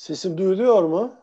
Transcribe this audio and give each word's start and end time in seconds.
Sesim 0.00 0.38
duyuluyor 0.38 0.82
mu? 0.82 1.14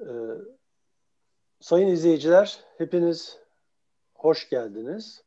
Ee, 0.00 0.04
sayın 1.60 1.88
izleyiciler, 1.88 2.60
hepiniz 2.78 3.38
hoş 4.14 4.48
geldiniz. 4.48 5.24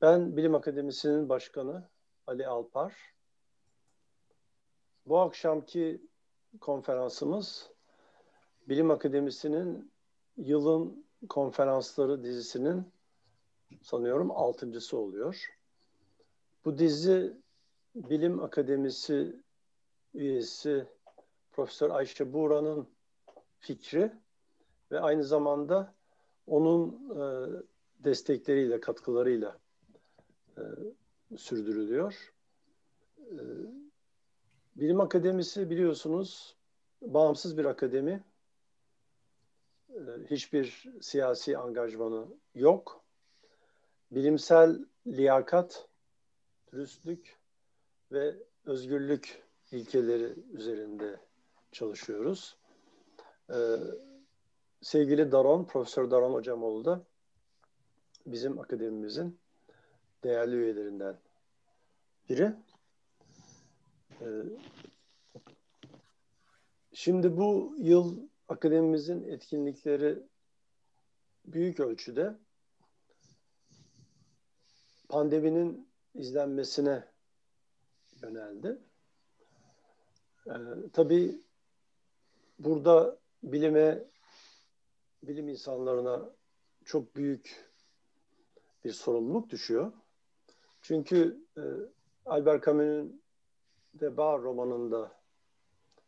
Ben 0.00 0.36
Bilim 0.36 0.54
Akademisi'nin 0.54 1.28
başkanı 1.28 1.88
Ali 2.26 2.46
Alpar. 2.46 2.94
Bu 5.06 5.20
akşamki 5.20 6.02
konferansımız 6.60 7.70
Bilim 8.68 8.90
Akademisi'nin 8.90 9.92
yılın 10.36 11.06
konferansları 11.28 12.24
dizisinin 12.24 12.94
sanıyorum 13.82 14.30
altıncısı 14.30 14.96
oluyor. 14.98 15.50
Bu 16.64 16.78
dizi 16.78 17.36
Bilim 17.94 18.42
Akademisi 18.42 19.36
üyesi 20.14 20.86
Profesör 21.52 21.90
Ayşe 21.90 22.32
Buğra'nın 22.32 22.88
fikri 23.58 24.12
ve 24.90 25.00
aynı 25.00 25.24
zamanda 25.24 25.94
onun 26.46 27.10
e, 27.10 27.24
destekleriyle, 28.04 28.80
katkılarıyla 28.80 29.58
e, 30.58 30.62
sürdürülüyor. 31.36 32.34
E, 33.18 33.40
Bilim 34.76 35.00
Akademisi 35.00 35.70
biliyorsunuz 35.70 36.56
bağımsız 37.02 37.58
bir 37.58 37.64
akademi. 37.64 38.24
E, 39.90 40.00
hiçbir 40.30 40.92
siyasi 41.00 41.58
angajmanı 41.58 42.26
yok 42.54 43.03
bilimsel 44.14 44.84
liyakat, 45.06 45.88
dürüstlük 46.72 47.38
ve 48.12 48.34
özgürlük 48.64 49.42
ilkeleri 49.72 50.34
üzerinde 50.52 51.20
çalışıyoruz. 51.72 52.56
Ee, 53.50 53.76
sevgili 54.80 55.32
Daron, 55.32 55.64
Profesör 55.64 56.10
Daron 56.10 56.32
Hocamoğlu 56.32 56.84
da 56.84 57.04
bizim 58.26 58.60
akademimizin 58.60 59.38
değerli 60.24 60.56
üyelerinden 60.56 61.18
biri. 62.28 62.52
Ee, 64.20 64.26
şimdi 66.92 67.36
bu 67.36 67.74
yıl 67.78 68.28
akademimizin 68.48 69.22
etkinlikleri 69.22 70.22
büyük 71.44 71.80
ölçüde 71.80 72.34
pandeminin 75.08 75.88
izlenmesine 76.14 77.04
yöneldi. 78.22 78.78
Ee, 80.46 80.52
tabii 80.92 81.40
burada 82.58 83.18
bilime, 83.42 84.04
bilim 85.22 85.48
insanlarına 85.48 86.30
çok 86.84 87.16
büyük 87.16 87.70
bir 88.84 88.92
sorumluluk 88.92 89.50
düşüyor. 89.50 89.92
Çünkü 90.82 91.46
e, 91.56 91.62
Albert 92.26 92.64
Camus'un 92.64 93.24
Veba 93.94 94.38
romanında 94.38 95.12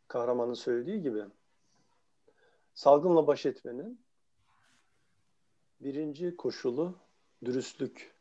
kahramanın 0.07 0.53
söylediği 0.53 1.01
gibi 1.01 1.23
salgınla 2.73 3.27
baş 3.27 3.45
etmenin 3.45 4.01
birinci 5.81 6.35
koşulu 6.35 6.95
dürüstlük 7.45 8.16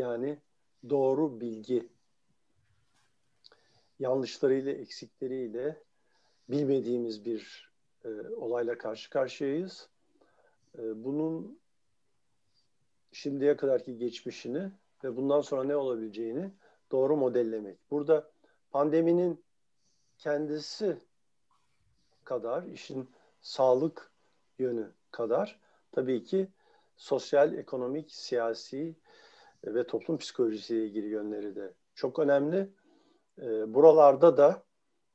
yani 0.00 0.38
doğru 0.90 1.40
bilgi 1.40 1.88
yanlışlarıyla, 3.98 4.72
eksikleriyle 4.72 5.82
bilmediğimiz 6.48 7.24
bir 7.24 7.70
e, 8.04 8.08
olayla 8.36 8.78
karşı 8.78 9.10
karşıyayız. 9.10 9.88
E, 10.78 11.04
bunun 11.04 11.60
şimdiye 13.12 13.56
kadarki 13.56 13.98
geçmişini 13.98 14.72
ve 15.04 15.16
bundan 15.16 15.40
sonra 15.40 15.64
ne 15.64 15.76
olabileceğini 15.76 16.52
doğru 16.90 17.16
modellemek. 17.16 17.78
Burada 17.90 18.30
pandeminin 18.70 19.44
kendisi 20.18 20.98
kadar, 22.24 22.62
işin 22.62 23.10
sağlık 23.40 24.12
yönü 24.58 24.92
kadar 25.10 25.60
tabii 25.92 26.24
ki 26.24 26.48
sosyal, 26.96 27.54
ekonomik, 27.54 28.12
siyasi 28.12 28.96
ve 29.64 29.86
toplum 29.86 30.18
psikolojisiyle 30.18 30.86
ilgili 30.86 31.06
yönleri 31.06 31.56
de 31.56 31.74
çok 31.94 32.18
önemli. 32.18 32.68
Ee, 33.38 33.74
buralarda 33.74 34.36
da 34.36 34.62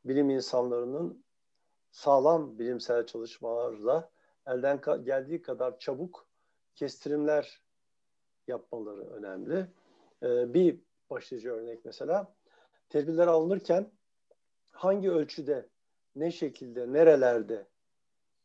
bilim 0.06 0.30
insanlarının 0.30 1.26
sağlam 1.92 2.60
bilimsel 2.60 3.06
çalışmalarla 3.06 4.12
elden 4.48 4.82
geldiği 5.04 5.42
kadar 5.42 5.80
çabuk 5.80 6.28
kestirimler 6.76 7.62
yapmaları 8.48 9.10
önemli. 9.10 9.68
Ee, 10.24 10.54
bir 10.54 10.80
başlıca 11.10 11.52
örnek 11.52 11.86
mesela 11.86 12.36
tedbirler 12.90 13.28
alınırken 13.28 13.92
hangi 14.72 15.12
ölçüde, 15.12 15.70
ne 16.16 16.32
şekilde, 16.32 16.94
nerelerde 16.94 17.68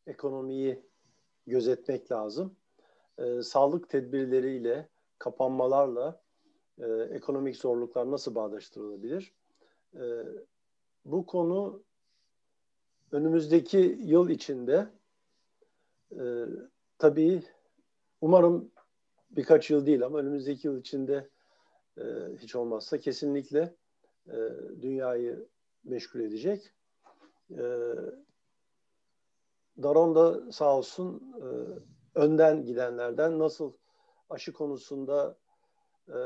ekonomiyi 0.06 0.82
gözetmek 1.46 2.12
lazım. 2.12 2.56
Ee, 3.18 3.42
sağlık 3.42 3.88
tedbirleriyle 3.88 4.88
kapanmalarla 5.20 6.22
e, 6.78 6.86
ekonomik 6.86 7.56
zorluklar 7.56 8.10
nasıl 8.10 8.34
bağdaştırılabilir? 8.34 9.34
E, 9.94 10.02
bu 11.04 11.26
konu 11.26 11.82
önümüzdeki 13.12 13.98
yıl 14.00 14.28
içinde 14.28 14.88
e, 16.12 16.22
tabii 16.98 17.42
umarım 18.20 18.70
birkaç 19.30 19.70
yıl 19.70 19.86
değil 19.86 20.04
ama 20.04 20.18
önümüzdeki 20.18 20.66
yıl 20.66 20.80
içinde 20.80 21.28
e, 21.98 22.02
hiç 22.38 22.54
olmazsa 22.54 22.98
kesinlikle 22.98 23.74
e, 24.28 24.36
dünyayı 24.82 25.48
meşgul 25.84 26.20
edecek. 26.20 26.72
E, 27.50 27.64
Daron 29.82 30.14
da 30.14 30.52
sağ 30.52 30.76
olsun 30.76 31.34
e, 31.42 31.46
önden 32.18 32.64
gidenlerden 32.64 33.38
nasıl 33.38 33.72
aşı 34.30 34.52
konusunda 34.52 35.36
e, 36.08 36.18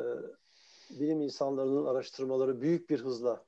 bilim 0.90 1.20
insanlarının 1.20 1.86
araştırmaları 1.86 2.60
büyük 2.60 2.90
bir 2.90 3.00
hızla 3.00 3.44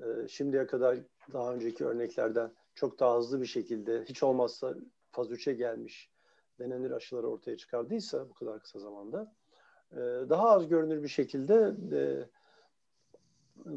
e, 0.00 0.28
şimdiye 0.28 0.66
kadar 0.66 0.98
daha 1.32 1.54
önceki 1.54 1.84
örneklerden 1.84 2.52
çok 2.74 2.98
daha 2.98 3.16
hızlı 3.16 3.40
bir 3.40 3.46
şekilde 3.46 4.04
hiç 4.04 4.22
olmazsa 4.22 4.74
faz 5.10 5.30
3'e 5.30 5.52
gelmiş 5.52 6.10
denenir 6.58 6.90
aşıları 6.90 7.28
ortaya 7.28 7.56
çıkardıysa 7.56 8.28
bu 8.28 8.34
kadar 8.34 8.60
kısa 8.60 8.78
zamanda 8.78 9.34
e, 9.92 9.96
daha 10.28 10.50
az 10.50 10.68
görünür 10.68 11.02
bir 11.02 11.08
şekilde 11.08 11.74
e, 11.92 12.00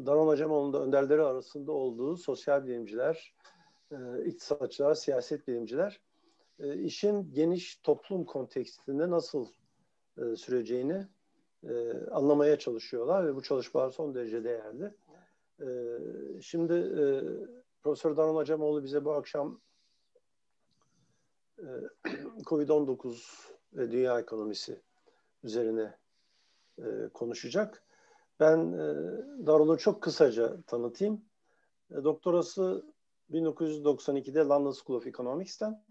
Daron 0.06 0.26
Hocamoğlu'nun 0.26 0.72
da 0.72 0.82
önderleri 0.82 1.22
arasında 1.22 1.72
olduğu 1.72 2.16
sosyal 2.16 2.66
bilimciler, 2.66 3.34
e, 3.92 4.24
iktisatçılar, 4.24 4.94
siyaset 4.94 5.48
bilimciler 5.48 6.00
e, 6.58 6.78
işin 6.78 7.32
geniş 7.32 7.76
toplum 7.76 8.24
kontekstinde 8.24 9.10
nasıl 9.10 9.46
e, 10.20 10.36
süreceğini 10.36 11.06
e, 11.68 11.92
anlamaya 12.10 12.58
çalışıyorlar 12.58 13.26
ve 13.26 13.34
bu 13.34 13.42
çalışmalar 13.42 13.90
son 13.90 14.14
derece 14.14 14.44
değerli. 14.44 14.94
E, 15.60 15.68
şimdi 16.42 16.72
e, 16.72 17.04
Profesör 17.82 18.16
Danan 18.16 18.34
Hocamoğlu 18.34 18.82
bize 18.84 19.04
bu 19.04 19.12
akşam 19.12 19.60
e, 21.58 21.66
COVID-19 22.44 23.18
ve 23.72 23.92
dünya 23.92 24.20
ekonomisi 24.20 24.80
üzerine 25.42 25.98
konuşacak. 27.14 27.82
Ben 28.40 28.72
e, 28.72 28.78
Darul'u 29.46 29.78
çok 29.78 30.02
kısaca 30.02 30.62
tanıtayım. 30.62 31.24
Doktorası 31.90 32.84
1992'de 33.30 34.38
London 34.40 34.72
School 34.72 34.96
of 34.96 35.06
Economics'ten. 35.06 35.84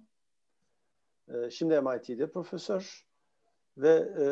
Şimdi 1.50 1.82
MIT'de 1.82 2.32
profesör 2.32 3.09
ve 3.81 4.14
e, 4.20 4.26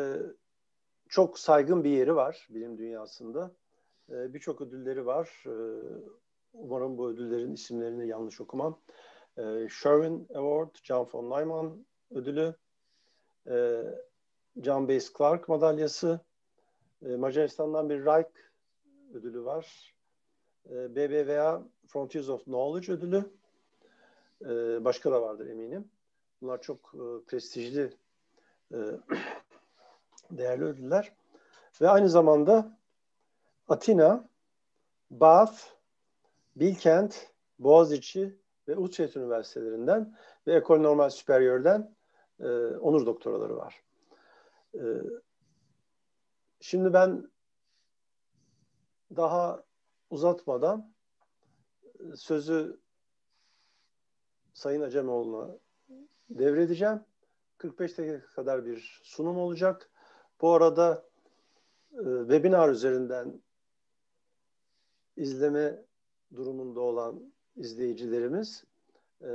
çok 1.08 1.38
saygın 1.38 1.84
bir 1.84 1.90
yeri 1.90 2.16
var 2.16 2.48
bilim 2.50 2.78
dünyasında. 2.78 3.50
E, 4.10 4.34
Birçok 4.34 4.60
ödülleri 4.60 5.06
var. 5.06 5.44
E, 5.46 5.54
umarım 6.52 6.98
bu 6.98 7.08
ödüllerin 7.08 7.52
isimlerini 7.52 8.08
yanlış 8.08 8.40
okumam. 8.40 8.80
E, 9.36 9.68
Sherwin 9.70 10.28
Award, 10.34 10.74
John 10.82 11.08
von 11.12 11.30
Neumann 11.30 11.86
ödülü, 12.10 12.54
e, 13.46 13.82
John 14.62 14.88
Bass 14.88 15.12
Clark 15.18 15.48
madalyası, 15.48 16.20
e, 17.06 17.16
Macaristan'dan 17.16 17.90
bir 17.90 18.04
Reich 18.04 18.30
ödülü 19.14 19.44
var. 19.44 19.94
E, 20.70 20.94
BBVA 20.96 21.68
Frontiers 21.86 22.28
of 22.28 22.44
Knowledge 22.44 22.92
ödülü. 22.92 23.24
E, 24.42 24.84
başka 24.84 25.12
da 25.12 25.22
vardır 25.22 25.46
eminim. 25.46 25.90
Bunlar 26.42 26.60
çok 26.60 26.94
e, 26.94 27.24
prestijli 27.26 27.92
değerli 30.30 30.64
ödüller. 30.64 31.12
Ve 31.80 31.88
aynı 31.88 32.08
zamanda 32.08 32.78
Atina, 33.68 34.28
Bath, 35.10 35.60
Bilkent, 36.56 37.32
Boğaziçi 37.58 38.38
ve 38.68 38.76
Utrecht 38.76 39.16
Üniversitelerinden 39.16 40.16
ve 40.46 40.54
Ekol 40.54 40.78
Normal 40.78 41.10
Superior'den 41.10 41.94
e, 42.40 42.46
onur 42.76 43.06
doktoraları 43.06 43.56
var. 43.56 43.82
E, 44.74 44.82
şimdi 46.60 46.92
ben 46.92 47.30
daha 49.16 49.64
uzatmadan 50.10 50.92
sözü 52.14 52.80
Sayın 54.54 54.82
Acemoğlu'na 54.82 55.58
devredeceğim. 56.30 57.00
45 57.58 57.98
dakika 57.98 58.26
kadar 58.26 58.66
bir 58.66 59.00
sunum 59.02 59.38
olacak. 59.38 59.90
Bu 60.40 60.52
arada 60.52 61.04
e, 61.92 62.04
webinar 62.20 62.68
üzerinden 62.68 63.42
izleme 65.16 65.84
durumunda 66.36 66.80
olan 66.80 67.32
izleyicilerimiz 67.56 68.64
e, 69.22 69.28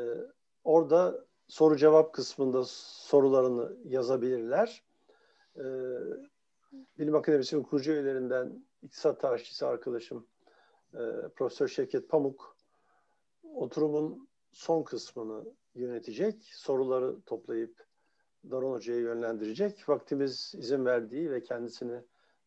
orada 0.64 1.26
soru 1.48 1.78
cevap 1.78 2.14
kısmında 2.14 2.64
sorularını 2.68 3.78
yazabilirler. 3.86 4.84
E, 5.58 5.64
Bilim 7.00 7.16
Akademisi'nin 7.16 7.64
kurucu 7.64 7.92
üyelerinden 7.92 8.66
iktisat 8.82 9.22
tarihçisi 9.22 9.66
arkadaşım 9.66 10.28
e, 10.94 11.00
Profesör 11.36 11.68
Şevket 11.68 12.10
Pamuk 12.10 12.58
oturumun 13.44 14.28
son 14.52 14.84
kısmını 14.84 15.46
yönetecek. 15.76 16.52
Soruları 16.54 17.22
toplayıp 17.22 17.86
Daron 18.52 18.72
Hoca'ya 18.74 19.00
yönlendirecek. 19.00 19.90
Vaktimiz 19.90 20.54
izin 20.58 20.86
verdiği 20.86 21.32
ve 21.32 21.44
kendisini 21.44 22.02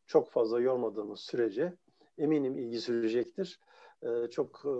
çok 0.07 0.31
fazla 0.31 0.61
yormadığımız 0.61 1.21
sürece 1.21 1.75
eminim 2.19 2.59
ilgi 2.59 2.81
sürecektir. 2.81 3.61
Ee, 4.03 4.31
çok 4.31 4.63
e, 4.65 4.73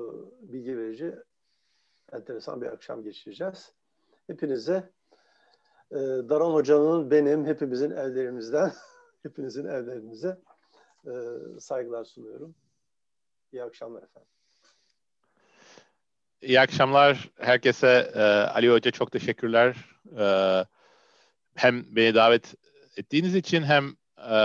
bilgi 0.53 0.79
verici, 0.79 1.15
enteresan 2.13 2.61
bir 2.61 2.67
akşam 2.67 3.03
geçireceğiz. 3.03 3.73
Hepinize 4.27 4.91
e, 5.93 5.99
Hoca'nın 6.29 7.11
benim 7.11 7.47
hepimizin 7.47 7.91
evlerimizden, 7.91 8.73
hepinizin 9.23 9.65
evlerinize 9.65 10.39
e, 11.07 11.13
saygılar 11.61 12.05
sunuyorum. 12.05 12.55
İyi 13.53 13.63
akşamlar 13.63 14.03
efendim. 14.03 14.29
İyi 16.43 16.61
akşamlar 16.61 17.31
herkese. 17.37 18.11
Ee, 18.15 18.21
Ali 18.23 18.71
Hoca 18.71 18.91
çok 18.91 19.13
teşekkürler. 19.13 19.77
Ee, 20.19 20.65
hem 21.57 21.97
beni 21.97 22.15
davet 22.15 22.55
ettiğiniz 22.97 23.35
için 23.35 23.63
hem 23.63 23.97
e, 24.31 24.39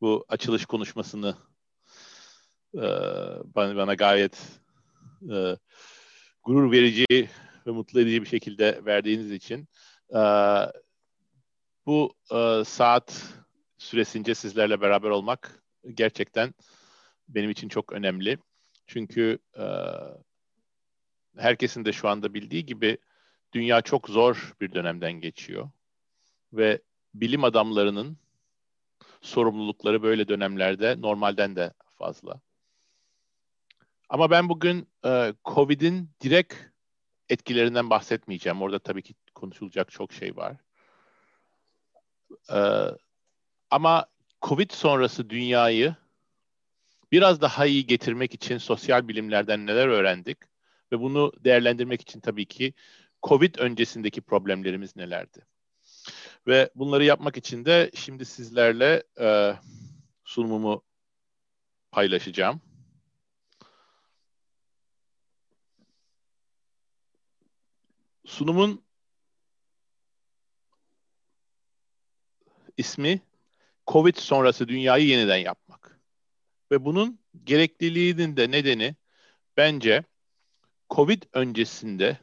bu 0.00 0.24
açılış 0.28 0.66
konuşmasını 0.66 1.36
e, 2.74 2.82
bana, 3.54 3.76
bana 3.76 3.94
gayet 3.94 4.38
e, 5.32 5.56
gurur 6.42 6.72
verici 6.72 7.28
ve 7.66 7.70
mutlu 7.70 8.00
edici 8.00 8.22
bir 8.22 8.28
şekilde 8.28 8.84
verdiğiniz 8.84 9.32
için. 9.32 9.68
E, 10.14 10.22
bu 11.86 12.14
e, 12.30 12.64
saat 12.64 13.34
süresince 13.78 14.34
sizlerle 14.34 14.80
beraber 14.80 15.10
olmak 15.10 15.62
gerçekten 15.94 16.54
benim 17.28 17.50
için 17.50 17.68
çok 17.68 17.92
önemli. 17.92 18.38
Çünkü 18.86 19.38
e, 19.58 19.64
herkesin 21.36 21.84
de 21.84 21.92
şu 21.92 22.08
anda 22.08 22.34
bildiği 22.34 22.66
gibi 22.66 22.98
dünya 23.52 23.80
çok 23.80 24.08
zor 24.08 24.54
bir 24.60 24.72
dönemden 24.72 25.12
geçiyor. 25.12 25.70
Ve 26.56 26.82
bilim 27.14 27.44
adamlarının 27.44 28.16
sorumlulukları 29.20 30.02
böyle 30.02 30.28
dönemlerde 30.28 30.96
normalden 31.00 31.56
de 31.56 31.72
fazla. 31.98 32.40
Ama 34.08 34.30
ben 34.30 34.48
bugün 34.48 34.88
e, 35.04 35.34
COVID'in 35.44 36.10
direkt 36.20 36.54
etkilerinden 37.28 37.90
bahsetmeyeceğim. 37.90 38.62
Orada 38.62 38.78
tabii 38.78 39.02
ki 39.02 39.14
konuşulacak 39.34 39.90
çok 39.90 40.12
şey 40.12 40.36
var. 40.36 40.56
E, 42.52 42.58
ama 43.70 44.06
COVID 44.42 44.70
sonrası 44.70 45.30
dünyayı 45.30 45.96
biraz 47.12 47.40
daha 47.40 47.66
iyi 47.66 47.86
getirmek 47.86 48.34
için 48.34 48.58
sosyal 48.58 49.08
bilimlerden 49.08 49.66
neler 49.66 49.88
öğrendik 49.88 50.38
ve 50.92 51.00
bunu 51.00 51.32
değerlendirmek 51.44 52.00
için 52.00 52.20
tabii 52.20 52.46
ki 52.46 52.74
COVID 53.22 53.54
öncesindeki 53.58 54.20
problemlerimiz 54.20 54.96
nelerdi? 54.96 55.46
Ve 56.46 56.70
bunları 56.74 57.04
yapmak 57.04 57.36
için 57.36 57.64
de 57.64 57.90
şimdi 57.94 58.24
sizlerle 58.24 59.02
e, 59.20 59.56
sunumumu 60.24 60.82
paylaşacağım. 61.90 62.60
Sunumun 68.24 68.84
ismi 72.76 73.20
Covid 73.86 74.16
sonrası 74.16 74.68
dünyayı 74.68 75.06
yeniden 75.06 75.36
yapmak. 75.36 76.00
Ve 76.70 76.84
bunun 76.84 77.18
gerekliliğinin 77.44 78.36
de 78.36 78.50
nedeni 78.50 78.96
bence 79.56 80.04
Covid 80.90 81.22
öncesinde 81.32 82.18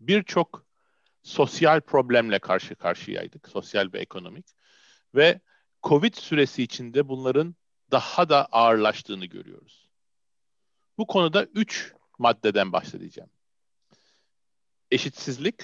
birçok 0.00 0.71
sosyal 1.22 1.80
problemle 1.80 2.38
karşı 2.38 2.74
karşıyaydık. 2.74 3.48
Sosyal 3.48 3.92
ve 3.92 3.98
ekonomik. 3.98 4.46
Ve 5.14 5.40
Covid 5.82 6.14
süresi 6.14 6.62
içinde 6.62 7.08
bunların 7.08 7.56
daha 7.90 8.28
da 8.28 8.46
ağırlaştığını 8.46 9.26
görüyoruz. 9.26 9.88
Bu 10.98 11.06
konuda 11.06 11.44
üç 11.44 11.92
maddeden 12.18 12.72
bahsedeceğim. 12.72 13.30
Eşitsizlik, 14.90 15.62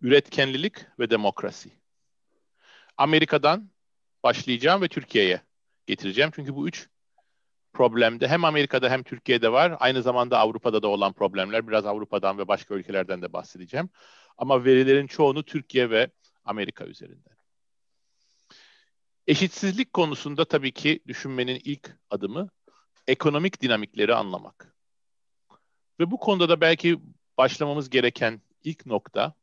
üretkenlilik 0.00 0.74
ve 0.98 1.10
demokrasi. 1.10 1.70
Amerika'dan 2.96 3.70
başlayacağım 4.22 4.82
ve 4.82 4.88
Türkiye'ye 4.88 5.42
getireceğim. 5.86 6.30
Çünkü 6.34 6.54
bu 6.54 6.68
üç 6.68 6.88
problemde 7.78 8.28
hem 8.28 8.44
Amerika'da 8.44 8.90
hem 8.90 9.02
Türkiye'de 9.02 9.52
var. 9.52 9.76
Aynı 9.80 10.02
zamanda 10.02 10.38
Avrupa'da 10.38 10.82
da 10.82 10.88
olan 10.88 11.12
problemler. 11.12 11.68
Biraz 11.68 11.86
Avrupa'dan 11.86 12.38
ve 12.38 12.48
başka 12.48 12.74
ülkelerden 12.74 13.22
de 13.22 13.32
bahsedeceğim. 13.32 13.90
Ama 14.38 14.64
verilerin 14.64 15.06
çoğunu 15.06 15.42
Türkiye 15.42 15.90
ve 15.90 16.10
Amerika 16.44 16.84
üzerinden. 16.84 17.36
Eşitsizlik 19.26 19.92
konusunda 19.92 20.44
tabii 20.44 20.72
ki 20.72 21.00
düşünmenin 21.06 21.60
ilk 21.64 21.96
adımı 22.10 22.48
ekonomik 23.06 23.62
dinamikleri 23.62 24.14
anlamak. 24.14 24.74
Ve 26.00 26.10
bu 26.10 26.18
konuda 26.18 26.48
da 26.48 26.60
belki 26.60 27.00
başlamamız 27.38 27.90
gereken 27.90 28.40
ilk 28.64 28.86
nokta 28.86 29.34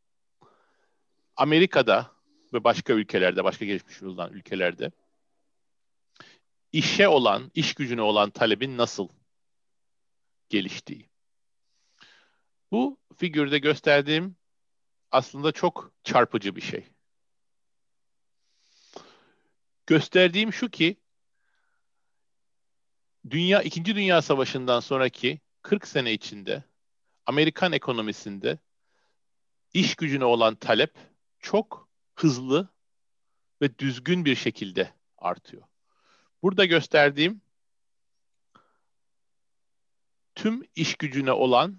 Amerika'da 1.36 2.12
ve 2.54 2.63
başka 2.63 2.94
ülkelerde, 2.94 3.44
başka 3.44 3.65
gelişmiş 3.65 4.04
olan 4.04 4.34
ülkelerde 4.34 4.92
işe 6.75 7.08
olan, 7.08 7.51
iş 7.53 7.74
gücüne 7.74 8.01
olan 8.01 8.29
talebin 8.29 8.77
nasıl 8.77 9.10
geliştiği. 10.50 11.10
Bu 12.72 13.00
figürde 13.17 13.60
gösterdiğim 13.60 14.36
aslında 15.12 15.51
çok 15.51 15.91
çarpıcı 16.03 16.55
bir 16.55 16.62
şey. 16.62 16.88
Gösterdiğim 19.88 20.53
şu 20.53 20.70
ki 20.70 20.98
Dünya 23.29 23.62
İkinci 23.62 23.96
Dünya 23.96 24.22
Savaşı'ndan 24.22 24.79
sonraki 24.79 25.39
40 25.62 25.88
sene 25.88 26.13
içinde 26.13 26.63
Amerikan 27.25 27.72
ekonomisinde 27.72 28.60
iş 29.74 29.96
gücüne 29.96 30.25
olan 30.25 30.55
talep 30.55 30.94
çok 31.39 31.89
hızlı 32.15 32.70
ve 33.62 33.79
düzgün 33.79 34.25
bir 34.25 34.36
şekilde 34.36 34.94
artıyor. 35.17 35.63
Burada 36.46 36.66
gösterdiğim 36.66 37.42
tüm 40.36 40.64
iş 40.75 40.96
gücüne 40.96 41.32
olan 41.32 41.78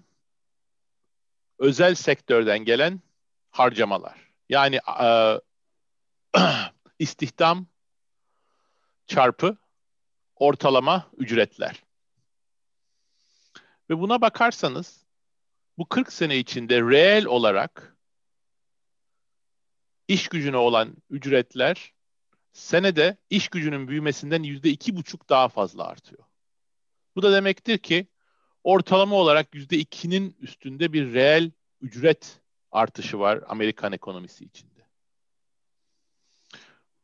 özel 1.59 1.95
sektörden 1.95 2.59
gelen 2.59 3.01
harcamalar. 3.49 4.31
Yani 4.49 4.79
e, 5.01 5.39
istihdam 6.99 7.67
çarpı 9.05 9.57
ortalama 10.35 11.11
ücretler. 11.17 11.83
Ve 13.89 13.99
buna 13.99 14.21
bakarsanız 14.21 15.05
bu 15.77 15.89
40 15.89 16.13
sene 16.13 16.37
içinde 16.37 16.81
reel 16.81 17.25
olarak 17.25 17.97
iş 20.07 20.27
gücüne 20.27 20.57
olan 20.57 20.95
ücretler 21.09 21.96
senede 22.53 23.17
iş 23.29 23.49
gücünün 23.49 23.87
büyümesinden 23.87 24.43
yüzde 24.43 24.69
iki 24.69 24.95
buçuk 24.95 25.29
daha 25.29 25.49
fazla 25.49 25.87
artıyor. 25.87 26.23
Bu 27.15 27.21
da 27.21 27.31
demektir 27.31 27.77
ki 27.77 28.07
ortalama 28.63 29.15
olarak 29.15 29.55
yüzde 29.55 29.77
ikinin 29.77 30.35
üstünde 30.39 30.93
bir 30.93 31.13
reel 31.13 31.51
ücret 31.81 32.39
artışı 32.71 33.19
var 33.19 33.43
Amerikan 33.47 33.93
ekonomisi 33.93 34.45
içinde. 34.45 34.87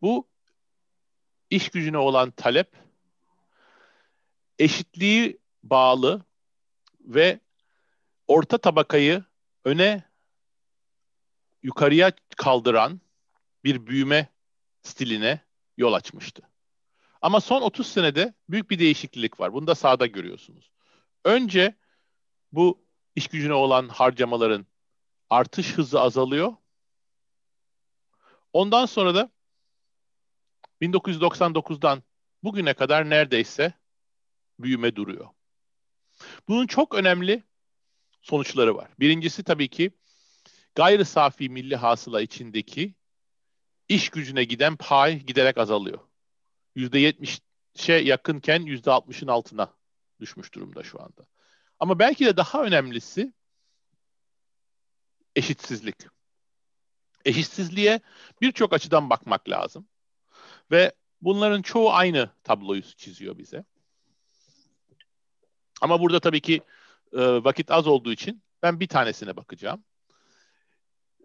Bu 0.01 0.27
iş 1.49 1.69
gücüne 1.69 1.97
olan 1.97 2.31
talep 2.31 2.75
eşitliği 4.59 5.37
bağlı 5.63 6.25
ve 6.99 7.39
orta 8.27 8.57
tabakayı 8.57 9.23
öne 9.65 10.03
yukarıya 11.63 12.11
kaldıran 12.35 13.01
bir 13.63 13.87
büyüme 13.87 14.32
stiline 14.83 15.39
yol 15.77 15.93
açmıştı. 15.93 16.43
Ama 17.21 17.41
son 17.41 17.61
30 17.61 17.87
senede 17.87 18.33
büyük 18.49 18.69
bir 18.69 18.79
değişiklik 18.79 19.39
var. 19.39 19.53
Bunu 19.53 19.67
da 19.67 19.75
sağda 19.75 20.05
görüyorsunuz. 20.05 20.71
Önce 21.25 21.75
bu 22.51 22.85
iş 23.15 23.27
gücüne 23.27 23.53
olan 23.53 23.87
harcamaların 23.87 24.65
artış 25.29 25.73
hızı 25.73 26.01
azalıyor. 26.01 26.53
Ondan 28.53 28.85
sonra 28.85 29.15
da 29.15 29.31
1999'dan 30.81 32.03
bugüne 32.43 32.73
kadar 32.73 33.09
neredeyse 33.09 33.73
büyüme 34.59 34.95
duruyor. 34.95 35.29
Bunun 36.47 36.67
çok 36.67 36.95
önemli 36.95 37.43
sonuçları 38.21 38.75
var. 38.75 38.91
Birincisi 38.99 39.43
tabii 39.43 39.67
ki 39.67 39.91
gayri 40.75 41.05
safi 41.05 41.49
milli 41.49 41.75
hasıla 41.75 42.21
içindeki 42.21 42.95
iş 43.89 44.09
gücüne 44.09 44.43
giden 44.43 44.75
pay 44.75 45.19
giderek 45.19 45.57
azalıyor. 45.57 45.99
%70'e 46.75 47.93
yakınken 47.93 48.61
%60'ın 48.61 49.27
altına 49.27 49.73
düşmüş 50.19 50.53
durumda 50.53 50.83
şu 50.83 51.01
anda. 51.01 51.25
Ama 51.79 51.99
belki 51.99 52.25
de 52.25 52.37
daha 52.37 52.63
önemlisi 52.63 53.33
eşitsizlik. 55.35 55.95
Eşitsizliğe 57.25 57.99
birçok 58.41 58.73
açıdan 58.73 59.09
bakmak 59.09 59.49
lazım. 59.49 59.87
Ve 60.71 60.93
bunların 61.21 61.61
çoğu 61.61 61.93
aynı 61.93 62.29
tabloyu 62.43 62.81
çiziyor 62.81 63.37
bize. 63.37 63.65
Ama 65.81 65.99
burada 65.99 66.19
tabii 66.19 66.41
ki 66.41 66.61
e, 67.13 67.19
vakit 67.43 67.71
az 67.71 67.87
olduğu 67.87 68.11
için 68.11 68.43
ben 68.61 68.79
bir 68.79 68.87
tanesine 68.87 69.35
bakacağım. 69.35 69.83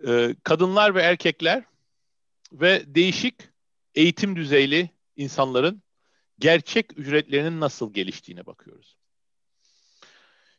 E, 0.06 0.34
kadınlar 0.42 0.94
ve 0.94 1.02
erkekler 1.02 1.64
ve 2.52 2.94
değişik 2.94 3.34
eğitim 3.94 4.36
düzeyli 4.36 4.90
insanların 5.16 5.82
gerçek 6.38 6.98
ücretlerinin 6.98 7.60
nasıl 7.60 7.94
geliştiğine 7.94 8.46
bakıyoruz. 8.46 8.96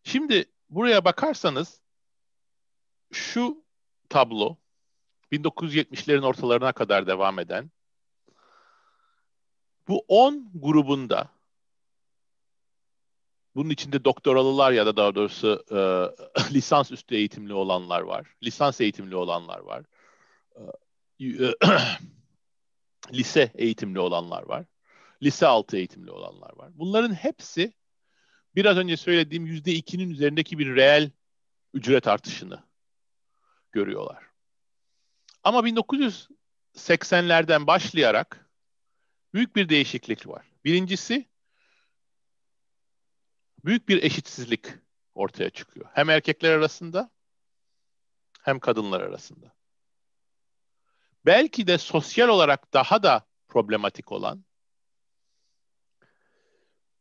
Şimdi 0.03 0.46
buraya 0.69 1.05
bakarsanız 1.05 1.81
şu 3.12 3.63
tablo 4.10 4.58
1970'lerin 5.31 6.25
ortalarına 6.25 6.72
kadar 6.72 7.08
devam 7.08 7.39
eden 7.39 7.72
bu 9.88 10.05
10 10.08 10.51
grubunda 10.53 11.29
bunun 13.55 13.69
içinde 13.69 14.05
doktoralılar 14.05 14.72
ya 14.72 14.86
da 14.86 14.98
daha 14.98 15.15
doğrusu 15.15 15.65
e, 15.72 15.79
lisans 16.53 16.91
üstü 16.91 17.15
eğitimli 17.15 17.53
olanlar 17.53 18.01
var. 18.01 18.36
Lisans 18.43 18.81
eğitimli 18.81 19.15
olanlar 19.15 19.60
var. 19.60 19.84
E, 20.55 20.62
lise 23.13 23.51
eğitimli 23.55 23.99
olanlar 23.99 24.43
var. 24.43 24.65
Lise 25.23 25.47
altı 25.47 25.77
eğitimli 25.77 26.11
olanlar 26.11 26.57
var. 26.57 26.71
Bunların 26.73 27.13
hepsi 27.13 27.73
biraz 28.55 28.77
önce 28.77 28.97
söylediğim 28.97 29.45
yüzde 29.45 29.71
ikinin 29.71 30.09
üzerindeki 30.09 30.59
bir 30.59 30.75
reel 30.75 31.11
ücret 31.73 32.07
artışını 32.07 32.63
görüyorlar. 33.71 34.23
Ama 35.43 35.59
1980'lerden 35.59 37.67
başlayarak 37.67 38.49
büyük 39.33 39.55
bir 39.55 39.69
değişiklik 39.69 40.27
var. 40.27 40.45
Birincisi 40.65 41.29
büyük 43.65 43.89
bir 43.89 44.03
eşitsizlik 44.03 44.65
ortaya 45.15 45.49
çıkıyor. 45.49 45.85
Hem 45.93 46.09
erkekler 46.09 46.51
arasında 46.51 47.11
hem 48.41 48.59
kadınlar 48.59 49.01
arasında. 49.01 49.58
Belki 51.25 51.67
de 51.67 51.77
sosyal 51.77 52.29
olarak 52.29 52.73
daha 52.73 53.03
da 53.03 53.27
problematik 53.47 54.11
olan 54.11 54.45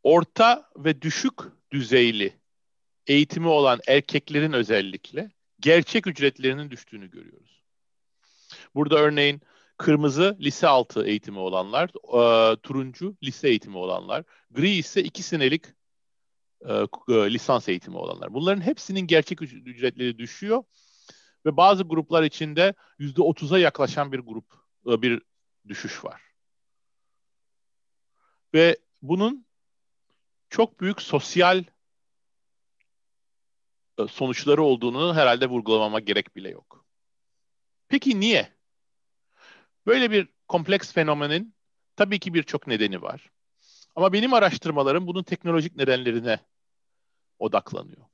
orta 0.03 0.71
ve 0.77 1.03
düşük 1.03 1.35
düzeyli 1.71 2.39
eğitimi 3.07 3.49
olan 3.49 3.81
erkeklerin 3.87 4.53
özellikle 4.53 5.31
gerçek 5.61 6.07
ücretlerinin 6.07 6.71
düştüğünü 6.71 7.11
görüyoruz. 7.11 7.63
Burada 8.75 8.99
örneğin 8.99 9.41
kırmızı 9.77 10.37
lise 10.41 10.67
altı 10.67 11.07
eğitimi 11.07 11.39
olanlar, 11.39 11.91
e, 11.91 12.57
turuncu 12.57 13.17
lise 13.23 13.49
eğitimi 13.49 13.77
olanlar, 13.77 14.25
gri 14.51 14.71
ise 14.71 15.03
iki 15.03 15.23
senelik 15.23 15.65
e, 16.61 16.73
e, 17.09 17.33
lisans 17.33 17.69
eğitimi 17.69 17.97
olanlar. 17.97 18.35
Bunların 18.35 18.61
hepsinin 18.61 19.07
gerçek 19.07 19.43
ücretleri 19.43 20.19
düşüyor 20.19 20.65
ve 21.49 21.57
bazı 21.57 21.83
gruplar 21.83 22.23
içinde 22.23 22.75
yüzde 22.99 23.23
otuza 23.23 23.59
yaklaşan 23.59 24.13
bir 24.13 24.19
grup 24.19 24.45
e, 24.87 25.03
bir 25.03 25.23
düşüş 25.69 26.05
var. 26.05 26.23
Ve 28.55 28.77
bunun 29.03 29.47
çok 30.51 30.81
büyük 30.81 31.03
sosyal 31.03 31.65
e, 33.99 34.07
sonuçları 34.09 34.63
olduğunu 34.63 35.15
herhalde 35.15 35.47
vurgulamama 35.47 36.01
gerek 36.01 36.37
bile 36.37 36.49
yok. 36.51 36.85
Peki 37.89 38.21
niye? 38.21 38.53
Böyle 39.87 40.11
bir 40.11 40.29
kompleks 40.49 40.93
fenomenin 40.93 41.55
tabii 41.97 42.19
ki 42.19 42.35
birçok 42.35 42.67
nedeni 42.67 43.03
var. 43.03 43.31
Ama 43.97 44.13
benim 44.13 44.35
araştırmalarım 44.35 45.07
bunun 45.07 45.23
teknolojik 45.23 45.77
nedenlerine 45.77 46.41
odaklanıyor. 47.39 48.07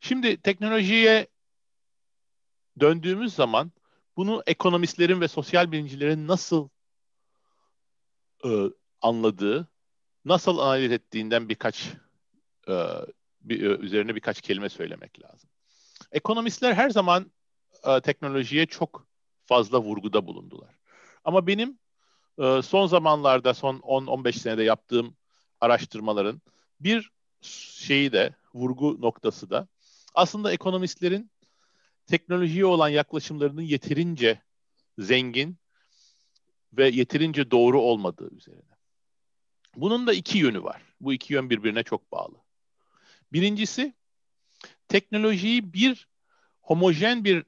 Şimdi 0.00 0.40
teknolojiye 0.40 1.26
döndüğümüz 2.80 3.34
zaman 3.34 3.72
bunu 4.16 4.42
ekonomistlerin 4.46 5.20
ve 5.20 5.28
sosyal 5.28 5.72
bilimcilerin 5.72 6.28
nasıl 6.28 6.68
e, 8.44 8.48
anladığı, 9.02 9.68
nasıl 10.24 10.58
analiz 10.58 10.92
ettiğinden 10.92 11.48
birkaç 11.48 11.92
e, 12.68 12.74
bir, 13.40 13.62
e, 13.62 13.76
üzerine 13.76 14.14
birkaç 14.14 14.40
kelime 14.40 14.68
söylemek 14.68 15.22
lazım. 15.22 15.50
Ekonomistler 16.12 16.72
her 16.72 16.90
zaman 16.90 17.32
e, 17.84 18.00
teknolojiye 18.00 18.66
çok 18.66 19.06
fazla 19.44 19.82
vurguda 19.82 20.26
bulundular. 20.26 20.74
Ama 21.24 21.46
benim 21.46 21.78
e, 22.38 22.62
son 22.62 22.86
zamanlarda 22.86 23.54
son 23.54 23.76
10-15 23.76 24.32
senede 24.32 24.62
yaptığım 24.62 25.16
araştırmaların 25.60 26.42
bir 26.80 27.10
şeyi 27.40 28.12
de 28.12 28.34
vurgu 28.54 29.00
noktası 29.00 29.50
da 29.50 29.68
aslında 30.14 30.52
ekonomistlerin 30.52 31.30
teknolojiye 32.10 32.64
olan 32.64 32.88
yaklaşımlarının 32.88 33.62
yeterince 33.62 34.42
zengin 34.98 35.56
ve 36.72 36.88
yeterince 36.88 37.50
doğru 37.50 37.80
olmadığı 37.80 38.34
üzerine. 38.34 38.76
Bunun 39.76 40.06
da 40.06 40.12
iki 40.12 40.38
yönü 40.38 40.62
var. 40.62 40.82
Bu 41.00 41.12
iki 41.12 41.32
yön 41.32 41.50
birbirine 41.50 41.82
çok 41.82 42.12
bağlı. 42.12 42.34
Birincisi 43.32 43.94
teknolojiyi 44.88 45.72
bir 45.72 46.08
homojen 46.60 47.24
bir 47.24 47.44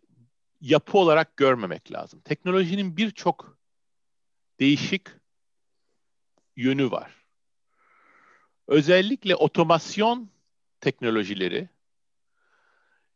yapı 0.60 0.98
olarak 0.98 1.36
görmemek 1.36 1.92
lazım. 1.92 2.20
Teknolojinin 2.20 2.96
birçok 2.96 3.58
değişik 4.60 5.08
yönü 6.56 6.90
var. 6.90 7.12
Özellikle 8.66 9.36
otomasyon 9.36 10.30
teknolojileri 10.80 11.68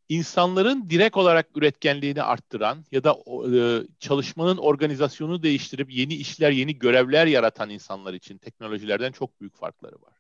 insanların 0.09 0.91
direkt 0.91 1.17
olarak 1.17 1.57
üretkenliğini 1.57 2.23
arttıran 2.23 2.85
ya 2.93 3.05
da 3.05 3.17
e, 3.55 3.83
çalışmanın 4.01 4.57
organizasyonu 4.57 5.43
değiştirip 5.43 5.93
yeni 5.93 6.15
işler, 6.15 6.51
yeni 6.51 6.79
görevler 6.79 7.27
yaratan 7.27 7.71
insanlar 7.71 8.15
için 8.15 8.39
teknolojilerden 8.39 9.13
çok 9.13 9.41
büyük 9.41 9.57
farkları 9.57 10.03
var. 10.03 10.15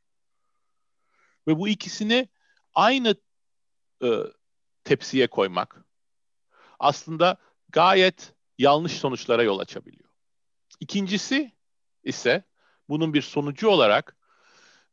Ve 1.48 1.58
bu 1.58 1.68
ikisini 1.68 2.28
aynı 2.74 3.16
e, 4.02 4.08
tepsiye 4.84 5.26
koymak 5.26 5.84
aslında 6.78 7.36
gayet 7.68 8.34
yanlış 8.58 8.92
sonuçlara 8.92 9.42
yol 9.42 9.58
açabiliyor. 9.58 10.10
İkincisi 10.80 11.52
ise 12.04 12.44
bunun 12.88 13.14
bir 13.14 13.22
sonucu 13.22 13.68
olarak 13.68 14.16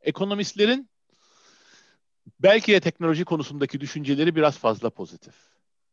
ekonomistlerin 0.00 0.90
belki 2.40 2.72
de 2.72 2.80
teknoloji 2.80 3.24
konusundaki 3.24 3.80
düşünceleri 3.80 4.36
biraz 4.36 4.58
fazla 4.58 4.90
pozitif. 4.90 5.34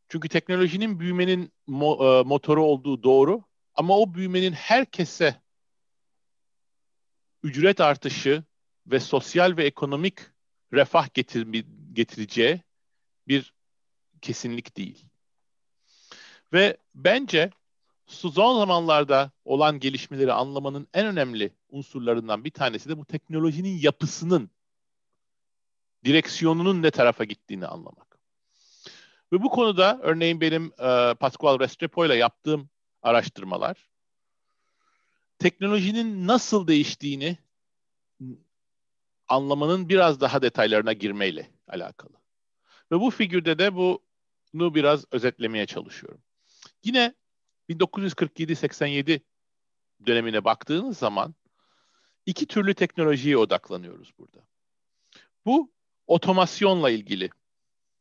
Çünkü 0.09 0.29
teknolojinin 0.29 0.99
büyümenin 0.99 1.51
mo- 1.67 2.19
e, 2.19 2.23
motoru 2.23 2.63
olduğu 2.63 3.03
doğru 3.03 3.43
ama 3.75 3.97
o 3.97 4.13
büyümenin 4.13 4.51
herkese 4.51 5.41
ücret 7.43 7.81
artışı 7.81 8.43
ve 8.87 8.99
sosyal 8.99 9.57
ve 9.57 9.65
ekonomik 9.65 10.19
refah 10.73 11.13
getir 11.13 11.65
getireceği 11.93 12.61
bir 13.27 13.53
kesinlik 14.21 14.77
değil. 14.77 15.05
Ve 16.53 16.77
bence 16.95 17.51
son 18.05 18.59
zamanlarda 18.59 19.31
olan 19.45 19.79
gelişmeleri 19.79 20.33
anlamanın 20.33 20.87
en 20.93 21.05
önemli 21.05 21.51
unsurlarından 21.69 22.45
bir 22.45 22.51
tanesi 22.51 22.89
de 22.89 22.97
bu 22.97 23.05
teknolojinin 23.05 23.77
yapısının, 23.77 24.49
direksiyonunun 26.05 26.83
ne 26.83 26.91
tarafa 26.91 27.23
gittiğini 27.23 27.67
anlamak. 27.67 28.19
Ve 29.33 29.43
bu 29.43 29.49
konuda 29.49 29.99
örneğin 30.01 30.41
benim 30.41 30.65
e, 30.79 31.13
Pascual 31.13 31.59
Restrepo 31.59 32.05
ile 32.05 32.15
yaptığım 32.15 32.69
araştırmalar 33.01 33.91
teknolojinin 35.41 36.27
nasıl 36.27 36.67
değiştiğini 36.67 37.37
anlamanın 39.27 39.89
biraz 39.89 40.21
daha 40.21 40.41
detaylarına 40.41 40.93
girmeyle 40.93 41.51
alakalı. 41.67 42.13
Ve 42.91 42.99
bu 42.99 43.11
figürde 43.11 43.59
de 43.59 43.75
bunu 43.75 44.75
biraz 44.75 45.05
özetlemeye 45.11 45.65
çalışıyorum. 45.65 46.21
Yine 46.83 47.13
1947-87 47.69 49.21
dönemine 50.05 50.45
baktığınız 50.45 50.97
zaman 50.97 51.35
iki 52.25 52.45
türlü 52.45 52.73
teknolojiye 52.73 53.37
odaklanıyoruz 53.37 54.11
burada. 54.17 54.47
Bu 55.45 55.71
otomasyonla 56.07 56.89
ilgili 56.89 57.29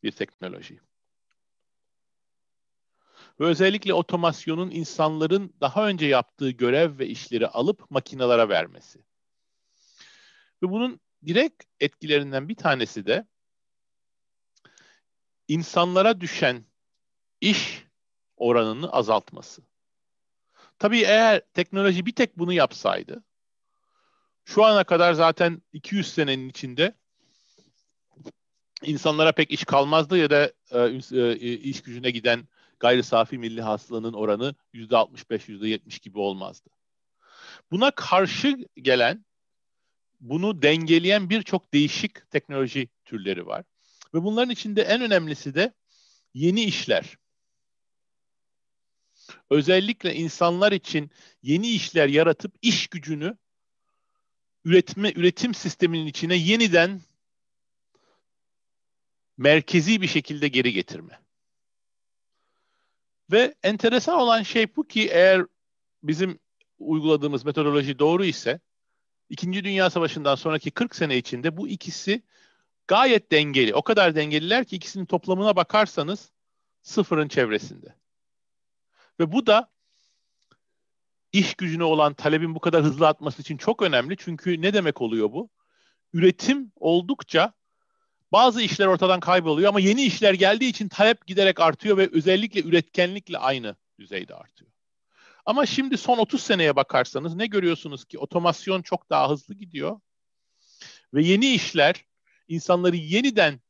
bir 0.03 0.13
teknoloji. 0.13 0.81
Ve 3.41 3.45
özellikle 3.45 3.95
otomasyonun 3.95 4.71
insanların 4.71 5.55
daha 5.61 5.89
önce 5.89 6.07
yaptığı 6.07 6.51
görev 6.51 6.99
ve 6.99 7.07
işleri 7.07 7.47
alıp 7.49 7.91
makinalara 7.91 8.49
vermesi. 8.49 9.05
Ve 10.63 10.71
bunun 10.71 11.01
direkt 11.27 11.65
etkilerinden 11.81 12.49
bir 12.49 12.57
tanesi 12.57 13.07
de 13.07 13.27
insanlara 15.49 16.21
düşen 16.21 16.65
iş 17.41 17.85
oranını 18.37 18.93
azaltması. 18.93 19.63
Tabii 20.79 21.01
eğer 21.01 21.43
teknoloji 21.55 22.07
bir 22.07 22.15
tek 22.15 22.39
bunu 22.39 22.53
yapsaydı, 22.53 23.25
şu 24.45 24.65
ana 24.65 24.85
kadar 24.85 25.13
zaten 25.13 25.63
200 25.73 26.15
senenin 26.15 26.49
içinde 26.49 26.95
insanlara 28.83 29.33
pek 29.33 29.51
iş 29.51 29.65
kalmazdı 29.65 30.19
ya 30.19 30.31
da 30.31 30.53
e, 30.71 30.79
e, 31.13 31.53
iş 31.53 31.83
gücüne 31.83 32.11
giden 32.11 32.49
gayri 32.81 33.03
safi 33.03 33.39
milli 33.39 33.63
hasılanın 33.63 34.13
oranı 34.13 34.55
%65, 34.75 35.49
%70 35.49 36.03
gibi 36.03 36.19
olmazdı. 36.19 36.71
Buna 37.71 37.91
karşı 37.91 38.57
gelen, 38.77 39.25
bunu 40.21 40.63
dengeleyen 40.63 41.31
birçok 41.31 41.75
değişik 41.75 42.31
teknoloji 42.31 42.89
türleri 43.05 43.47
var. 43.47 43.65
Ve 44.15 44.23
bunların 44.23 44.51
içinde 44.51 44.83
en 44.83 45.01
önemlisi 45.01 45.55
de 45.55 45.73
yeni 46.35 46.65
işler. 46.65 47.17
Özellikle 49.51 50.15
insanlar 50.15 50.73
için 50.73 51.11
yeni 51.43 51.69
işler 51.69 52.09
yaratıp 52.09 52.55
iş 52.63 52.87
gücünü 52.87 53.37
üretme 54.65 55.13
üretim 55.17 55.55
sisteminin 55.55 56.07
içine 56.07 56.37
yeniden 56.37 57.01
merkezi 59.41 60.03
bir 60.03 60.07
şekilde 60.07 60.49
geri 60.49 60.73
getirme. 60.73 61.21
Ve 63.33 63.55
enteresan 63.63 64.19
olan 64.19 64.43
şey 64.43 64.77
bu 64.77 64.89
ki 64.89 65.09
eğer 65.09 65.47
bizim 66.03 66.39
uyguladığımız 66.79 67.45
metodoloji 67.45 67.99
doğru 67.99 68.25
ise 68.25 68.61
İkinci 69.29 69.65
Dünya 69.65 69.91
Savaşı'ndan 69.91 70.35
sonraki 70.35 70.71
40 70.71 70.97
sene 70.97 71.17
içinde 71.17 71.57
bu 71.57 71.69
ikisi 71.69 72.23
gayet 72.89 73.33
dengeli. 73.33 73.75
O 73.75 73.83
kadar 73.83 74.15
dengeliler 74.15 74.65
ki 74.65 74.77
ikisinin 74.77 75.07
toplamına 75.07 75.57
bakarsanız 75.57 76.33
sıfırın 76.83 77.29
çevresinde. 77.29 77.95
Ve 79.21 79.33
bu 79.33 79.47
da 79.47 79.71
iş 81.33 81.55
gücüne 81.55 81.85
olan 81.85 82.15
talebin 82.15 82.55
bu 82.55 82.61
kadar 82.61 82.83
hızlı 82.83 83.09
artması 83.09 83.43
için 83.43 83.57
çok 83.57 83.83
önemli. 83.83 84.17
Çünkü 84.17 84.63
ne 84.63 84.75
demek 84.75 85.01
oluyor 85.01 85.33
bu? 85.33 85.49
Üretim 86.13 86.73
oldukça 86.77 87.60
bazı 88.33 88.63
işler 88.63 88.87
ortadan 88.87 89.21
kayboluyor 89.21 89.69
ama 89.69 89.81
yeni 89.81 90.03
işler 90.03 90.35
geldiği 90.35 90.69
için 90.69 90.89
talep 90.89 91.27
giderek 91.27 91.61
artıyor 91.61 91.97
ve 91.97 92.11
özellikle 92.13 92.63
üretkenlikle 92.63 93.39
aynı 93.39 93.77
düzeyde 93.99 94.35
artıyor. 94.35 94.71
Ama 95.47 95.67
şimdi 95.67 95.99
son 95.99 96.19
30 96.19 96.43
seneye 96.43 96.77
bakarsanız 96.77 97.35
ne 97.35 97.47
görüyorsunuz 97.47 98.05
ki 98.05 98.19
otomasyon 98.19 98.83
çok 98.83 99.11
daha 99.11 99.31
hızlı 99.31 99.55
gidiyor 99.55 100.01
ve 101.15 101.23
yeni 101.23 101.55
işler 101.55 102.05
insanları 102.49 102.97
yeniden 102.97 103.61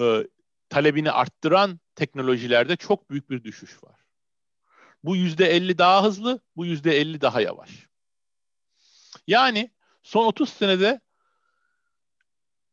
e, 0.00 0.26
talebini 0.68 1.10
arttıran 1.10 1.80
teknolojilerde 1.94 2.76
çok 2.76 3.10
büyük 3.10 3.30
bir 3.30 3.44
düşüş 3.44 3.84
var. 3.84 4.00
Bu 5.04 5.16
yüzde 5.16 5.46
50 5.46 5.78
daha 5.78 6.04
hızlı, 6.04 6.40
bu 6.56 6.66
yüzde 6.66 6.96
50 6.96 7.20
daha 7.20 7.40
yavaş. 7.40 7.70
Yani 9.26 9.70
son 10.02 10.26
30 10.26 10.48
senede 10.48 11.00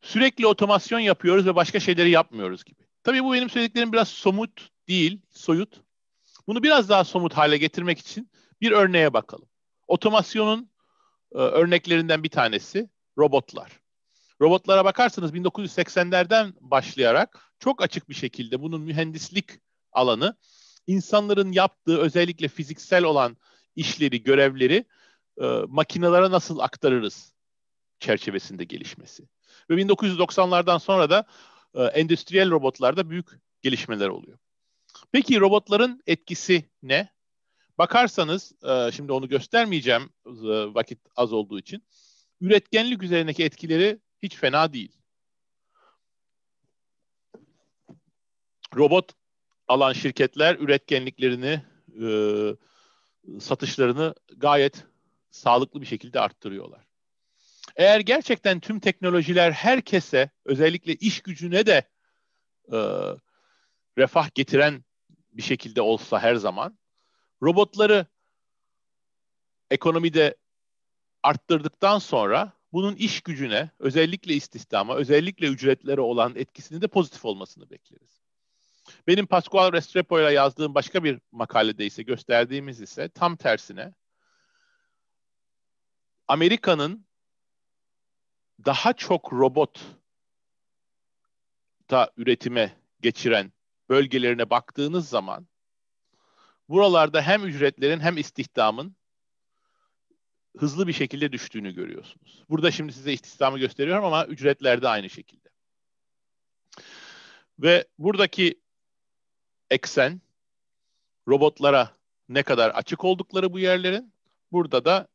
sürekli 0.04 0.48
otomasyon 0.48 1.00
yapıyoruz 1.00 1.46
ve 1.46 1.56
başka 1.56 1.80
şeyleri 1.80 2.10
yapmıyoruz 2.10 2.64
gibi. 2.64 2.84
Tabii 3.04 3.24
bu 3.24 3.34
benim 3.34 3.50
söylediklerim 3.50 3.94
biraz 3.94 4.08
somut 4.08 4.70
değil, 4.88 5.22
soyut. 5.30 5.82
Bunu 6.48 6.64
biraz 6.64 6.90
daha 6.90 7.04
somut 7.04 7.34
hale 7.34 7.58
getirmek 7.58 8.00
için 8.00 8.30
bir 8.62 8.72
örneğe 8.72 9.14
bakalım. 9.14 9.50
Otomasyonun 9.88 10.70
e, 11.32 11.38
örneklerinden 11.38 12.24
bir 12.24 12.30
tanesi 12.30 12.90
robotlar. 13.18 13.72
Robotlara 14.42 14.86
bakarsanız 14.86 15.34
1980'lerden 15.34 16.54
başlayarak 16.62 17.54
çok 17.60 17.82
açık 17.82 18.10
bir 18.10 18.14
şekilde 18.14 18.62
bunun 18.62 18.82
mühendislik 18.82 19.50
alanı 19.92 20.36
insanların 20.88 21.52
yaptığı 21.52 21.98
özellikle 21.98 22.48
fiziksel 22.48 23.04
olan 23.04 23.38
işleri, 23.76 24.24
görevleri 24.24 24.86
e, 25.42 25.46
makinelere 25.68 26.32
nasıl 26.32 26.60
aktarırız 26.60 27.34
çerçevesinde 28.00 28.64
gelişmesi. 28.64 29.28
Ve 29.70 29.74
1990'lardan 29.74 30.80
sonra 30.80 31.10
da 31.10 31.26
e, 31.76 31.84
endüstriyel 31.84 32.52
robotlarda 32.52 33.10
büyük 33.10 33.28
gelişmeler 33.62 34.08
oluyor. 34.08 34.38
Peki 35.12 35.40
robotların 35.40 36.04
etkisi 36.08 36.70
ne? 36.84 37.14
Bakarsanız, 37.78 38.54
e, 38.64 38.92
şimdi 38.92 39.12
onu 39.12 39.30
göstermeyeceğim 39.30 40.10
e, 40.26 40.74
vakit 40.74 41.00
az 41.16 41.34
olduğu 41.34 41.60
için, 41.60 41.84
üretkenlik 42.42 43.04
üzerindeki 43.04 43.44
etkileri 43.44 44.00
hiç 44.24 44.36
fena 44.36 44.74
değil. 44.74 44.98
Robot 48.76 49.12
alan 49.68 49.94
şirketler 49.94 50.56
üretkenliklerini, 50.56 51.62
e, 52.02 52.10
satışlarını 53.40 54.16
gayet 54.38 54.86
sağlıklı 55.32 55.82
bir 55.82 55.86
şekilde 55.86 56.20
arttırıyorlar. 56.20 56.93
Eğer 57.76 58.00
gerçekten 58.00 58.60
tüm 58.60 58.80
teknolojiler 58.80 59.52
herkese, 59.52 60.30
özellikle 60.46 60.96
iş 60.96 61.22
gücüne 61.22 61.66
de 61.66 61.90
e, 62.72 62.78
refah 63.98 64.34
getiren 64.36 64.84
bir 65.32 65.42
şekilde 65.42 65.82
olsa 65.82 66.20
her 66.20 66.36
zaman, 66.36 66.80
robotları 67.44 68.06
ekonomide 69.72 70.36
arttırdıktan 71.24 72.00
sonra 72.00 72.54
bunun 72.74 72.96
iş 72.96 73.22
gücüne, 73.22 73.70
özellikle 73.80 74.34
istihdama, 74.34 74.96
özellikle 74.96 75.48
ücretlere 75.48 76.02
olan 76.02 76.36
etkisini 76.36 76.82
de 76.82 76.88
pozitif 76.88 77.26
olmasını 77.26 77.70
bekleriz. 77.70 78.24
Benim 79.08 79.26
Pascual 79.26 79.74
Restrepo 79.74 80.20
ile 80.20 80.32
yazdığım 80.32 80.76
başka 80.76 81.04
bir 81.04 81.20
makalede 81.32 81.86
ise 81.86 82.04
gösterdiğimiz 82.04 82.82
ise 82.82 83.10
tam 83.10 83.36
tersine 83.36 83.94
Amerika'nın 86.28 87.06
daha 88.66 88.94
çok 88.94 89.34
robot 89.34 89.82
da 91.90 92.12
üretime 92.18 92.78
geçiren 93.02 93.52
bölgelerine 93.90 94.50
baktığınız 94.50 95.10
zaman 95.10 95.48
buralarda 96.70 97.22
hem 97.22 97.46
ücretlerin 97.46 98.00
hem 98.00 98.18
istihdamın 98.18 98.96
hızlı 100.58 100.88
bir 100.88 100.94
şekilde 100.94 101.32
düştüğünü 101.32 101.76
görüyorsunuz. 101.76 102.44
Burada 102.50 102.72
şimdi 102.72 102.94
size 102.94 103.14
istihdamı 103.14 103.60
gösteriyorum 103.60 104.06
ama 104.06 104.26
ücretler 104.26 104.82
de 104.82 104.88
aynı 104.88 105.10
şekilde. 105.10 105.50
Ve 107.60 107.88
buradaki 107.98 108.62
eksen 109.70 110.22
robotlara 111.28 111.98
ne 112.30 112.44
kadar 112.44 112.70
açık 112.70 113.04
oldukları 113.04 113.54
bu 113.54 113.60
yerlerin. 113.60 114.14
Burada 114.52 114.86
da 114.86 115.08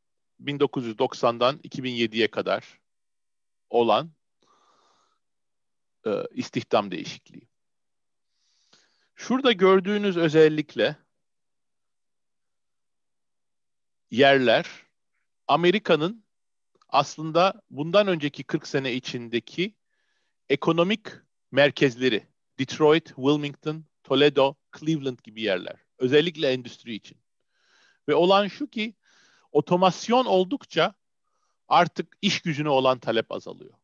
1990'dan 0.44 1.57
2007'ye 1.57 2.31
kadar 2.31 2.79
olan 3.70 4.12
e, 6.07 6.11
istihdam 6.31 6.90
değişikliği. 6.90 7.48
Şurada 9.14 9.52
gördüğünüz 9.52 10.16
özellikle 10.16 10.96
yerler 14.11 14.70
Amerika'nın 15.48 16.24
aslında 16.88 17.62
bundan 17.70 18.07
önceki 18.07 18.44
40 18.44 18.66
sene 18.66 18.94
içindeki 18.94 19.74
ekonomik 20.48 21.07
merkezleri 21.50 22.26
Detroit, 22.59 23.07
Wilmington, 23.07 23.85
Toledo, 24.04 24.54
Cleveland 24.78 25.18
gibi 25.24 25.42
yerler. 25.42 25.76
Özellikle 25.98 26.52
endüstri 26.52 26.94
için. 26.94 27.18
Ve 28.09 28.14
olan 28.14 28.48
şu 28.48 28.70
ki 28.70 28.94
otomasyon 29.52 30.24
oldukça 30.24 30.94
artık 31.68 32.16
iş 32.22 32.40
gücüne 32.40 32.68
olan 32.68 32.98
talep 32.98 33.33
azalıyor. 33.33 33.74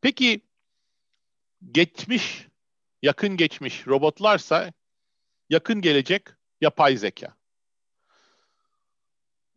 Peki 0.00 0.40
geçmiş, 1.72 2.48
yakın 3.02 3.36
geçmiş 3.36 3.86
robotlarsa 3.86 4.72
yakın 5.50 5.80
gelecek 5.80 6.22
yapay 6.60 6.96
zeka. 6.96 7.36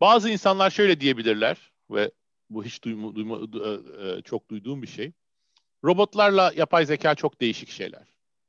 Bazı 0.00 0.30
insanlar 0.30 0.70
şöyle 0.70 1.00
diyebilirler 1.00 1.72
ve 1.90 2.10
bu 2.50 2.64
hiç 2.64 2.84
duyma, 2.84 3.14
duyma, 3.14 3.38
e, 3.38 3.70
e, 4.08 4.22
çok 4.22 4.50
duyduğum 4.50 4.82
bir 4.82 4.86
şey. 4.86 5.12
Robotlarla 5.84 6.52
yapay 6.56 6.86
zeka 6.86 7.14
çok 7.14 7.40
değişik 7.40 7.70
şeyler. 7.70 8.06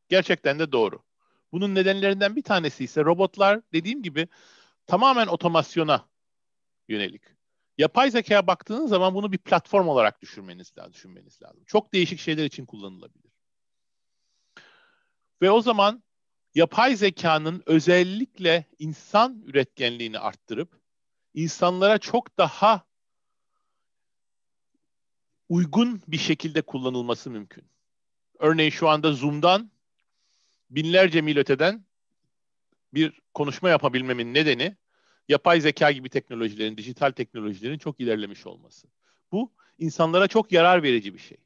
Gerçekten 0.09 0.59
de 0.59 0.71
doğru. 0.71 1.03
Bunun 1.51 1.75
nedenlerinden 1.75 2.35
bir 2.35 2.43
tanesi 2.43 2.83
ise 2.83 3.05
robotlar 3.05 3.61
dediğim 3.73 4.03
gibi 4.03 4.27
tamamen 4.87 5.27
otomasyona 5.27 6.10
yönelik. 6.87 7.21
Yapay 7.77 8.11
zekaya 8.11 8.47
baktığınız 8.47 8.89
zaman 8.89 9.15
bunu 9.15 9.31
bir 9.31 9.37
platform 9.37 9.87
olarak 9.87 10.21
düşünmeniz 10.21 10.77
lazım, 10.77 10.93
düşünmeniz 10.93 11.41
lazım. 11.41 11.63
Çok 11.65 11.93
değişik 11.93 12.19
şeyler 12.19 12.45
için 12.45 12.65
kullanılabilir. 12.65 13.31
Ve 15.41 15.51
o 15.51 15.61
zaman 15.61 16.03
yapay 16.55 16.95
zekanın 16.95 17.63
özellikle 17.65 18.65
insan 18.79 19.41
üretkenliğini 19.45 20.19
arttırıp 20.19 20.81
insanlara 21.33 21.97
çok 21.97 22.37
daha 22.37 22.85
uygun 25.49 26.01
bir 26.07 26.17
şekilde 26.17 26.61
kullanılması 26.61 27.29
mümkün. 27.29 27.63
Örneğin 28.39 28.71
şu 28.71 28.89
anda 28.89 29.13
Zoom'dan 29.13 29.71
binlerce 30.69 31.21
mil 31.21 31.37
öteden 31.37 31.85
bir 32.93 33.21
konuşma 33.33 33.69
yapabilmemin 33.69 34.33
nedeni 34.33 34.77
yapay 35.31 35.61
zeka 35.61 35.91
gibi 35.91 36.09
teknolojilerin, 36.09 36.77
dijital 36.77 37.11
teknolojilerin 37.11 37.77
çok 37.77 37.99
ilerlemiş 37.99 38.47
olması. 38.47 38.87
Bu 39.31 39.53
insanlara 39.77 40.27
çok 40.27 40.51
yarar 40.51 40.83
verici 40.83 41.13
bir 41.13 41.19
şey. 41.19 41.37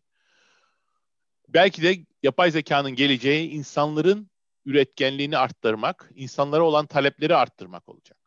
Belki 1.47 1.81
de 1.83 2.05
yapay 2.23 2.51
zekanın 2.51 2.91
geleceği 2.91 3.49
insanların 3.49 4.29
üretkenliğini 4.65 5.37
arttırmak, 5.37 6.11
insanlara 6.15 6.63
olan 6.63 6.85
talepleri 6.85 7.35
arttırmak 7.35 7.89
olacak. 7.89 8.17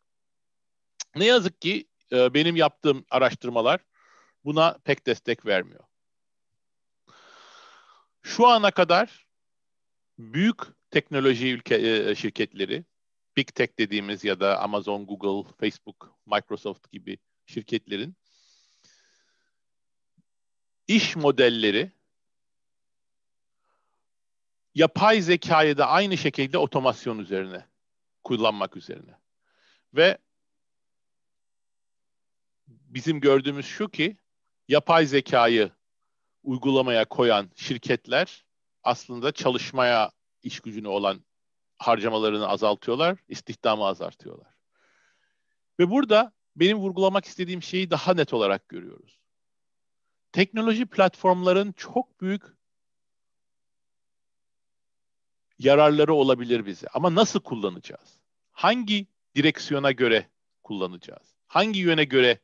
Ne 1.15 1.25
yazık 1.25 1.61
ki 1.61 1.87
e, 2.11 2.33
benim 2.33 2.55
yaptığım 2.55 3.05
araştırmalar 3.09 3.79
buna 4.45 4.77
pek 4.83 5.05
destek 5.05 5.45
vermiyor. 5.45 5.83
Şu 8.21 8.47
ana 8.47 8.71
kadar 8.71 9.27
büyük 10.17 10.57
teknoloji 10.91 11.47
ülke 11.47 11.75
e, 11.75 12.15
şirketleri, 12.15 12.85
Big 13.39 13.55
Tech 13.55 13.69
dediğimiz 13.79 14.23
ya 14.23 14.39
da 14.39 14.59
Amazon, 14.59 15.05
Google, 15.05 15.51
Facebook, 15.59 16.15
Microsoft 16.25 16.91
gibi 16.91 17.17
şirketlerin 17.45 18.15
iş 20.87 21.15
modelleri 21.15 21.91
yapay 24.75 25.21
zekayı 25.21 25.77
da 25.77 25.87
aynı 25.87 26.17
şekilde 26.17 26.57
otomasyon 26.57 27.19
üzerine 27.19 27.65
kullanmak 28.23 28.77
üzerine. 28.77 29.17
Ve 29.93 30.17
bizim 32.67 33.19
gördüğümüz 33.19 33.65
şu 33.65 33.89
ki 33.89 34.17
yapay 34.67 35.05
zekayı 35.05 35.71
uygulamaya 36.43 37.05
koyan 37.05 37.49
şirketler 37.55 38.45
aslında 38.83 39.31
çalışmaya 39.31 40.11
iş 40.43 40.59
gücünü 40.59 40.87
olan 40.87 41.28
harcamalarını 41.79 42.47
azaltıyorlar, 42.47 43.17
istihdamı 43.27 43.85
azaltıyorlar. 43.85 44.53
Ve 45.79 45.89
burada 45.89 46.33
benim 46.55 46.77
vurgulamak 46.77 47.25
istediğim 47.25 47.63
şeyi 47.63 47.91
daha 47.91 48.13
net 48.13 48.33
olarak 48.33 48.69
görüyoruz. 48.69 49.19
Teknoloji 50.31 50.85
platformların 50.85 51.71
çok 51.71 52.21
büyük 52.21 52.43
yararları 55.59 56.13
olabilir 56.13 56.65
bize. 56.65 56.87
Ama 56.93 57.15
nasıl 57.15 57.39
kullanacağız? 57.39 58.19
Hangi 58.51 59.07
direksiyona 59.35 59.91
göre 59.91 60.29
kullanacağız? 60.63 61.35
Hangi 61.47 61.79
yöne 61.79 62.03
göre 62.03 62.39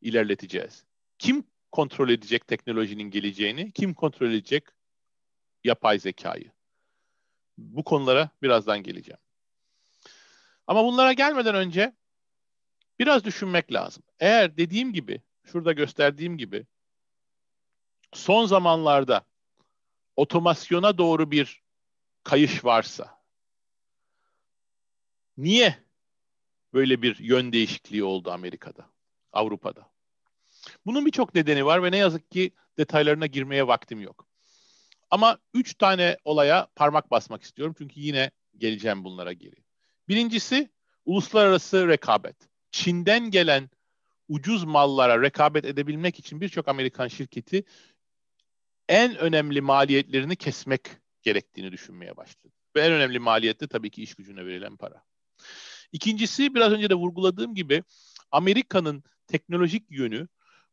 ilerleteceğiz? 0.00 0.84
Kim 1.18 1.44
kontrol 1.72 2.08
edecek 2.08 2.46
teknolojinin 2.46 3.10
geleceğini? 3.10 3.72
Kim 3.72 3.94
kontrol 3.94 4.30
edecek 4.30 4.64
yapay 5.64 5.98
zekayı? 5.98 6.52
Bu 7.62 7.84
konulara 7.84 8.30
birazdan 8.42 8.82
geleceğim. 8.82 9.20
Ama 10.66 10.84
bunlara 10.84 11.12
gelmeden 11.12 11.54
önce 11.54 11.92
biraz 12.98 13.24
düşünmek 13.24 13.72
lazım. 13.72 14.02
Eğer 14.20 14.56
dediğim 14.56 14.92
gibi, 14.92 15.22
şurada 15.44 15.72
gösterdiğim 15.72 16.38
gibi 16.38 16.66
son 18.12 18.46
zamanlarda 18.46 19.24
otomasyona 20.16 20.98
doğru 20.98 21.30
bir 21.30 21.62
kayış 22.24 22.64
varsa 22.64 23.22
niye 25.36 25.78
böyle 26.72 27.02
bir 27.02 27.18
yön 27.18 27.52
değişikliği 27.52 28.04
oldu 28.04 28.30
Amerika'da, 28.30 28.90
Avrupa'da? 29.32 29.90
Bunun 30.86 31.06
birçok 31.06 31.34
nedeni 31.34 31.66
var 31.66 31.82
ve 31.82 31.92
ne 31.92 31.96
yazık 31.96 32.30
ki 32.30 32.50
detaylarına 32.78 33.26
girmeye 33.26 33.66
vaktim 33.66 34.00
yok. 34.00 34.26
Ama 35.12 35.38
üç 35.54 35.74
tane 35.74 36.16
olaya 36.24 36.68
parmak 36.76 37.10
basmak 37.10 37.42
istiyorum 37.42 37.74
çünkü 37.78 38.00
yine 38.00 38.30
geleceğim 38.58 39.04
bunlara 39.04 39.32
geri. 39.32 39.56
Birincisi 40.08 40.70
uluslararası 41.04 41.88
rekabet. 41.88 42.36
Çin'den 42.70 43.30
gelen 43.30 43.70
ucuz 44.28 44.64
mallara 44.64 45.22
rekabet 45.22 45.64
edebilmek 45.64 46.18
için 46.18 46.40
birçok 46.40 46.68
Amerikan 46.68 47.08
şirketi 47.08 47.64
en 48.88 49.16
önemli 49.16 49.60
maliyetlerini 49.60 50.36
kesmek 50.36 50.82
gerektiğini 51.22 51.72
düşünmeye 51.72 52.16
başladı. 52.16 52.54
Ve 52.76 52.80
en 52.80 52.92
önemli 52.92 53.18
maliyet 53.18 53.60
de 53.60 53.68
tabii 53.68 53.90
ki 53.90 54.02
iş 54.02 54.14
gücüne 54.14 54.46
verilen 54.46 54.76
para. 54.76 55.04
İkincisi 55.92 56.54
biraz 56.54 56.72
önce 56.72 56.90
de 56.90 56.94
vurguladığım 56.94 57.54
gibi 57.54 57.84
Amerika'nın 58.30 59.04
teknolojik 59.26 59.90
yönü 59.90 60.28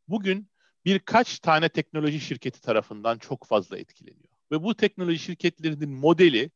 bugün 0.08 0.49
birkaç 0.86 1.39
tane 1.39 1.69
teknoloji 1.69 2.19
şirketi 2.19 2.62
tarafından 2.62 3.17
çok 3.17 3.45
fazla 3.45 3.78
etkileniyor. 3.78 4.28
Ve 4.51 4.63
bu 4.63 4.75
teknoloji 4.75 5.19
şirketlerinin 5.19 5.89
modeli 5.89 6.51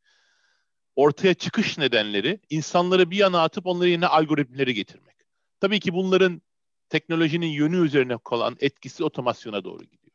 ortaya 0.95 1.33
çıkış 1.33 1.77
nedenleri 1.77 2.39
insanları 2.49 3.11
bir 3.11 3.17
yana 3.17 3.43
atıp 3.43 3.65
onları 3.65 3.89
yine 3.89 4.07
algoritmleri 4.07 4.73
getirmek. 4.73 5.15
Tabii 5.59 5.79
ki 5.79 5.93
bunların 5.93 6.41
teknolojinin 6.89 7.47
yönü 7.47 7.85
üzerine 7.85 8.17
kalan 8.23 8.57
etkisi 8.59 9.03
otomasyona 9.03 9.63
doğru 9.63 9.83
gidiyor. 9.83 10.13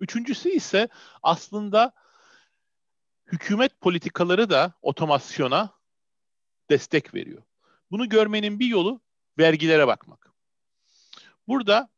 Üçüncüsü 0.00 0.50
ise 0.50 0.88
aslında 1.22 1.92
hükümet 3.26 3.80
politikaları 3.80 4.50
da 4.50 4.72
otomasyona 4.82 5.70
destek 6.70 7.14
veriyor. 7.14 7.42
Bunu 7.90 8.08
görmenin 8.08 8.60
bir 8.60 8.66
yolu 8.66 9.00
vergilere 9.38 9.86
bakmak. 9.86 10.32
Burada 11.48 11.93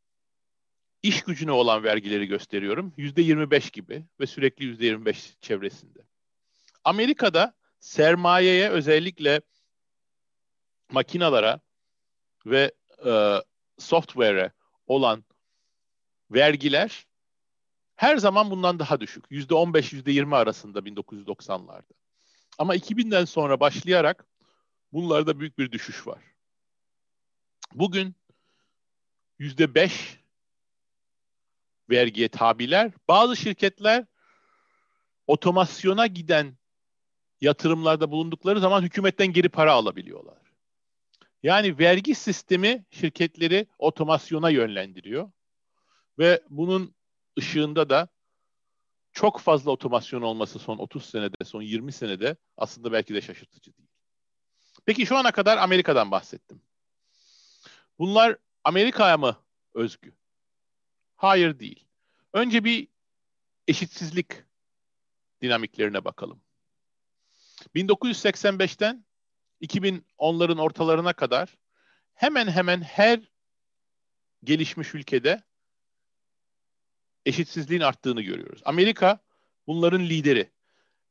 iş 1.07 1.23
gücüne 1.23 1.53
olan 1.53 1.85
vergileri 1.85 2.27
gösteriyorum. 2.27 2.93
Yüzde 2.97 3.23
25 3.23 3.71
gibi 3.71 4.05
ve 4.21 4.27
sürekli 4.27 4.65
yüzde 4.65 4.87
25 4.87 5.37
çevresinde. 5.41 5.99
Amerika'da 6.85 7.55
sermayeye 7.81 8.71
özellikle 8.71 9.41
makinalara 10.93 11.61
ve 12.47 12.73
e, 13.07 13.43
software'e 13.79 14.53
olan 14.87 15.25
vergiler 16.31 17.07
her 17.97 18.17
zaman 18.17 18.51
bundan 18.51 18.79
daha 18.79 19.01
düşük. 19.01 19.25
Yüzde 19.31 19.55
15, 19.55 19.93
yüzde 19.93 20.13
20 20.13 20.37
arasında 20.37 20.79
1990'larda. 20.79 21.93
Ama 22.59 22.77
2000'den 22.77 23.25
sonra 23.25 23.61
başlayarak 23.61 24.27
bunlarda 24.93 25.41
büyük 25.41 25.59
bir 25.59 25.73
düşüş 25.73 26.07
var. 26.07 26.23
Bugün 27.75 28.15
yüzde 29.39 29.75
5 29.75 30.21
vergiye 31.91 32.29
tabiler. 32.29 32.93
Bazı 33.09 33.37
şirketler 33.37 34.05
otomasyona 35.27 36.07
giden 36.07 36.59
yatırımlarda 37.41 38.11
bulundukları 38.11 38.61
zaman 38.61 38.83
hükümetten 38.83 39.27
geri 39.27 39.49
para 39.49 39.73
alabiliyorlar. 39.73 40.39
Yani 41.43 41.79
vergi 41.79 42.15
sistemi 42.15 42.85
şirketleri 42.91 43.67
otomasyona 43.79 44.51
yönlendiriyor. 44.51 45.31
Ve 46.19 46.43
bunun 46.51 46.95
ışığında 47.39 47.91
da 47.91 48.09
çok 49.13 49.41
fazla 49.41 49.71
otomasyon 49.71 50.23
olması 50.23 50.59
son 50.59 50.79
30 50.79 51.05
senede, 51.05 51.45
son 51.45 51.63
20 51.63 51.93
senede 51.93 52.37
aslında 52.57 52.93
belki 52.93 53.15
de 53.15 53.21
şaşırtıcı 53.21 53.77
değil. 53.77 53.89
Peki 54.87 55.07
şu 55.07 55.17
ana 55.17 55.33
kadar 55.33 55.59
Amerika'dan 55.59 56.11
bahsettim. 56.11 56.63
Bunlar 57.99 58.37
Amerika'ya 58.65 59.19
mı 59.19 59.37
özgü? 59.75 60.13
Hayır 61.17 61.59
değil. 61.59 61.85
Önce 62.33 62.65
bir 62.65 62.89
eşitsizlik 63.69 64.45
dinamiklerine 65.43 66.05
bakalım. 66.05 66.41
1985'ten 67.75 69.05
2010'ların 69.63 70.61
ortalarına 70.61 71.13
kadar 71.13 71.59
hemen 72.15 72.49
hemen 72.49 72.81
her 72.83 73.21
gelişmiş 74.45 74.95
ülkede 74.95 75.43
eşitsizliğin 77.27 77.81
arttığını 77.81 78.23
görüyoruz. 78.23 78.63
Amerika 78.65 79.19
bunların 79.67 80.01
lideri. 80.01 80.51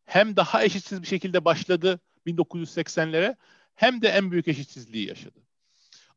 Hem 0.05 0.35
daha 0.35 0.63
eşitsiz 0.63 1.01
bir 1.01 1.07
şekilde 1.07 1.45
başladı 1.45 1.99
1980'lere 2.27 3.35
hem 3.75 4.01
de 4.01 4.07
en 4.07 4.31
büyük 4.31 4.47
eşitsizliği 4.47 5.07
yaşadı. 5.07 5.39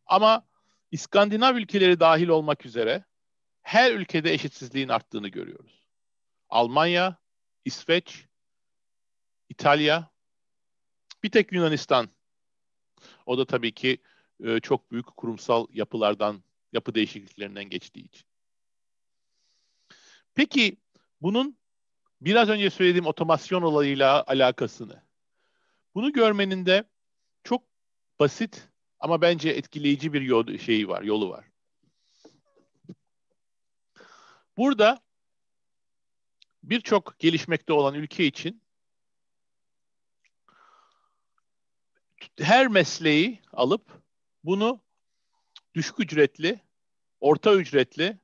Ama 0.07 0.46
İskandinav 0.90 1.57
ülkeleri 1.57 2.01
dahil 2.01 2.29
olmak 2.29 2.66
üzere 2.66 3.05
her 3.68 3.92
ülkede 3.92 4.33
eşitsizliğin 4.33 4.88
arttığını 4.88 5.28
görüyoruz. 5.28 5.87
Almanya, 6.48 7.16
İsveç, 7.64 8.26
İtalya, 9.48 10.11
bir 11.22 11.31
tek 11.31 11.52
Yunanistan. 11.52 12.09
O 13.26 13.38
da 13.38 13.46
tabii 13.46 13.72
ki 13.72 13.98
e, 14.44 14.61
çok 14.61 14.90
büyük 14.92 15.07
kurumsal 15.07 15.66
yapılardan, 15.72 16.42
yapı 16.72 16.94
değişikliklerinden 16.94 17.64
geçtiği 17.64 18.04
için. 18.04 18.26
Peki 20.35 20.76
bunun 21.20 21.57
biraz 22.20 22.48
önce 22.48 22.70
söylediğim 22.70 23.07
otomasyon 23.07 23.62
olayıyla 23.62 24.24
alakasını. 24.26 25.02
Bunu 25.94 26.12
görmenin 26.12 26.66
de 26.66 26.85
çok 27.44 27.62
basit 28.20 28.68
ama 29.00 29.20
bence 29.20 29.50
etkileyici 29.50 30.12
bir 30.12 30.20
yol, 30.20 30.59
şeyi 30.59 30.88
var, 30.88 31.02
yolu 31.02 31.31
var. 31.31 31.44
Burada 34.58 35.02
birçok 36.62 37.18
gelişmekte 37.18 37.72
olan 37.72 37.94
ülke 37.94 38.26
için 38.26 38.62
her 42.38 42.68
mesleği 42.68 43.42
alıp 43.52 44.02
bunu 44.44 44.80
düşük 45.74 46.00
ücretli, 46.00 46.60
orta 47.20 47.54
ücretli 47.54 48.18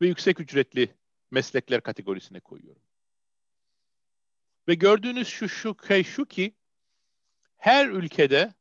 ve 0.00 0.06
yüksek 0.06 0.40
ücretli 0.40 0.94
meslekler 1.30 1.82
kategorisine 1.82 2.40
koyuyorum. 2.40 2.82
Ve 4.68 4.74
gördüğünüz 4.74 5.28
şu 5.28 5.48
şu 5.48 5.76
şey 5.88 6.04
şu 6.04 6.24
ki 6.24 6.54
her 7.56 7.88
ülkede 7.88 8.54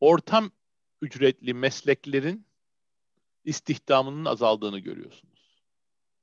ortam 0.00 0.52
ücretli 1.02 1.54
mesleklerin 1.54 2.49
istihdamının 3.44 4.24
azaldığını 4.24 4.78
görüyorsunuz. 4.78 5.62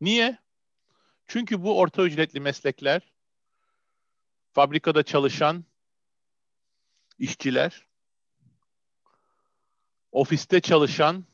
Niye? 0.01 0.37
Çünkü 1.27 1.63
bu 1.63 1.79
orta 1.79 2.03
ücretli 2.03 2.39
meslekler 2.39 3.13
fabrikada 4.53 5.03
çalışan 5.03 5.65
işçiler, 7.19 7.87
ofiste 10.11 10.61
çalışan 10.61 11.25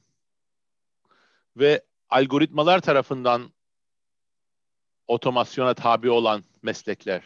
ve 1.58 1.86
algoritmalar 2.10 2.82
tarafından 2.82 3.54
otomasyona 5.08 5.74
tabi 5.74 6.10
olan 6.10 6.44
mesleklerden 6.62 7.24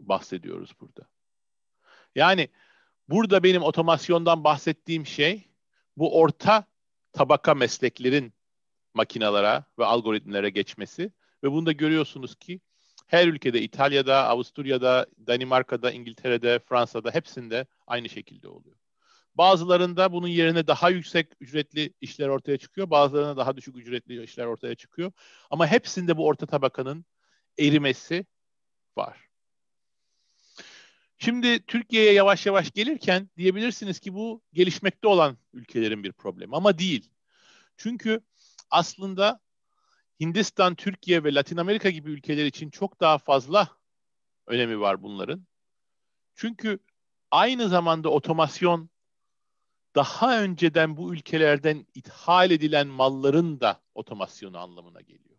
bahsediyoruz 0.00 0.72
burada. 0.80 1.08
Yani 2.14 2.48
burada 3.08 3.42
benim 3.42 3.62
otomasyondan 3.62 4.44
bahsettiğim 4.44 5.06
şey 5.06 5.48
bu 5.96 6.20
orta 6.20 6.64
tabaka 7.12 7.54
mesleklerin 7.54 8.34
makinalara 8.94 9.64
ve 9.78 9.84
algoritmlere 9.84 10.50
geçmesi 10.50 11.12
ve 11.44 11.52
bunu 11.52 11.66
da 11.66 11.72
görüyorsunuz 11.72 12.34
ki 12.34 12.60
her 13.06 13.28
ülkede 13.28 13.62
İtalya'da, 13.62 14.28
Avusturya'da, 14.28 15.06
Danimarka'da, 15.26 15.90
İngiltere'de, 15.90 16.58
Fransa'da 16.58 17.10
hepsinde 17.10 17.66
aynı 17.86 18.08
şekilde 18.08 18.48
oluyor. 18.48 18.76
Bazılarında 19.34 20.12
bunun 20.12 20.28
yerine 20.28 20.66
daha 20.66 20.90
yüksek 20.90 21.32
ücretli 21.40 21.94
işler 22.00 22.28
ortaya 22.28 22.58
çıkıyor. 22.58 22.90
Bazılarında 22.90 23.36
daha 23.36 23.56
düşük 23.56 23.76
ücretli 23.76 24.22
işler 24.22 24.46
ortaya 24.46 24.74
çıkıyor. 24.74 25.12
Ama 25.50 25.66
hepsinde 25.66 26.16
bu 26.16 26.26
orta 26.26 26.46
tabakanın 26.46 27.04
erimesi 27.58 28.26
var. 28.96 29.23
Şimdi 31.18 31.66
Türkiye'ye 31.66 32.12
yavaş 32.12 32.46
yavaş 32.46 32.70
gelirken 32.72 33.30
diyebilirsiniz 33.36 34.00
ki 34.00 34.14
bu 34.14 34.42
gelişmekte 34.52 35.08
olan 35.08 35.38
ülkelerin 35.52 36.04
bir 36.04 36.12
problemi 36.12 36.56
ama 36.56 36.78
değil. 36.78 37.10
Çünkü 37.76 38.20
aslında 38.70 39.40
Hindistan, 40.20 40.74
Türkiye 40.74 41.24
ve 41.24 41.34
Latin 41.34 41.56
Amerika 41.56 41.90
gibi 41.90 42.10
ülkeler 42.10 42.46
için 42.46 42.70
çok 42.70 43.00
daha 43.00 43.18
fazla 43.18 43.68
önemi 44.46 44.80
var 44.80 45.02
bunların. 45.02 45.46
Çünkü 46.34 46.78
aynı 47.30 47.68
zamanda 47.68 48.08
otomasyon 48.08 48.90
daha 49.94 50.42
önceden 50.42 50.96
bu 50.96 51.14
ülkelerden 51.14 51.86
ithal 51.94 52.50
edilen 52.50 52.86
malların 52.86 53.60
da 53.60 53.82
otomasyonu 53.94 54.58
anlamına 54.58 55.00
geliyor. 55.00 55.38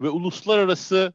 Ve 0.00 0.08
uluslararası 0.08 1.12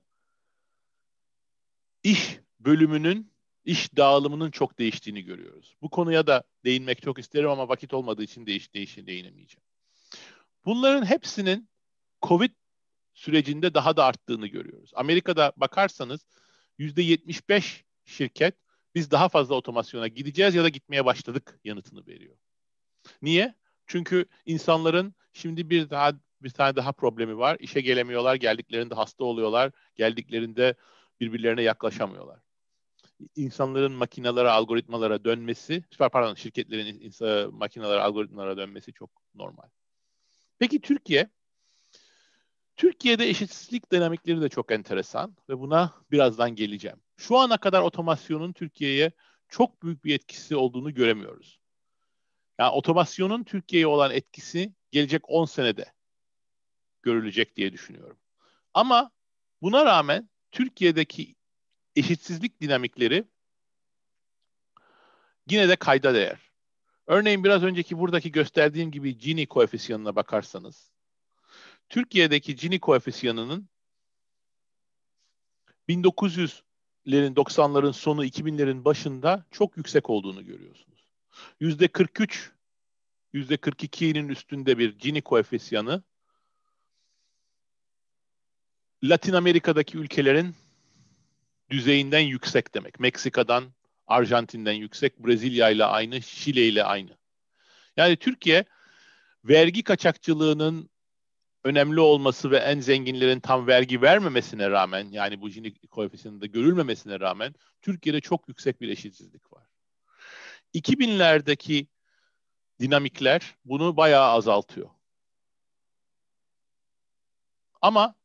iş 2.04 2.40
bölümünün, 2.60 3.32
iş 3.68 3.96
dağılımının 3.98 4.52
çok 4.52 4.80
değiştiğini 4.80 5.22
görüyoruz. 5.22 5.76
Bu 5.82 5.90
konuya 5.90 6.28
da 6.28 6.44
değinmek 6.66 7.02
çok 7.02 7.20
isterim 7.20 7.50
ama 7.50 7.70
vakit 7.70 7.94
olmadığı 7.94 8.24
için 8.24 8.46
değiş, 8.46 8.74
değiş, 8.74 8.98
değinemeyeceğim. 8.98 9.64
Bunların 10.66 11.06
hepsinin 11.06 11.70
COVID 12.22 12.52
sürecinde 13.14 13.74
daha 13.74 13.98
da 13.98 14.06
arttığını 14.06 14.48
görüyoruz. 14.48 14.92
Amerika'da 14.96 15.54
bakarsanız 15.58 16.26
%75 16.80 17.84
şirket 18.06 18.56
biz 18.96 19.12
daha 19.12 19.30
fazla 19.30 19.56
otomasyona 19.56 20.08
gideceğiz 20.08 20.56
ya 20.56 20.64
da 20.64 20.70
gitmeye 20.70 21.06
başladık 21.06 21.60
yanıtını 21.64 22.08
veriyor. 22.08 22.36
Niye? 23.22 23.56
Çünkü 23.88 24.26
insanların 24.46 25.16
şimdi 25.34 25.70
bir 25.70 25.90
daha 25.90 26.14
bir 26.42 26.50
tane 26.50 26.76
daha 26.76 26.92
problemi 26.92 27.38
var. 27.38 27.58
İşe 27.60 27.82
gelemiyorlar, 27.82 28.36
geldiklerinde 28.36 28.96
hasta 28.96 29.24
oluyorlar, 29.24 29.72
geldiklerinde 29.96 30.76
birbirlerine 31.20 31.62
yaklaşamıyorlar. 31.62 32.47
İnsanların 33.36 33.92
makinalara, 33.92 34.54
algoritmalara 34.54 35.24
dönmesi, 35.24 35.84
pardon 35.98 36.36
şirketlerin 36.36 37.00
insan, 37.00 37.54
makinalara, 37.54 38.04
algoritmalara 38.04 38.58
dönmesi 38.58 38.94
çok 38.94 39.10
normal. 39.36 39.68
Peki 40.60 40.82
Türkiye 40.82 41.30
Türkiye'de 42.76 43.30
eşitsizlik 43.30 43.92
dinamikleri 43.92 44.42
de 44.42 44.50
çok 44.50 44.72
enteresan 44.72 45.36
ve 45.50 45.60
buna 45.60 45.94
birazdan 46.12 46.56
geleceğim. 46.56 46.98
Şu 47.18 47.38
ana 47.38 47.58
kadar 47.58 47.82
otomasyonun 47.82 48.54
Türkiye'ye 48.54 49.12
çok 49.50 49.84
büyük 49.84 50.06
bir 50.06 50.16
etkisi 50.16 50.56
olduğunu 50.56 50.94
göremiyoruz. 50.94 51.60
Yani 52.60 52.72
otomasyonun 52.72 53.44
Türkiye'ye 53.44 53.88
olan 53.88 54.12
etkisi 54.12 54.74
gelecek 54.92 55.30
10 55.30 55.46
senede 55.46 55.94
görülecek 57.02 57.56
diye 57.56 57.74
düşünüyorum. 57.74 58.18
Ama 58.74 59.12
buna 59.62 59.86
rağmen 59.86 60.30
Türkiye'deki 60.52 61.36
eşitsizlik 61.98 62.62
dinamikleri 62.62 63.26
yine 65.50 65.70
de 65.70 65.76
kayda 65.76 66.14
değer. 66.14 66.40
Örneğin 67.08 67.44
biraz 67.44 67.64
önceki 67.64 67.98
buradaki 67.98 68.32
gösterdiğim 68.32 68.92
gibi 68.92 69.18
Gini 69.18 69.48
koefisyanına 69.48 70.16
bakarsanız 70.16 70.92
Türkiye'deki 71.90 72.56
Gini 72.56 72.80
koefisyanının 72.80 73.70
1900'lerin 75.90 77.36
90'ların 77.36 77.94
sonu 77.94 78.26
2000'lerin 78.26 78.86
başında 78.86 79.46
çok 79.52 79.78
yüksek 79.78 80.10
olduğunu 80.10 80.46
görüyorsunuz. 80.46 81.14
Yüzde 81.60 81.88
43, 81.88 82.52
yüzde 83.34 83.56
42'nin 83.56 84.30
üstünde 84.30 84.78
bir 84.78 84.98
Gini 85.00 85.22
koefisyanı 85.22 86.04
Latin 89.04 89.34
Amerika'daki 89.34 89.98
ülkelerin 89.98 90.56
düzeyinden 91.70 92.20
yüksek 92.20 92.74
demek. 92.74 93.00
Meksika'dan, 93.00 93.74
Arjantin'den 94.08 94.74
yüksek, 94.74 95.20
Brezilya 95.20 95.70
ile 95.70 95.86
aynı, 95.86 96.22
Şile 96.22 96.68
ile 96.68 96.84
aynı. 96.84 97.18
Yani 97.98 98.16
Türkiye 98.16 98.66
vergi 99.44 99.84
kaçakçılığının 99.84 100.90
önemli 101.64 102.00
olması 102.00 102.52
ve 102.52 102.58
en 102.58 102.80
zenginlerin 102.80 103.40
tam 103.40 103.68
vergi 103.68 104.02
vermemesine 104.02 104.70
rağmen 104.70 105.12
yani 105.12 105.42
bu 105.42 105.50
Gini 105.50 105.74
koefisyanında 105.88 106.46
görülmemesine 106.46 107.20
rağmen 107.20 107.56
Türkiye'de 107.82 108.22
çok 108.22 108.48
yüksek 108.48 108.82
bir 108.82 108.90
eşitsizlik 108.90 109.54
var. 109.54 109.64
2000'lerdeki 110.74 111.88
dinamikler 112.80 113.56
bunu 113.66 113.98
bayağı 113.98 114.30
azaltıyor. 114.30 114.90
Ama 117.82 118.16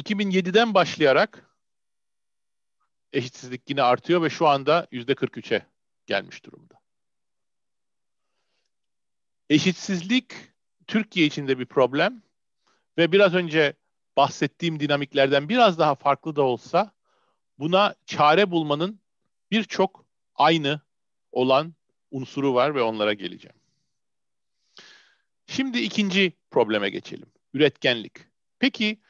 2007'den 0.00 0.74
başlayarak 0.74 1.47
eşitsizlik 3.12 3.70
yine 3.70 3.82
artıyor 3.82 4.22
ve 4.22 4.30
şu 4.30 4.48
anda 4.48 4.86
%43'e 4.92 5.66
gelmiş 6.06 6.44
durumda. 6.44 6.74
Eşitsizlik 9.50 10.34
Türkiye 10.86 11.26
için 11.26 11.48
de 11.48 11.58
bir 11.58 11.66
problem 11.66 12.22
ve 12.98 13.12
biraz 13.12 13.34
önce 13.34 13.74
bahsettiğim 14.16 14.80
dinamiklerden 14.80 15.48
biraz 15.48 15.78
daha 15.78 15.94
farklı 15.94 16.36
da 16.36 16.42
olsa 16.42 16.92
buna 17.58 17.94
çare 18.06 18.50
bulmanın 18.50 19.00
birçok 19.50 20.04
aynı 20.34 20.80
olan 21.32 21.74
unsuru 22.10 22.54
var 22.54 22.74
ve 22.74 22.82
onlara 22.82 23.12
geleceğim. 23.12 23.56
Şimdi 25.46 25.78
ikinci 25.78 26.32
probleme 26.50 26.90
geçelim. 26.90 27.32
Üretkenlik. 27.54 28.12
Peki 28.58 29.00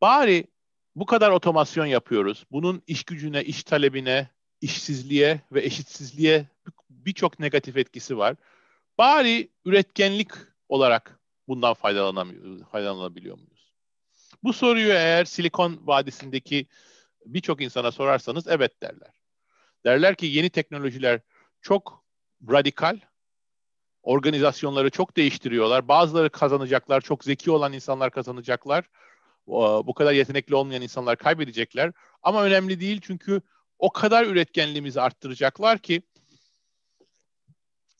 bari 0.00 0.46
bu 0.96 1.06
kadar 1.06 1.30
otomasyon 1.30 1.86
yapıyoruz. 1.86 2.44
Bunun 2.52 2.82
iş 2.86 3.04
gücüne, 3.04 3.44
iş 3.44 3.64
talebine, 3.64 4.28
işsizliğe 4.60 5.40
ve 5.52 5.64
eşitsizliğe 5.64 6.46
birçok 6.90 7.38
negatif 7.38 7.76
etkisi 7.76 8.18
var. 8.18 8.36
Bari 8.98 9.48
üretkenlik 9.64 10.30
olarak 10.68 11.20
bundan 11.48 11.74
faydalanabiliyor 11.74 13.36
muyuz? 13.36 13.72
Bu 14.42 14.52
soruyu 14.52 14.92
eğer 14.92 15.24
Silikon 15.24 15.80
Vadisi'ndeki 15.86 16.66
birçok 17.26 17.60
insana 17.60 17.92
sorarsanız 17.92 18.48
evet 18.48 18.82
derler. 18.82 19.10
Derler 19.84 20.14
ki 20.14 20.26
yeni 20.26 20.50
teknolojiler 20.50 21.20
çok 21.60 22.04
radikal, 22.50 22.98
organizasyonları 24.02 24.90
çok 24.90 25.16
değiştiriyorlar. 25.16 25.88
Bazıları 25.88 26.30
kazanacaklar, 26.30 27.00
çok 27.00 27.24
zeki 27.24 27.50
olan 27.50 27.72
insanlar 27.72 28.10
kazanacaklar. 28.10 28.84
Bu 29.46 29.94
kadar 29.94 30.12
yetenekli 30.12 30.54
olmayan 30.54 30.82
insanlar 30.82 31.16
kaybedecekler. 31.16 31.92
Ama 32.22 32.44
önemli 32.44 32.80
değil 32.80 33.00
çünkü 33.02 33.42
o 33.78 33.92
kadar 33.92 34.26
üretkenliğimizi 34.26 35.00
arttıracaklar 35.00 35.78
ki 35.78 36.02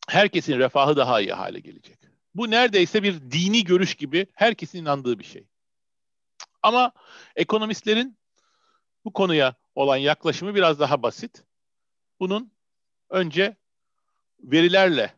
herkesin 0.08 0.58
refahı 0.58 0.96
daha 0.96 1.20
iyi 1.20 1.32
hale 1.32 1.60
gelecek. 1.60 1.98
Bu 2.34 2.50
neredeyse 2.50 3.02
bir 3.02 3.20
dini 3.30 3.64
görüş 3.64 3.94
gibi 3.94 4.26
herkesin 4.34 4.78
inandığı 4.78 5.18
bir 5.18 5.24
şey. 5.24 5.46
Ama 6.62 6.92
ekonomistlerin 7.36 8.18
bu 9.04 9.12
konuya 9.12 9.54
olan 9.74 9.96
yaklaşımı 9.96 10.54
biraz 10.54 10.80
daha 10.80 11.02
basit. 11.02 11.44
Bunun 12.20 12.52
önce 13.10 13.56
verilerle 14.40 15.14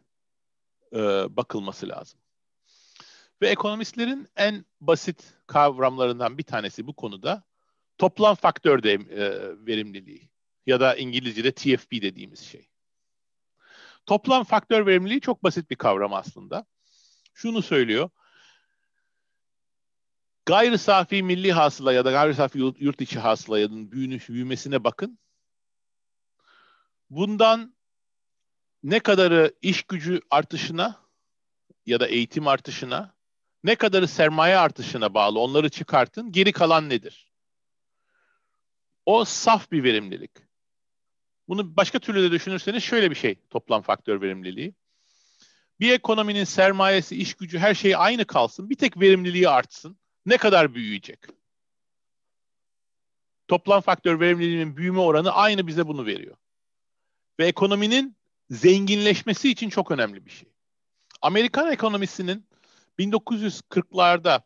e, 0.92 0.98
bakılması 1.36 1.88
lazım. 1.88 2.20
Ve 3.42 3.48
ekonomistlerin 3.48 4.28
en 4.36 4.64
basit 4.80 5.34
kavramlarından 5.46 6.38
bir 6.38 6.42
tanesi 6.42 6.86
bu 6.86 6.96
konuda 6.96 7.42
toplam 7.98 8.34
faktör 8.34 8.82
de, 8.82 8.92
e, 8.92 9.30
verimliliği 9.66 10.30
ya 10.66 10.80
da 10.80 10.94
İngilizce'de 10.94 11.52
TFP 11.52 12.02
dediğimiz 12.02 12.40
şey. 12.40 12.68
Toplam 14.06 14.44
faktör 14.44 14.86
verimliliği 14.86 15.20
çok 15.20 15.42
basit 15.42 15.70
bir 15.70 15.76
kavram 15.76 16.14
aslında. 16.14 16.66
Şunu 17.34 17.62
söylüyor. 17.62 18.10
Gayri 20.46 20.78
safi 20.78 21.22
milli 21.22 21.52
hasıla 21.52 21.92
ya 21.92 22.04
da 22.04 22.10
gayri 22.10 22.34
safi 22.34 22.58
yurt 22.58 23.00
içi 23.00 23.18
hasılanın 23.18 23.92
büyümesine 23.92 24.84
bakın. 24.84 25.18
Bundan 27.10 27.74
ne 28.82 29.00
kadarı 29.00 29.54
iş 29.62 29.82
gücü 29.82 30.20
artışına 30.30 31.02
ya 31.86 32.00
da 32.00 32.06
eğitim 32.06 32.48
artışına, 32.48 33.14
ne 33.64 33.74
kadarı 33.74 34.08
sermaye 34.08 34.56
artışına 34.56 35.14
bağlı 35.14 35.40
onları 35.40 35.68
çıkartın. 35.68 36.32
Geri 36.32 36.52
kalan 36.52 36.88
nedir? 36.88 37.32
O 39.06 39.24
saf 39.24 39.72
bir 39.72 39.84
verimlilik. 39.84 40.30
Bunu 41.48 41.76
başka 41.76 41.98
türlü 41.98 42.22
de 42.22 42.30
düşünürseniz 42.30 42.82
şöyle 42.82 43.10
bir 43.10 43.16
şey 43.16 43.38
toplam 43.50 43.82
faktör 43.82 44.20
verimliliği. 44.20 44.74
Bir 45.80 45.92
ekonominin 45.92 46.44
sermayesi, 46.44 47.16
iş 47.16 47.34
gücü 47.34 47.58
her 47.58 47.74
şey 47.74 47.96
aynı 47.96 48.24
kalsın. 48.24 48.70
Bir 48.70 48.74
tek 48.74 49.00
verimliliği 49.00 49.48
artsın. 49.48 49.98
Ne 50.26 50.36
kadar 50.36 50.74
büyüyecek? 50.74 51.18
Toplam 53.48 53.80
faktör 53.80 54.20
verimliliğinin 54.20 54.76
büyüme 54.76 55.00
oranı 55.00 55.32
aynı 55.32 55.66
bize 55.66 55.86
bunu 55.86 56.06
veriyor. 56.06 56.36
Ve 57.38 57.46
ekonominin 57.46 58.16
zenginleşmesi 58.50 59.50
için 59.50 59.70
çok 59.70 59.90
önemli 59.90 60.26
bir 60.26 60.30
şey. 60.30 60.48
Amerikan 61.22 61.72
ekonomisinin 61.72 62.46
1940'larda 62.98 64.42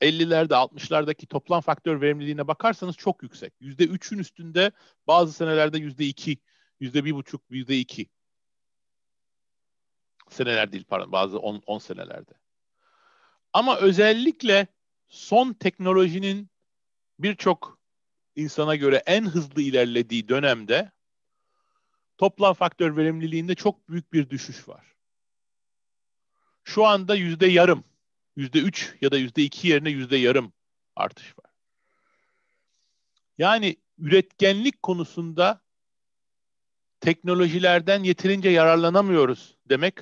50'lerde 0.00 0.54
60'lardaki 0.54 1.26
toplam 1.26 1.60
faktör 1.60 2.00
verimliliğine 2.00 2.48
bakarsanız 2.48 2.96
çok 2.96 3.22
yüksek. 3.22 3.54
%3'ün 3.60 4.18
üstünde 4.18 4.72
bazı 5.06 5.32
senelerde 5.32 5.78
%2, 5.78 6.38
%1,5, 6.80 7.40
%2 7.50 8.08
seneler 10.30 10.72
değil 10.72 10.84
pardon 10.84 11.12
bazı 11.12 11.38
10, 11.38 11.62
10 11.66 11.78
senelerde. 11.78 12.32
Ama 13.52 13.76
özellikle 13.76 14.66
son 15.08 15.52
teknolojinin 15.52 16.50
birçok 17.18 17.78
insana 18.36 18.76
göre 18.76 19.02
en 19.06 19.24
hızlı 19.24 19.62
ilerlediği 19.62 20.28
dönemde 20.28 20.92
toplam 22.18 22.54
faktör 22.54 22.96
verimliliğinde 22.96 23.54
çok 23.54 23.88
büyük 23.88 24.12
bir 24.12 24.30
düşüş 24.30 24.68
var. 24.68 24.97
Şu 26.68 26.86
anda 26.86 27.14
yüzde 27.14 27.46
yarım, 27.46 27.84
yüzde 28.36 28.58
üç 28.58 28.94
ya 29.00 29.10
da 29.10 29.18
yüzde 29.18 29.42
iki 29.42 29.68
yerine 29.68 29.90
yüzde 29.90 30.16
yarım 30.16 30.52
artış 30.96 31.38
var. 31.38 31.50
Yani 33.38 33.76
üretkenlik 33.98 34.82
konusunda 34.82 35.60
teknolojilerden 37.00 38.02
yeterince 38.02 38.48
yararlanamıyoruz 38.48 39.56
demek 39.68 39.94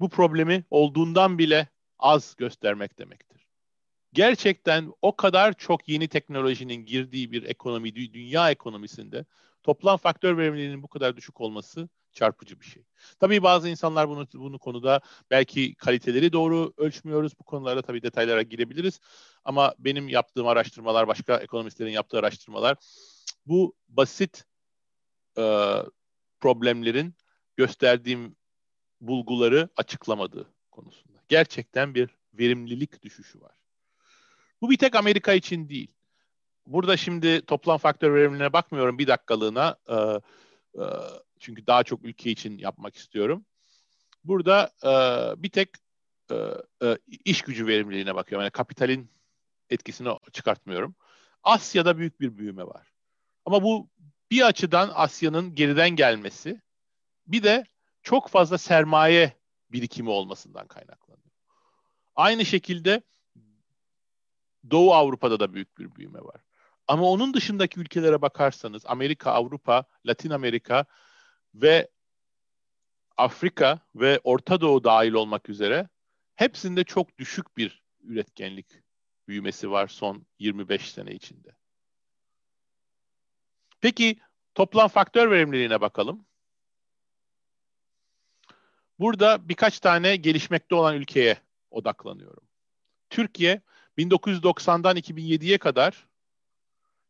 bu 0.00 0.08
problemi 0.08 0.64
olduğundan 0.70 1.38
bile 1.38 1.68
az 1.98 2.34
göstermek 2.36 2.98
demektir. 2.98 3.48
Gerçekten 4.12 4.92
o 5.02 5.16
kadar 5.16 5.52
çok 5.52 5.88
yeni 5.88 6.08
teknolojinin 6.08 6.86
girdiği 6.86 7.32
bir 7.32 7.42
ekonomi, 7.42 7.94
dünya 7.94 8.50
ekonomisinde 8.50 9.24
toplam 9.62 9.96
faktör 9.96 10.38
verimliliğinin 10.38 10.82
bu 10.82 10.88
kadar 10.88 11.16
düşük 11.16 11.40
olması 11.40 11.88
çarpıcı 12.14 12.60
bir 12.60 12.64
şey. 12.64 12.84
Tabii 13.20 13.42
bazı 13.42 13.68
insanlar 13.68 14.08
bunu 14.08 14.26
bunu 14.34 14.58
konuda 14.58 15.00
belki 15.30 15.74
kaliteleri 15.74 16.32
doğru 16.32 16.72
ölçmüyoruz. 16.76 17.38
Bu 17.38 17.44
konularda 17.44 17.82
tabii 17.82 18.02
detaylara 18.02 18.42
girebiliriz. 18.42 19.00
Ama 19.44 19.74
benim 19.78 20.08
yaptığım 20.08 20.46
araştırmalar, 20.46 21.08
başka 21.08 21.36
ekonomistlerin 21.36 21.90
yaptığı 21.90 22.18
araştırmalar 22.18 22.76
bu 23.46 23.74
basit 23.88 24.44
e, 25.38 25.74
problemlerin 26.40 27.14
gösterdiğim 27.56 28.36
bulguları 29.00 29.68
açıklamadığı 29.76 30.54
konusunda. 30.70 31.18
Gerçekten 31.28 31.94
bir 31.94 32.10
verimlilik 32.34 33.02
düşüşü 33.02 33.40
var. 33.40 33.56
Bu 34.60 34.70
bir 34.70 34.78
tek 34.78 34.94
Amerika 34.94 35.32
için 35.32 35.68
değil. 35.68 35.88
Burada 36.66 36.96
şimdi 36.96 37.46
toplam 37.46 37.78
faktör 37.78 38.14
verimliliğine 38.14 38.52
bakmıyorum 38.52 38.98
bir 38.98 39.06
dakikalığına. 39.06 39.76
E, 39.88 39.94
e, 39.94 40.84
çünkü 41.44 41.66
daha 41.66 41.84
çok 41.84 42.04
ülke 42.04 42.30
için 42.30 42.58
yapmak 42.58 42.96
istiyorum. 42.96 43.44
Burada 44.24 44.70
e, 44.82 44.92
bir 45.42 45.50
tek 45.50 45.68
e, 46.30 46.36
e, 46.82 46.98
iş 47.24 47.42
gücü 47.42 47.66
verimliliğine 47.66 48.14
bakıyorum. 48.14 48.42
Yani 48.44 48.50
kapitalin 48.50 49.10
etkisini 49.70 50.08
çıkartmıyorum. 50.32 50.94
Asya'da 51.42 51.98
büyük 51.98 52.20
bir 52.20 52.38
büyüme 52.38 52.66
var. 52.66 52.92
Ama 53.44 53.62
bu 53.62 53.88
bir 54.30 54.46
açıdan 54.46 54.90
Asya'nın 54.94 55.54
geriden 55.54 55.90
gelmesi, 55.90 56.60
bir 57.26 57.42
de 57.42 57.64
çok 58.02 58.28
fazla 58.28 58.58
sermaye 58.58 59.36
birikimi 59.72 60.10
olmasından 60.10 60.66
kaynaklanıyor. 60.66 61.30
Aynı 62.16 62.44
şekilde 62.44 63.02
Doğu 64.70 64.94
Avrupa'da 64.94 65.40
da 65.40 65.54
büyük 65.54 65.78
bir 65.78 65.94
büyüme 65.94 66.20
var. 66.20 66.40
Ama 66.88 67.04
onun 67.04 67.34
dışındaki 67.34 67.80
ülkelere 67.80 68.22
bakarsanız 68.22 68.82
Amerika, 68.86 69.32
Avrupa, 69.32 69.84
Latin 70.06 70.30
Amerika 70.30 70.84
ve 71.54 71.88
Afrika 73.16 73.80
ve 73.94 74.20
Orta 74.24 74.60
Doğu 74.60 74.84
dahil 74.84 75.12
olmak 75.12 75.48
üzere 75.48 75.88
hepsinde 76.34 76.84
çok 76.84 77.18
düşük 77.18 77.56
bir 77.56 77.82
üretkenlik 78.02 78.66
büyümesi 79.28 79.70
var 79.70 79.86
son 79.86 80.26
25 80.38 80.92
sene 80.92 81.12
içinde. 81.12 81.56
Peki 83.80 84.18
toplam 84.54 84.88
faktör 84.88 85.30
verimliliğine 85.30 85.80
bakalım. 85.80 86.26
Burada 88.98 89.48
birkaç 89.48 89.80
tane 89.80 90.16
gelişmekte 90.16 90.74
olan 90.74 90.96
ülkeye 90.96 91.38
odaklanıyorum. 91.70 92.44
Türkiye 93.10 93.60
1990'dan 93.98 94.96
2007'ye 94.96 95.58
kadar 95.58 96.06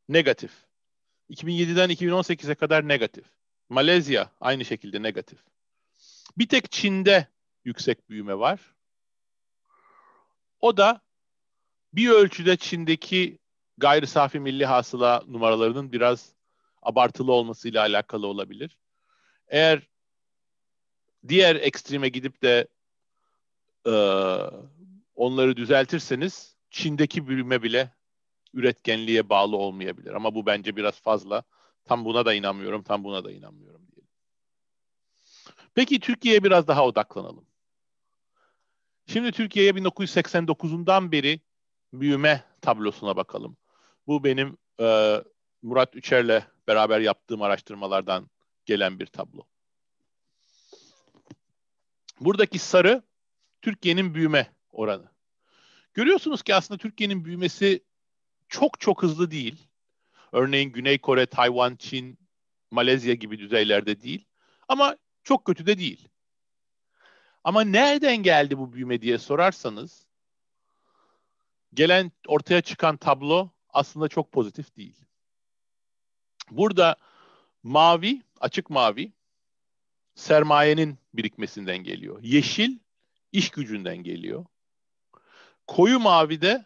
negatif. 0.09 0.53
2007'den 1.31 1.91
2018'e 1.91 2.55
kadar 2.55 2.89
negatif. 2.89 3.25
Malezya 3.75 4.31
aynı 4.41 4.65
şekilde 4.65 5.03
negatif. 5.03 5.39
Bir 6.39 6.49
tek 6.49 6.73
Çin'de 6.73 7.27
yüksek 7.65 8.09
büyüme 8.11 8.39
var. 8.39 8.61
O 10.61 10.77
da 10.77 11.01
bir 11.93 12.11
ölçüde 12.11 12.57
Çin'deki 12.57 13.39
gayri 13.79 14.07
safi 14.07 14.41
milli 14.41 14.67
hasıla 14.67 15.23
numaralarının 15.27 15.93
biraz 15.93 16.33
abartılı 16.83 17.33
olmasıyla 17.33 17.83
alakalı 17.83 18.27
olabilir. 18.27 18.79
Eğer 19.49 19.89
diğer 21.29 21.57
ekstreme 21.57 22.09
gidip 22.09 22.43
de 22.43 22.69
e, 23.87 23.95
onları 25.15 25.57
düzeltirseniz 25.57 26.57
Çin'deki 26.71 27.29
büyüme 27.29 27.63
bile 27.63 27.91
üretkenliğe 28.53 29.29
bağlı 29.29 29.57
olmayabilir. 29.57 30.13
Ama 30.13 30.35
bu 30.35 30.47
bence 30.47 30.77
biraz 30.77 31.01
fazla. 31.01 31.43
Tam 31.85 32.05
buna 32.05 32.27
da 32.27 32.35
inanmıyorum, 32.35 32.83
tam 32.83 33.05
buna 33.05 33.25
da 33.25 33.33
inanmıyorum 33.33 33.87
diyelim. 33.93 34.09
Peki 35.75 36.01
Türkiye'ye 36.01 36.45
biraz 36.45 36.69
daha 36.69 36.87
odaklanalım. 36.87 37.47
Şimdi 39.07 39.33
Türkiye'ye 39.33 39.73
1989'undan 39.73 41.13
beri 41.13 41.41
büyüme 41.93 42.45
tablosuna 42.61 43.17
bakalım. 43.17 43.57
Bu 44.07 44.25
benim 44.25 44.57
e, 44.81 45.17
Murat 45.63 45.97
Üçer'le 45.97 46.43
beraber 46.69 47.01
yaptığım 47.01 47.43
araştırmalardan 47.43 48.31
gelen 48.67 49.01
bir 49.01 49.07
tablo. 49.07 49.43
Buradaki 52.21 52.59
sarı 52.59 53.03
Türkiye'nin 53.63 54.15
büyüme 54.15 54.53
oranı. 54.73 55.09
Görüyorsunuz 55.95 56.43
ki 56.43 56.55
aslında 56.55 56.79
Türkiye'nin 56.79 57.25
büyümesi 57.25 57.85
çok 58.49 58.81
çok 58.81 59.03
hızlı 59.03 59.31
değil. 59.31 59.69
Örneğin 60.35 60.73
Güney 60.73 60.99
Kore, 60.99 61.27
Tayvan, 61.27 61.77
Çin, 61.77 62.19
Malezya 62.71 63.15
gibi 63.15 63.39
düzeylerde 63.39 64.03
değil. 64.03 64.25
Ama 64.69 64.97
çok 65.25 65.45
kötü 65.45 65.67
de 65.67 65.79
değil. 65.79 66.09
Ama 67.45 67.65
nereden 67.65 68.17
geldi 68.17 68.59
bu 68.59 68.73
büyüme 68.73 69.03
diye 69.03 69.19
sorarsanız 69.19 70.07
gelen 71.75 72.13
ortaya 72.27 72.61
çıkan 72.61 72.97
tablo 72.97 73.51
aslında 73.69 74.09
çok 74.09 74.33
pozitif 74.33 74.77
değil. 74.77 75.05
Burada 76.51 76.97
mavi, 77.63 78.23
açık 78.41 78.71
mavi 78.71 79.13
sermayenin 80.15 80.99
birikmesinden 81.15 81.79
geliyor. 81.79 82.23
Yeşil 82.23 82.79
iş 83.33 83.51
gücünden 83.51 83.97
geliyor. 83.97 84.47
Koyu 85.67 86.01
mavi 86.01 86.41
de 86.41 86.65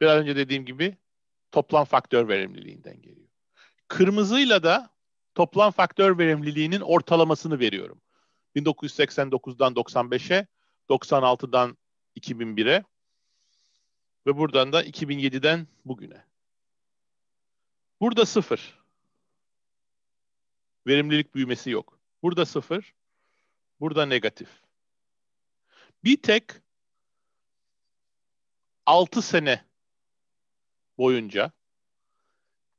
biraz 0.00 0.20
önce 0.20 0.36
dediğim 0.36 0.64
gibi 0.64 0.96
toplam 1.52 1.84
faktör 1.84 2.28
verimliliğinden 2.28 3.02
geliyor. 3.02 3.28
Kırmızıyla 3.88 4.62
da 4.62 4.90
toplam 5.34 5.70
faktör 5.70 6.18
verimliliğinin 6.18 6.80
ortalamasını 6.80 7.58
veriyorum. 7.58 8.00
1989'dan 8.56 9.72
95'e, 9.72 10.46
96'dan 10.88 11.76
2001'e 12.16 12.84
ve 14.26 14.36
buradan 14.36 14.72
da 14.72 14.84
2007'den 14.84 15.66
bugüne. 15.84 16.24
Burada 18.00 18.26
sıfır. 18.26 18.80
Verimlilik 20.86 21.34
büyümesi 21.34 21.70
yok. 21.70 22.00
Burada 22.22 22.46
sıfır. 22.46 22.94
Burada 23.80 24.06
negatif. 24.06 24.48
Bir 26.04 26.22
tek 26.22 26.50
6 28.86 29.22
sene 29.22 29.69
boyunca 31.00 31.52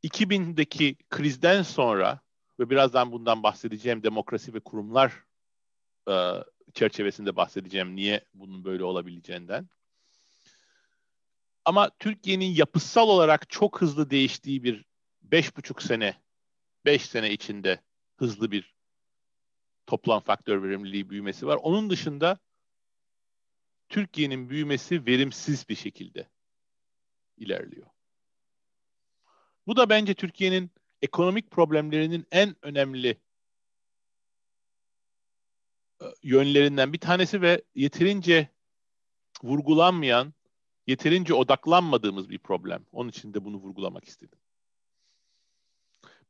2000'deki 0.03 0.95
krizden 1.09 1.61
sonra 1.63 2.22
ve 2.59 2.69
birazdan 2.69 3.11
bundan 3.11 3.43
bahsedeceğim 3.43 4.03
demokrasi 4.03 4.53
ve 4.53 4.59
kurumlar 4.59 5.24
e, 6.09 6.13
çerçevesinde 6.74 7.36
bahsedeceğim 7.36 7.95
niye 7.95 8.26
bunun 8.34 8.63
böyle 8.63 8.84
olabileceğinden. 8.84 9.69
Ama 11.65 11.89
Türkiye'nin 11.99 12.55
yapısal 12.55 13.09
olarak 13.09 13.49
çok 13.49 13.82
hızlı 13.82 14.09
değiştiği 14.09 14.63
bir 14.63 14.86
beş 15.22 15.57
buçuk 15.57 15.82
sene, 15.82 16.22
beş 16.86 17.05
sene 17.05 17.32
içinde 17.32 17.82
hızlı 18.15 18.51
bir 18.51 18.76
toplam 19.88 20.19
faktör 20.19 20.63
verimliliği 20.63 21.09
büyümesi 21.09 21.47
var. 21.47 21.59
Onun 21.61 21.89
dışında 21.89 22.39
Türkiye'nin 23.89 24.49
büyümesi 24.49 25.05
verimsiz 25.05 25.69
bir 25.69 25.76
şekilde 25.76 26.30
ilerliyor. 27.38 27.88
Bu 29.72 29.76
da 29.76 29.89
bence 29.89 30.13
Türkiye'nin 30.13 30.72
ekonomik 31.01 31.51
problemlerinin 31.51 32.28
en 32.32 32.55
önemli 32.61 33.22
e, 36.01 36.05
yönlerinden 36.24 36.93
bir 36.93 36.97
tanesi 36.97 37.41
ve 37.41 37.61
yeterince 37.76 38.49
vurgulanmayan, 39.43 40.34
yeterince 40.88 41.34
odaklanmadığımız 41.34 42.30
bir 42.30 42.39
problem. 42.39 42.86
Onun 42.91 43.09
için 43.09 43.34
de 43.34 43.45
bunu 43.45 43.57
vurgulamak 43.57 44.05
istedim. 44.05 44.39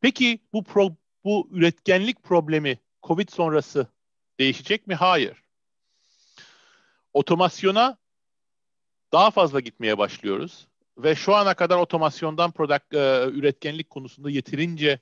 Peki 0.02 0.40
bu 0.54 0.64
pro, 0.64 0.96
bu 1.24 1.50
üretkenlik 1.52 2.24
problemi 2.24 2.80
Covid 3.04 3.30
sonrası 3.30 3.88
değişecek 4.40 4.88
mi? 4.88 4.96
Hayır. 4.96 5.44
Otomasyona 7.14 7.98
daha 9.12 9.32
fazla 9.32 9.60
gitmeye 9.60 9.98
başlıyoruz 9.98 10.71
ve 10.98 11.16
şu 11.16 11.36
ana 11.36 11.54
kadar 11.54 11.78
otomasyondan 11.78 12.52
product, 12.52 12.94
e, 12.94 13.30
üretkenlik 13.32 13.90
konusunda 13.90 14.30
yeterince 14.30 15.00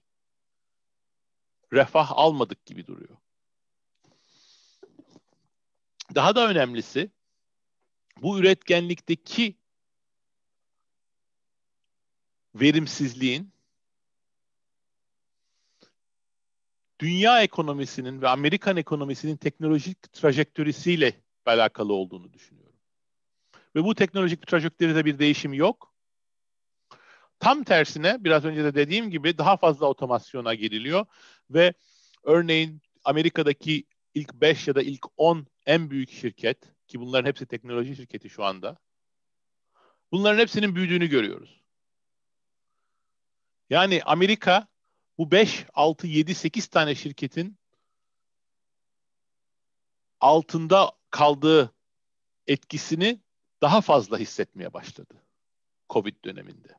refah 1.73 2.11
almadık 2.11 2.65
gibi 2.65 2.87
duruyor. 2.87 3.17
Daha 6.15 6.35
da 6.35 6.49
önemlisi 6.49 7.11
bu 8.21 8.39
üretkenlikteki 8.39 9.57
verimsizliğin 12.55 13.53
dünya 16.99 17.41
ekonomisinin 17.41 18.21
ve 18.21 18.29
Amerikan 18.29 18.77
ekonomisinin 18.77 19.37
teknolojik 19.37 20.13
trajektörisiyle 20.13 21.13
alakalı 21.45 21.93
olduğunu 21.93 22.33
düşünüyorum. 22.33 22.68
Ve 23.75 23.83
bu 23.83 23.95
teknolojik 23.95 24.47
trajektöride 24.47 25.05
bir 25.05 25.19
değişim 25.19 25.53
yok. 25.53 25.93
Tam 27.39 27.63
tersine 27.63 28.23
biraz 28.23 28.45
önce 28.45 28.63
de 28.63 28.75
dediğim 28.75 29.09
gibi 29.09 29.37
daha 29.37 29.57
fazla 29.57 29.85
otomasyona 29.85 30.53
giriliyor 30.53 31.05
ve 31.49 31.73
örneğin 32.23 32.81
Amerika'daki 33.03 33.85
ilk 34.13 34.33
5 34.33 34.67
ya 34.67 34.75
da 34.75 34.81
ilk 34.81 35.05
10 35.17 35.47
en 35.65 35.89
büyük 35.89 36.11
şirket 36.11 36.57
ki 36.87 36.99
bunların 36.99 37.27
hepsi 37.27 37.45
teknoloji 37.45 37.95
şirketi 37.95 38.29
şu 38.29 38.43
anda. 38.43 38.77
Bunların 40.11 40.39
hepsinin 40.39 40.75
büyüdüğünü 40.75 41.07
görüyoruz. 41.07 41.61
Yani 43.69 44.01
Amerika 44.05 44.67
bu 45.17 45.31
5, 45.31 45.65
6, 45.73 46.07
7, 46.07 46.35
8 46.35 46.67
tane 46.67 46.95
şirketin 46.95 47.57
altında 50.19 50.91
kaldığı 51.09 51.73
etkisini 52.47 53.21
daha 53.61 53.81
fazla 53.81 54.17
hissetmeye 54.17 54.73
başladı 54.73 55.23
Covid 55.89 56.23
döneminde. 56.25 56.77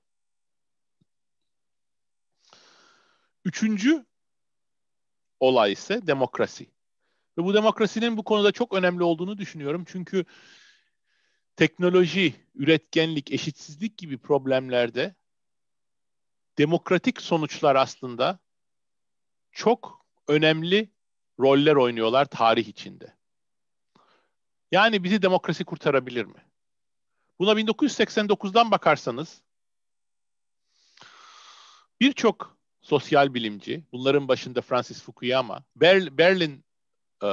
Üçüncü 3.45 4.07
olay 5.41 5.72
ise 5.72 6.07
demokrasi. 6.07 6.70
Ve 7.39 7.45
bu 7.45 7.55
demokrasinin 7.55 8.16
bu 8.16 8.24
konuda 8.24 8.53
çok 8.53 8.74
önemli 8.74 9.03
olduğunu 9.03 9.39
düşünüyorum. 9.39 9.85
Çünkü 9.89 10.24
teknoloji, 11.57 12.35
üretkenlik, 12.55 13.33
eşitsizlik 13.33 13.99
gibi 13.99 14.18
problemlerde 14.18 15.14
demokratik 16.59 17.20
sonuçlar 17.20 17.76
aslında 17.76 18.39
çok 19.53 20.07
önemli 20.28 20.91
roller 21.39 21.76
oynuyorlar 21.76 22.24
tarih 22.24 22.68
içinde. 22.68 23.16
Yani 24.72 25.05
bizi 25.05 25.22
demokrasi 25.22 25.64
kurtarabilir 25.64 26.24
mi? 26.24 26.49
Buna 27.41 27.53
1989'dan 27.53 28.70
bakarsanız 28.70 29.43
birçok 32.01 32.57
sosyal 32.82 33.34
bilimci, 33.34 33.84
bunların 33.93 34.28
başında 34.28 34.61
Francis 34.61 35.03
Fukuyama, 35.03 35.64
Ber 35.76 36.18
Berlin 36.18 36.64
e, 37.22 37.28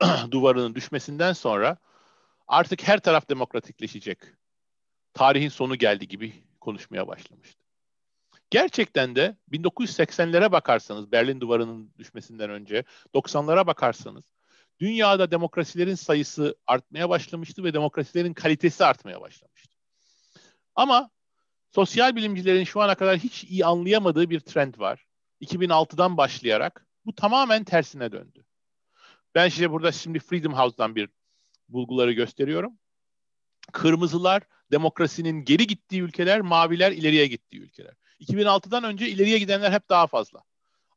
duvarının 0.30 0.74
düşmesinden 0.74 1.32
sonra 1.32 1.76
artık 2.48 2.88
her 2.88 3.00
taraf 3.00 3.28
demokratikleşecek. 3.28 4.18
Tarihin 5.14 5.48
sonu 5.48 5.76
geldi 5.76 6.08
gibi 6.08 6.32
konuşmaya 6.60 7.08
başlamıştı. 7.08 7.64
Gerçekten 8.50 9.16
de 9.16 9.36
1980'lere 9.52 10.52
bakarsanız 10.52 11.12
Berlin 11.12 11.40
Duvarı'nın 11.40 11.90
düşmesinden 11.98 12.50
önce 12.50 12.84
90'lara 13.14 13.66
bakarsanız 13.66 14.24
dünyada 14.80 15.30
demokrasilerin 15.30 15.94
sayısı 15.94 16.56
artmaya 16.66 17.08
başlamıştı 17.08 17.64
ve 17.64 17.74
demokrasilerin 17.74 18.34
kalitesi 18.34 18.84
artmaya 18.84 19.20
başlamıştı. 19.20 19.76
Ama 20.74 21.10
sosyal 21.70 22.16
bilimcilerin 22.16 22.64
şu 22.64 22.80
ana 22.80 22.94
kadar 22.94 23.18
hiç 23.18 23.44
iyi 23.44 23.66
anlayamadığı 23.66 24.30
bir 24.30 24.40
trend 24.40 24.78
var. 24.78 25.06
2006'dan 25.40 26.16
başlayarak 26.16 26.86
bu 27.06 27.14
tamamen 27.14 27.64
tersine 27.64 28.12
döndü. 28.12 28.44
Ben 29.34 29.48
size 29.48 29.70
burada 29.70 29.92
şimdi 29.92 30.18
Freedom 30.18 30.54
House'dan 30.54 30.96
bir 30.96 31.08
bulguları 31.68 32.12
gösteriyorum. 32.12 32.78
Kırmızılar 33.72 34.42
demokrasinin 34.70 35.44
geri 35.44 35.66
gittiği 35.66 36.02
ülkeler, 36.02 36.40
maviler 36.40 36.92
ileriye 36.92 37.26
gittiği 37.26 37.60
ülkeler. 37.60 37.94
2006'dan 38.20 38.84
önce 38.84 39.08
ileriye 39.08 39.38
gidenler 39.38 39.72
hep 39.72 39.88
daha 39.88 40.06
fazla. 40.06 40.42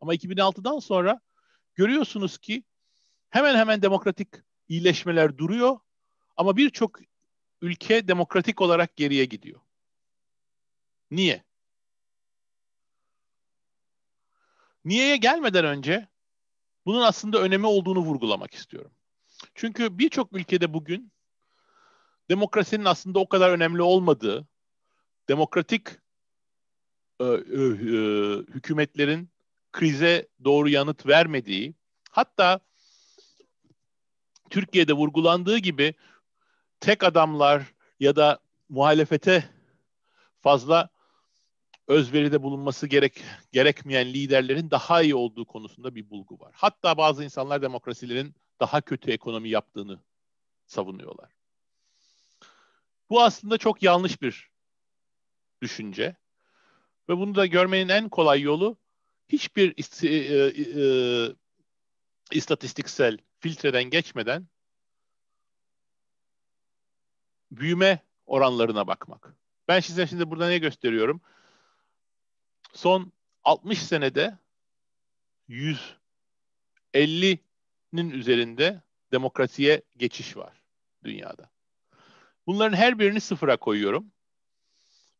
Ama 0.02 0.16
2006'dan 0.16 0.80
sonra 0.80 1.20
görüyorsunuz 1.76 2.38
ki 2.38 2.64
hemen 3.30 3.56
hemen 3.56 3.82
demokratik 3.82 4.28
iyileşmeler 4.70 5.38
duruyor 5.38 5.80
ama 6.38 6.58
birçok 6.58 7.00
ülke 7.62 8.08
demokratik 8.08 8.62
olarak 8.62 8.96
geriye 8.96 9.26
gidiyor. 9.26 9.60
Niye? 11.12 11.44
Niye'ye 14.86 15.18
gelmeden 15.18 15.66
önce 15.66 16.08
bunun 16.86 17.02
aslında 17.02 17.42
önemi 17.42 17.66
olduğunu 17.66 18.00
vurgulamak 18.00 18.54
istiyorum. 18.54 18.92
Çünkü 19.56 19.98
birçok 19.98 20.34
ülkede 20.34 20.74
bugün 20.74 21.12
demokrasinin 22.30 22.86
aslında 22.86 23.20
o 23.20 23.30
kadar 23.30 23.52
önemli 23.52 23.82
olmadığı, 23.82 24.48
demokratik 25.28 25.88
e, 27.20 27.26
e, 27.26 27.28
e, 27.28 27.98
hükümetlerin 28.38 29.30
krize 29.72 30.28
doğru 30.44 30.70
yanıt 30.70 31.06
vermediği, 31.06 31.76
hatta 32.12 32.60
Türkiye'de 34.50 34.94
vurgulandığı 34.94 35.58
gibi 35.58 35.94
tek 36.80 37.04
adamlar 37.04 37.74
ya 38.00 38.16
da 38.16 38.40
muhalefete 38.70 39.50
fazla 40.42 40.90
özveride 41.88 42.44
bulunması 42.44 42.88
gerek 42.88 43.24
gerekmeyen 43.52 44.08
liderlerin 44.08 44.72
daha 44.72 45.02
iyi 45.02 45.16
olduğu 45.16 45.46
konusunda 45.46 45.96
bir 45.96 46.10
bulgu 46.10 46.40
var. 46.40 46.52
Hatta 46.56 46.98
bazı 46.98 47.24
insanlar 47.24 47.62
demokrasilerin 47.62 48.36
daha 48.60 48.82
kötü 48.82 49.12
ekonomi 49.12 49.50
yaptığını 49.50 50.00
savunuyorlar. 50.66 51.32
Bu 53.10 53.24
aslında 53.24 53.58
çok 53.58 53.84
yanlış 53.84 54.22
bir 54.22 54.50
düşünce. 55.62 56.16
Ve 57.10 57.18
bunu 57.18 57.36
da 57.36 57.46
görmenin 57.46 57.90
en 57.90 58.10
kolay 58.10 58.42
yolu 58.42 58.78
hiçbir 59.30 59.74
e, 60.04 60.16
e, 60.16 60.84
e, 60.84 61.36
istatistiksel 62.32 63.18
filtreden 63.40 63.84
geçmeden 63.84 64.48
büyüme 67.52 68.00
oranlarına 68.26 68.88
bakmak. 68.88 69.36
Ben 69.68 69.80
size 69.80 70.08
şimdi 70.08 70.32
burada 70.32 70.48
ne 70.48 70.58
gösteriyorum? 70.58 71.22
Son 72.74 73.12
60 73.44 73.84
senede 73.84 74.38
150'nin 75.50 78.10
üzerinde 78.10 78.82
demokrasiye 79.12 79.82
geçiş 79.98 80.38
var 80.38 80.64
dünyada. 81.04 81.50
Bunların 82.48 82.78
her 82.78 83.00
birini 83.00 83.22
sıfıra 83.22 83.58
koyuyorum. 83.58 84.12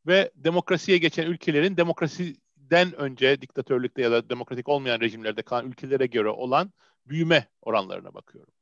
Ve 0.08 0.32
demokrasiye 0.36 0.98
geçen 0.98 1.28
ülkelerin 1.28 1.78
demokrasiden 1.78 2.96
önce 2.96 3.42
diktatörlükte 3.42 4.02
ya 4.02 4.12
da 4.12 4.30
demokratik 4.30 4.70
olmayan 4.70 5.00
rejimlerde 5.00 5.42
kalan 5.42 5.68
ülkelere 5.68 6.06
göre 6.06 6.30
olan 6.30 6.72
büyüme 7.10 7.48
oranlarına 7.62 8.14
bakıyorum. 8.14 8.54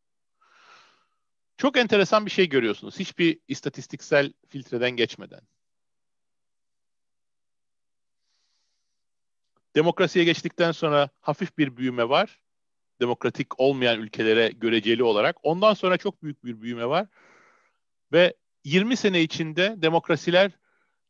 Çok 1.57 1.77
enteresan 1.77 2.25
bir 2.25 2.31
şey 2.31 2.49
görüyorsunuz. 2.49 2.99
Hiçbir 2.99 3.39
istatistiksel 3.47 4.33
filtreden 4.49 4.91
geçmeden. 4.91 5.41
Demokrasiye 9.75 10.25
geçtikten 10.25 10.71
sonra 10.71 11.09
hafif 11.21 11.57
bir 11.57 11.77
büyüme 11.77 12.09
var. 12.09 12.39
Demokratik 13.01 13.59
olmayan 13.59 13.99
ülkelere 13.99 14.49
göreceli 14.49 15.03
olarak. 15.03 15.37
Ondan 15.43 15.73
sonra 15.73 15.97
çok 15.97 16.23
büyük 16.23 16.45
bir 16.45 16.61
büyüme 16.61 16.85
var. 16.85 17.07
Ve 18.11 18.33
20 18.63 18.97
sene 18.97 19.21
içinde 19.21 19.75
demokrasiler 19.77 20.51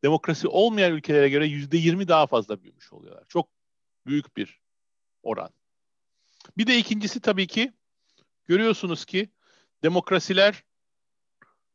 demokrasi 0.04 0.48
olmayan 0.48 0.92
ülkelere 0.92 1.30
göre 1.30 1.48
yüzde 1.48 1.78
yirmi 1.78 2.08
daha 2.08 2.28
fazla 2.28 2.64
büyümüş 2.64 2.94
oluyorlar. 2.94 3.24
Çok 3.28 3.50
büyük 4.08 4.38
bir 4.38 4.62
oran. 5.24 5.50
Bir 6.58 6.68
de 6.68 6.78
ikincisi 6.78 7.20
tabii 7.20 7.48
ki 7.48 7.74
görüyorsunuz 8.46 9.06
ki 9.06 9.30
demokrasiler 9.84 10.64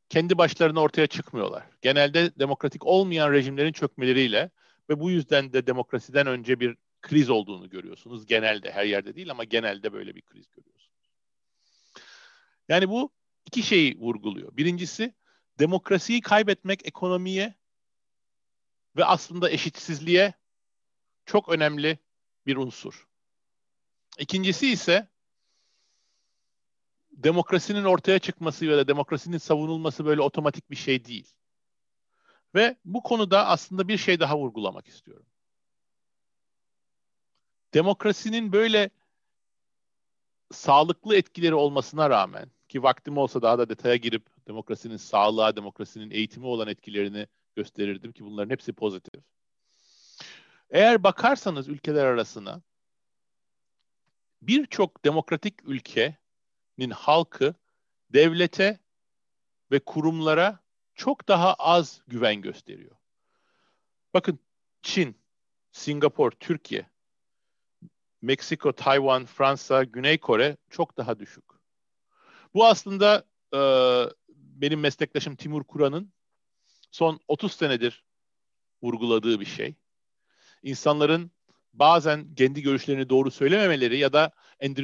kendi 0.08 0.38
başlarına 0.38 0.80
ortaya 0.80 1.06
çıkmıyorlar. 1.06 1.66
Genelde 1.82 2.38
demokratik 2.38 2.86
olmayan 2.86 3.32
rejimlerin 3.32 3.72
çökmeleriyle 3.72 4.50
ve 4.88 5.00
bu 5.00 5.10
yüzden 5.10 5.52
de 5.52 5.66
demokrasiden 5.66 6.26
önce 6.26 6.60
bir 6.60 6.76
kriz 7.02 7.30
olduğunu 7.30 7.70
görüyorsunuz. 7.70 8.26
Genelde 8.26 8.70
her 8.72 8.84
yerde 8.84 9.14
değil 9.14 9.30
ama 9.30 9.44
genelde 9.44 9.92
böyle 9.92 10.14
bir 10.14 10.22
kriz 10.22 10.50
görüyorsunuz. 10.50 11.10
Yani 12.68 12.88
bu 12.88 13.12
iki 13.46 13.62
şeyi 13.62 13.98
vurguluyor. 13.98 14.56
Birincisi 14.56 15.14
demokrasiyi 15.58 16.20
kaybetmek 16.20 16.86
ekonomiye 16.86 17.54
ve 18.96 19.04
aslında 19.04 19.50
eşitsizliğe 19.50 20.34
çok 21.26 21.48
önemli 21.48 21.98
bir 22.46 22.56
unsur. 22.56 23.09
İkincisi 24.20 24.68
ise 24.68 25.08
demokrasinin 27.12 27.84
ortaya 27.84 28.18
çıkması 28.18 28.64
ya 28.64 28.76
da 28.76 28.88
demokrasinin 28.88 29.38
savunulması 29.38 30.04
böyle 30.04 30.20
otomatik 30.20 30.70
bir 30.70 30.76
şey 30.76 31.04
değil. 31.04 31.34
Ve 32.54 32.76
bu 32.84 33.02
konuda 33.02 33.46
aslında 33.46 33.88
bir 33.88 33.96
şey 33.96 34.20
daha 34.20 34.38
vurgulamak 34.38 34.88
istiyorum. 34.88 35.26
Demokrasinin 37.74 38.52
böyle 38.52 38.90
sağlıklı 40.52 41.16
etkileri 41.16 41.54
olmasına 41.54 42.10
rağmen 42.10 42.50
ki 42.68 42.82
vaktim 42.82 43.18
olsa 43.18 43.42
daha 43.42 43.58
da 43.58 43.68
detaya 43.68 43.96
girip 43.96 44.46
demokrasinin 44.48 44.96
sağlığa, 44.96 45.56
demokrasinin 45.56 46.10
eğitimi 46.10 46.46
olan 46.46 46.68
etkilerini 46.68 47.26
gösterirdim 47.56 48.12
ki 48.12 48.24
bunların 48.24 48.50
hepsi 48.50 48.72
pozitif. 48.72 49.24
Eğer 50.70 51.02
bakarsanız 51.02 51.68
ülkeler 51.68 52.04
arasına 52.04 52.62
birçok 54.42 55.04
demokratik 55.04 55.54
ülkenin 55.64 56.90
halkı 56.94 57.54
devlete 58.10 58.78
ve 59.70 59.78
kurumlara 59.78 60.60
çok 60.94 61.28
daha 61.28 61.54
az 61.54 62.02
güven 62.06 62.42
gösteriyor. 62.42 62.96
Bakın 64.14 64.38
Çin, 64.82 65.16
Singapur, 65.72 66.30
Türkiye, 66.30 66.90
Meksiko, 68.22 68.72
Tayvan, 68.72 69.26
Fransa, 69.26 69.84
Güney 69.84 70.18
Kore 70.18 70.56
çok 70.70 70.96
daha 70.96 71.18
düşük. 71.18 71.44
Bu 72.54 72.66
aslında 72.66 73.24
e, 73.54 73.60
benim 74.28 74.80
meslektaşım 74.80 75.36
Timur 75.36 75.64
Kur'an'ın 75.64 76.12
son 76.90 77.20
30 77.28 77.52
senedir 77.52 78.04
vurguladığı 78.82 79.40
bir 79.40 79.46
şey. 79.46 79.74
İnsanların 80.62 81.30
bazen 81.72 82.34
kendi 82.34 82.62
görüşlerini 82.62 83.08
doğru 83.08 83.30
söylememeleri 83.30 83.98
ya 83.98 84.12
da 84.12 84.30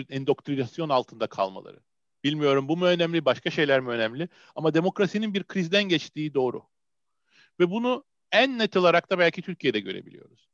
endoktrinasyon 0.09 0.89
altında 0.89 1.27
kalmaları. 1.27 1.81
Bilmiyorum 2.25 2.69
bu 2.69 2.77
mu 2.77 2.85
önemli, 2.85 3.25
başka 3.25 3.51
şeyler 3.51 3.81
mi 3.81 3.89
önemli? 3.89 4.29
Ama 4.55 4.75
demokrasinin 4.75 5.35
bir 5.35 5.45
krizden 5.45 5.85
geçtiği 5.85 6.35
doğru. 6.35 6.63
Ve 7.61 7.71
bunu 7.71 8.05
en 8.33 8.59
net 8.59 8.77
olarak 8.77 9.11
da 9.11 9.19
belki 9.19 9.43
Türkiye'de 9.43 9.81
görebiliyoruz. 9.81 10.49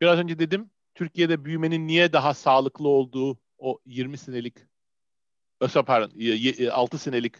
Biraz 0.00 0.18
önce 0.18 0.38
dedim, 0.38 0.70
Türkiye'de 0.94 1.44
büyümenin 1.44 1.86
niye 1.86 2.12
daha 2.12 2.34
sağlıklı 2.34 2.88
olduğu 2.88 3.38
o 3.58 3.78
20 3.86 4.18
senelik, 4.18 4.54
pardon 5.86 6.12
6 6.70 6.98
senelik 6.98 7.34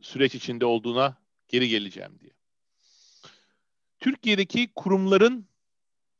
süreç 0.00 0.34
içinde 0.34 0.64
olduğuna 0.66 1.16
geri 1.48 1.68
geleceğim 1.68 2.18
diye. 2.20 2.37
Türkiye'deki 3.98 4.72
kurumların 4.74 5.48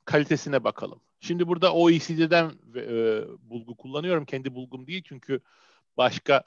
kalitesine 0.04 0.64
bakalım. 0.64 1.00
Şimdi 1.20 1.48
burada 1.48 1.74
OECD'den 1.74 2.52
e, 2.76 3.22
bulgu 3.50 3.76
kullanıyorum. 3.76 4.24
Kendi 4.24 4.54
bulgum 4.54 4.86
değil 4.86 5.02
çünkü 5.06 5.40
başka 5.96 6.42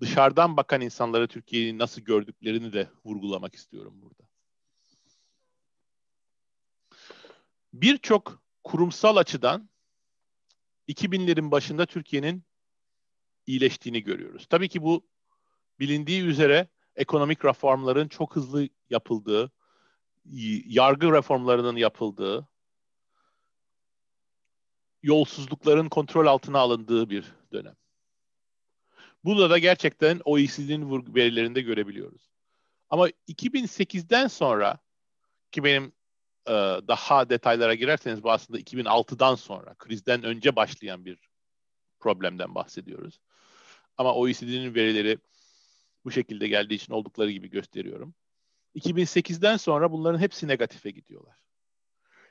dışarıdan 0.00 0.56
bakan 0.56 0.80
insanları 0.80 1.28
Türkiye'yi 1.28 1.78
nasıl 1.78 2.02
gördüklerini 2.02 2.72
de 2.72 2.88
vurgulamak 3.04 3.54
istiyorum 3.54 3.94
burada. 4.02 4.28
Birçok 7.72 8.42
kurumsal 8.64 9.16
açıdan 9.16 9.68
2000'lerin 10.88 11.50
başında 11.50 11.86
Türkiye'nin 11.86 12.42
iyileştiğini 13.46 14.02
görüyoruz. 14.02 14.46
Tabii 14.46 14.68
ki 14.68 14.82
bu 14.82 15.06
bilindiği 15.80 16.22
üzere 16.22 16.68
ekonomik 16.96 17.44
reformların 17.44 18.08
çok 18.08 18.36
hızlı 18.36 18.68
yapıldığı, 18.90 19.50
yargı 20.66 21.12
reformlarının 21.12 21.76
yapıldığı, 21.76 22.48
yolsuzlukların 25.02 25.88
kontrol 25.88 26.26
altına 26.26 26.58
alındığı 26.58 27.10
bir 27.10 27.32
dönem. 27.52 27.76
Bunu 29.24 29.50
da 29.50 29.58
gerçekten 29.58 30.20
OECD'nin 30.24 31.14
verilerinde 31.14 31.60
görebiliyoruz. 31.60 32.30
Ama 32.90 33.08
2008'den 33.08 34.26
sonra 34.26 34.78
ki 35.52 35.64
benim 35.64 35.92
e, 36.46 36.52
daha 36.88 37.30
detaylara 37.30 37.74
girerseniz 37.74 38.22
bu 38.22 38.30
aslında 38.30 38.60
2006'dan 38.60 39.34
sonra 39.34 39.74
krizden 39.74 40.22
önce 40.22 40.56
başlayan 40.56 41.04
bir 41.04 41.18
problemden 42.00 42.54
bahsediyoruz. 42.54 43.20
Ama 43.96 44.14
OECD'nin 44.14 44.74
verileri 44.74 45.18
bu 46.04 46.10
şekilde 46.10 46.48
geldiği 46.48 46.74
için 46.74 46.92
oldukları 46.92 47.30
gibi 47.30 47.50
gösteriyorum. 47.50 48.14
2008'den 48.76 49.56
sonra 49.56 49.92
bunların 49.92 50.18
hepsi 50.18 50.48
negatife 50.48 50.90
gidiyorlar. 50.90 51.36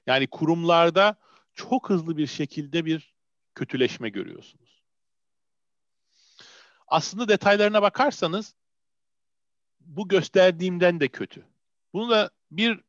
Yani 0.05 0.27
kurumlarda 0.27 1.15
çok 1.53 1.89
hızlı 1.89 2.17
bir 2.17 2.27
şekilde 2.27 2.85
bir 2.85 3.13
kötüleşme 3.55 4.09
görüyorsunuz. 4.09 4.83
Aslında 6.87 7.27
detaylarına 7.27 7.81
bakarsanız 7.81 8.55
bu 9.79 10.07
gösterdiğimden 10.07 10.99
de 10.99 11.07
kötü. 11.07 11.45
Bunu 11.93 12.09
da 12.09 12.29
bir 12.51 12.79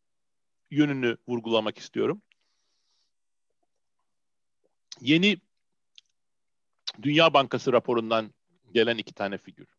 yönünü 0.70 1.16
vurgulamak 1.28 1.78
istiyorum. 1.78 2.22
Yeni 5.00 5.38
Dünya 7.02 7.34
Bankası 7.34 7.72
raporundan 7.72 8.34
gelen 8.72 8.98
iki 8.98 9.12
tane 9.14 9.38
figür. 9.38 9.77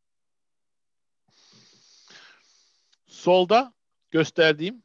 Solda 3.10 3.74
gösterdiğim, 4.12 4.84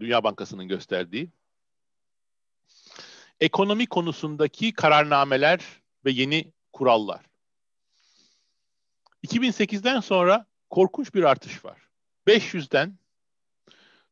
Dünya 0.00 0.24
Bankası'nın 0.24 0.68
gösterdiği 0.68 1.30
ekonomi 3.40 3.86
konusundaki 3.86 4.72
kararnameler 4.72 5.60
ve 6.04 6.10
yeni 6.10 6.52
kurallar. 6.72 7.24
2008'den 9.26 10.00
sonra 10.00 10.46
korkunç 10.70 11.14
bir 11.14 11.22
artış 11.22 11.64
var. 11.64 11.78
500'den 12.26 12.98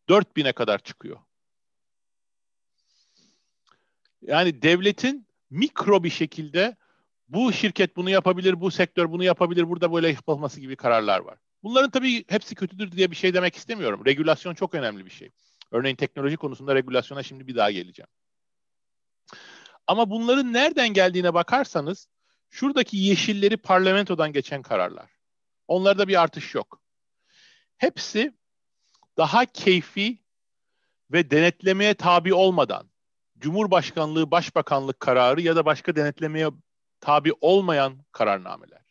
4000'e 0.09 0.53
kadar 0.53 0.79
çıkıyor. 0.79 1.19
Yani 4.23 4.63
devletin 4.63 5.27
mikro 5.51 6.05
bir 6.05 6.11
şekilde 6.11 6.77
bu 7.29 7.53
şirket 7.53 7.97
bunu 7.97 8.11
yapabilir, 8.11 8.61
bu 8.61 8.71
sektör 8.71 9.11
bunu 9.11 9.25
yapabilir, 9.25 9.69
burada 9.69 9.93
böyle 9.93 10.09
yapılması 10.09 10.61
gibi 10.61 10.77
kararlar 10.77 11.19
var. 11.21 11.39
Bunların 11.63 11.91
tabii 11.91 12.25
hepsi 12.29 12.55
kötüdür 12.55 12.93
diye 12.93 13.11
bir 13.11 13.17
şey 13.17 13.35
demek 13.35 13.57
istemiyorum. 13.57 14.03
Regülasyon 14.07 14.55
çok 14.55 14.75
önemli 14.75 15.07
bir 15.07 15.11
şey. 15.11 15.31
Örneğin 15.71 15.97
teknoloji 15.97 16.37
konusunda 16.37 16.75
regülasyona 16.75 17.23
şimdi 17.23 17.47
bir 17.47 17.57
daha 17.57 17.71
geleceğim. 17.71 18.09
Ama 19.87 20.11
bunların 20.11 20.53
nereden 20.53 20.89
geldiğine 20.89 21.35
bakarsanız 21.35 22.09
şuradaki 22.51 22.97
yeşilleri 22.97 23.57
parlamentodan 23.57 24.33
geçen 24.33 24.63
kararlar. 24.63 25.11
Onlarda 25.69 26.09
bir 26.09 26.23
artış 26.23 26.55
yok. 26.55 26.81
Hepsi 27.77 28.33
daha 29.17 29.45
keyfi 29.45 30.19
ve 31.13 31.31
denetlemeye 31.31 31.95
tabi 31.95 32.35
olmadan 32.35 32.91
Cumhurbaşkanlığı, 33.39 34.31
Başbakanlık 34.31 35.01
kararı 35.01 35.41
ya 35.41 35.57
da 35.57 35.65
başka 35.65 35.97
denetlemeye 35.97 36.49
tabi 37.01 37.33
olmayan 37.41 37.99
kararnameler. 38.13 38.88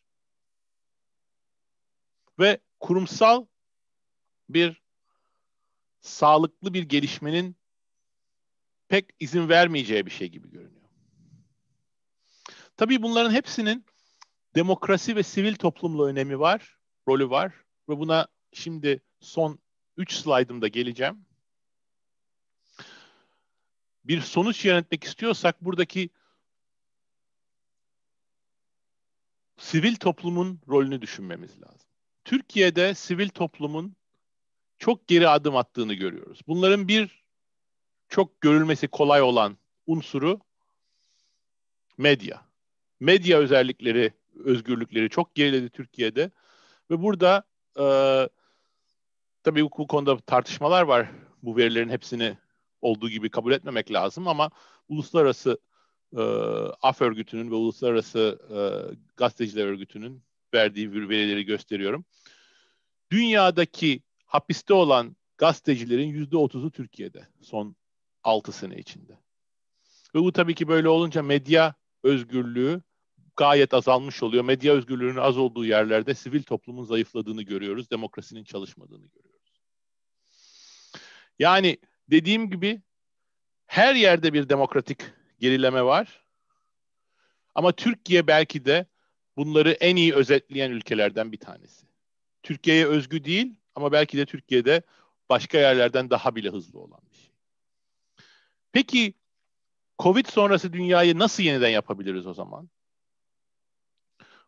Ve 2.40 2.60
kurumsal 2.80 3.46
bir 4.50 4.82
sağlıklı 6.02 6.74
bir 6.74 6.84
gelişmenin 6.84 7.56
pek 8.88 9.10
izin 9.20 9.50
vermeyeceği 9.50 10.06
bir 10.06 10.12
şey 10.12 10.28
gibi 10.28 10.50
görünüyor. 10.52 10.88
Tabii 12.78 13.02
bunların 13.02 13.32
hepsinin 13.32 13.86
demokrasi 14.56 15.16
ve 15.16 15.24
sivil 15.24 15.56
toplumla 15.56 16.06
önemi 16.06 16.40
var, 16.40 16.78
rolü 17.08 17.30
var 17.30 17.54
ve 17.90 18.00
buna 18.00 18.28
şimdi 18.54 19.02
son 19.20 19.60
3 19.98 20.14
slaydımda 20.14 20.68
geleceğim. 20.68 21.26
Bir 24.06 24.22
sonuç 24.22 24.66
yönetmek 24.66 25.04
istiyorsak 25.04 25.62
buradaki 25.62 26.10
sivil 29.58 29.96
toplumun 29.96 30.60
rolünü 30.68 31.02
düşünmemiz 31.02 31.62
lazım. 31.62 31.87
Türkiye'de 32.28 32.94
sivil 32.94 33.30
toplumun 33.30 33.96
çok 34.80 35.08
geri 35.08 35.28
adım 35.28 35.56
attığını 35.56 35.94
görüyoruz. 35.94 36.40
Bunların 36.48 36.88
bir 36.88 37.24
çok 38.10 38.42
görülmesi 38.42 38.88
kolay 38.88 39.22
olan 39.22 39.58
unsuru 39.86 40.40
medya. 41.98 42.46
Medya 43.00 43.40
özellikleri, 43.40 44.14
özgürlükleri 44.46 45.10
çok 45.10 45.36
geriledi 45.36 45.70
Türkiye'de 45.70 46.32
ve 46.92 47.02
burada 47.02 47.44
e, 47.80 47.86
tabii 49.44 49.64
bu, 49.64 49.88
konuda 49.88 50.18
tartışmalar 50.18 50.82
var. 50.82 51.12
Bu 51.44 51.58
verilerin 51.58 51.90
hepsini 51.90 52.38
olduğu 52.82 53.10
gibi 53.10 53.30
kabul 53.30 53.52
etmemek 53.52 53.92
lazım 53.92 54.28
ama 54.28 54.50
uluslararası 54.90 55.60
e, 56.18 56.22
AF 56.82 57.02
örgütünün 57.02 57.52
ve 57.52 57.56
uluslararası 57.56 58.40
e, 58.50 58.60
gazeteciler 59.18 59.66
örgütünün 59.66 60.27
verdiği 60.54 61.10
verileri 61.10 61.46
gösteriyorum. 61.46 62.06
Dünyadaki 63.12 64.02
hapiste 64.26 64.74
olan 64.74 65.16
gazetecilerin 65.38 66.08
yüzde 66.08 66.38
otuzu 66.38 66.72
Türkiye'de 66.72 67.28
son 67.42 67.76
6 68.24 68.52
sene 68.52 68.78
içinde. 68.78 69.14
Ve 70.16 70.20
bu 70.20 70.32
tabii 70.32 70.56
ki 70.56 70.68
böyle 70.68 70.90
olunca 70.90 71.24
medya 71.24 71.76
özgürlüğü 72.04 72.82
gayet 73.36 73.74
azalmış 73.74 74.24
oluyor. 74.24 74.44
Medya 74.44 74.74
özgürlüğünün 74.74 75.18
az 75.18 75.38
olduğu 75.38 75.66
yerlerde 75.66 76.14
sivil 76.16 76.44
toplumun 76.44 76.84
zayıfladığını 76.84 77.42
görüyoruz. 77.42 77.92
Demokrasinin 77.92 78.44
çalışmadığını 78.44 79.08
görüyoruz. 79.08 79.62
Yani 81.40 81.78
dediğim 82.08 82.50
gibi 82.50 82.82
her 83.66 83.96
yerde 83.96 84.34
bir 84.34 84.50
demokratik 84.50 85.02
gerileme 85.40 85.84
var. 85.84 86.24
Ama 87.56 87.72
Türkiye 87.72 88.28
belki 88.28 88.66
de 88.66 88.86
bunları 89.38 89.72
en 89.72 89.96
iyi 89.96 90.14
özetleyen 90.14 90.72
ülkelerden 90.72 91.32
bir 91.32 91.38
tanesi. 91.38 91.86
Türkiye'ye 92.44 92.88
özgü 92.88 93.24
değil 93.24 93.56
ama 93.76 93.92
belki 93.92 94.18
de 94.18 94.26
Türkiye'de 94.26 94.82
başka 95.30 95.58
yerlerden 95.58 96.10
daha 96.10 96.36
bile 96.36 96.50
hızlı 96.50 96.80
olan 96.80 97.00
bir 97.12 97.16
şey. 97.16 97.32
Peki 98.72 99.14
Covid 100.00 100.26
sonrası 100.26 100.74
dünyayı 100.74 101.20
nasıl 101.20 101.44
yeniden 101.44 101.70
yapabiliriz 101.70 102.28
o 102.28 102.34
zaman? 102.34 102.70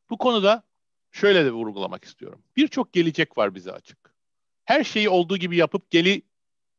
Bu 0.10 0.18
konuda 0.18 0.64
şöyle 1.12 1.46
de 1.46 1.52
vurgulamak 1.52 2.04
istiyorum. 2.06 2.44
Birçok 2.58 2.94
gelecek 2.94 3.38
var 3.38 3.56
bize 3.56 3.72
açık. 3.72 3.98
Her 4.66 4.84
şeyi 4.84 5.10
olduğu 5.10 5.38
gibi 5.38 5.58
yapıp 5.58 5.92
geli 5.92 6.22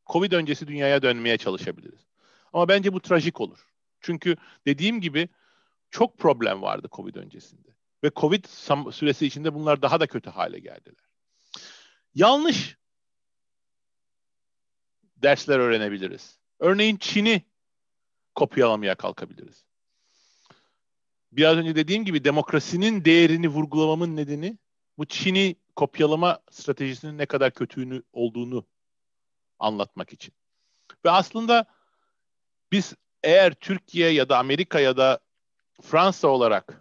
Covid 0.07 0.31
öncesi 0.31 0.67
dünyaya 0.67 1.01
dönmeye 1.01 1.37
çalışabiliriz. 1.37 2.07
Ama 2.53 2.67
bence 2.67 2.93
bu 2.93 2.99
trajik 2.99 3.41
olur. 3.41 3.67
Çünkü 4.01 4.35
dediğim 4.65 5.01
gibi 5.01 5.29
çok 5.89 6.17
problem 6.17 6.61
vardı 6.61 6.87
Covid 6.91 7.15
öncesinde. 7.15 7.67
Ve 8.03 8.11
Covid 8.15 8.45
süresi 8.91 9.25
içinde 9.25 9.53
bunlar 9.53 9.81
daha 9.81 9.99
da 9.99 10.07
kötü 10.07 10.29
hale 10.29 10.59
geldiler. 10.59 11.05
Yanlış 12.15 12.77
dersler 15.15 15.59
öğrenebiliriz. 15.59 16.39
Örneğin 16.59 16.97
Çin'i 16.97 17.41
kopyalamaya 18.35 18.95
kalkabiliriz. 18.95 19.65
Biraz 21.31 21.57
önce 21.57 21.75
dediğim 21.75 22.05
gibi 22.05 22.23
demokrasinin 22.23 23.05
değerini 23.05 23.47
vurgulamamın 23.47 24.15
nedeni 24.15 24.57
bu 24.97 25.05
Çin'i 25.05 25.55
kopyalama 25.75 26.39
stratejisinin 26.51 27.17
ne 27.17 27.25
kadar 27.25 27.51
kötüğünü 27.51 28.03
olduğunu 28.13 28.65
anlatmak 29.59 30.13
için. 30.13 30.33
Ve 31.05 31.11
aslında 31.11 31.65
biz 32.71 32.93
eğer 33.23 33.53
Türkiye 33.53 34.09
ya 34.09 34.29
da 34.29 34.37
Amerika 34.37 34.79
ya 34.79 34.97
da 34.97 35.19
Fransa 35.81 36.27
olarak 36.27 36.80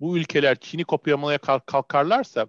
bu 0.00 0.18
ülkeler 0.18 0.60
Çin'i 0.60 0.84
kopyalamaya 0.84 1.38
kalkarlarsa 1.66 2.46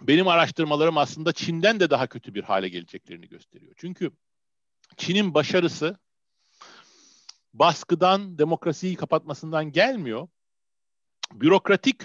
benim 0.00 0.28
araştırmalarım 0.28 0.98
aslında 0.98 1.32
Çin'den 1.32 1.80
de 1.80 1.90
daha 1.90 2.06
kötü 2.06 2.34
bir 2.34 2.42
hale 2.42 2.68
geleceklerini 2.68 3.28
gösteriyor. 3.28 3.72
Çünkü 3.76 4.10
Çin'in 4.96 5.34
başarısı 5.34 5.98
baskıdan, 7.54 8.38
demokrasiyi 8.38 8.96
kapatmasından 8.96 9.72
gelmiyor. 9.72 10.28
Bürokratik 11.32 12.00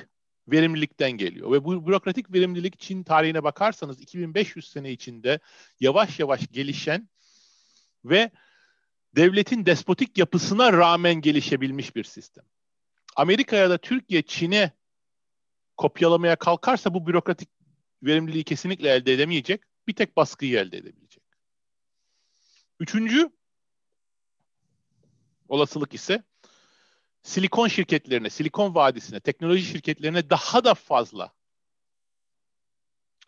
verimlilikten 0.48 1.12
geliyor. 1.12 1.52
Ve 1.52 1.64
bu 1.64 1.88
bürokratik 1.88 2.34
verimlilik 2.34 2.80
Çin 2.80 3.04
tarihine 3.04 3.44
bakarsanız 3.44 4.02
2500 4.02 4.72
sene 4.72 4.92
içinde 4.92 5.40
yavaş 5.80 6.20
yavaş 6.20 6.48
gelişen 6.52 7.10
ve 8.06 8.32
devletin 9.16 9.66
despotik 9.66 10.18
yapısına 10.18 10.74
rağmen 10.74 11.16
gelişebilmiş 11.16 11.96
bir 11.96 12.04
sistem. 12.04 12.46
Amerika 13.16 13.56
ya 13.56 13.70
da 13.70 13.78
Türkiye 13.78 14.22
Çin'e 14.22 14.72
kopyalamaya 15.78 16.36
kalkarsa 16.36 16.94
bu 16.94 17.08
bürokratik 17.08 17.50
verimliliği 18.04 18.44
kesinlikle 18.44 18.90
elde 18.90 19.14
edemeyecek. 19.14 19.62
Bir 19.88 19.94
tek 19.94 20.18
baskıyı 20.18 20.60
elde 20.60 20.78
edebilecek. 20.78 21.24
Üçüncü 22.80 23.30
olasılık 25.48 25.94
ise 25.94 26.24
silikon 27.24 27.68
şirketlerine, 27.68 28.30
silikon 28.30 28.76
vadisine, 28.76 29.20
teknoloji 29.20 29.66
şirketlerine 29.66 30.30
daha 30.30 30.64
da 30.64 30.74
fazla 30.74 31.34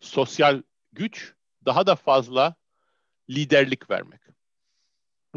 sosyal 0.00 0.62
güç, 0.92 1.34
daha 1.64 1.86
da 1.86 1.96
fazla 1.96 2.54
liderlik 3.30 3.90
vermek. 3.90 4.27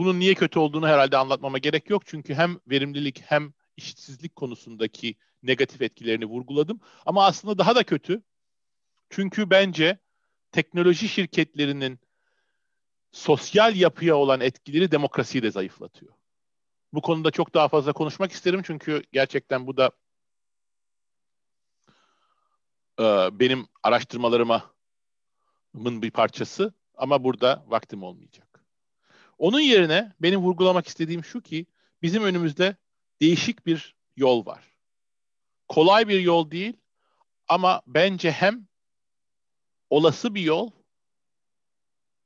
Bunun 0.01 0.19
niye 0.19 0.35
kötü 0.35 0.59
olduğunu 0.59 0.87
herhalde 0.87 1.17
anlatmama 1.17 1.57
gerek 1.57 1.89
yok. 1.89 2.05
Çünkü 2.05 2.33
hem 2.33 2.59
verimlilik 2.67 3.21
hem 3.25 3.53
işsizlik 3.77 4.35
konusundaki 4.35 5.15
negatif 5.43 5.81
etkilerini 5.81 6.25
vurguladım. 6.25 6.79
Ama 7.05 7.25
aslında 7.25 7.57
daha 7.57 7.75
da 7.75 7.83
kötü. 7.83 8.23
Çünkü 9.09 9.49
bence 9.49 9.99
teknoloji 10.51 11.09
şirketlerinin 11.09 11.99
sosyal 13.11 13.75
yapıya 13.75 14.15
olan 14.15 14.41
etkileri 14.41 14.91
demokrasiyi 14.91 15.43
de 15.43 15.51
zayıflatıyor. 15.51 16.13
Bu 16.93 17.01
konuda 17.01 17.31
çok 17.31 17.53
daha 17.53 17.67
fazla 17.67 17.93
konuşmak 17.93 18.31
isterim 18.31 18.61
çünkü 18.63 19.03
gerçekten 19.11 19.67
bu 19.67 19.77
da 19.77 19.91
e, 22.99 23.03
benim 23.39 23.67
araştırmalarıma 23.83 24.73
bir 25.73 26.11
parçası 26.11 26.73
ama 26.95 27.23
burada 27.23 27.63
vaktim 27.67 28.03
olmayacak. 28.03 28.50
Onun 29.41 29.59
yerine 29.59 30.13
benim 30.19 30.39
vurgulamak 30.39 30.87
istediğim 30.87 31.23
şu 31.23 31.41
ki 31.41 31.65
bizim 32.01 32.23
önümüzde 32.23 32.75
değişik 33.21 33.65
bir 33.65 33.95
yol 34.15 34.45
var. 34.45 34.63
Kolay 35.67 36.07
bir 36.07 36.19
yol 36.19 36.51
değil 36.51 36.77
ama 37.47 37.81
bence 37.87 38.31
hem 38.31 38.67
olası 39.89 40.35
bir 40.35 40.41
yol 40.41 40.71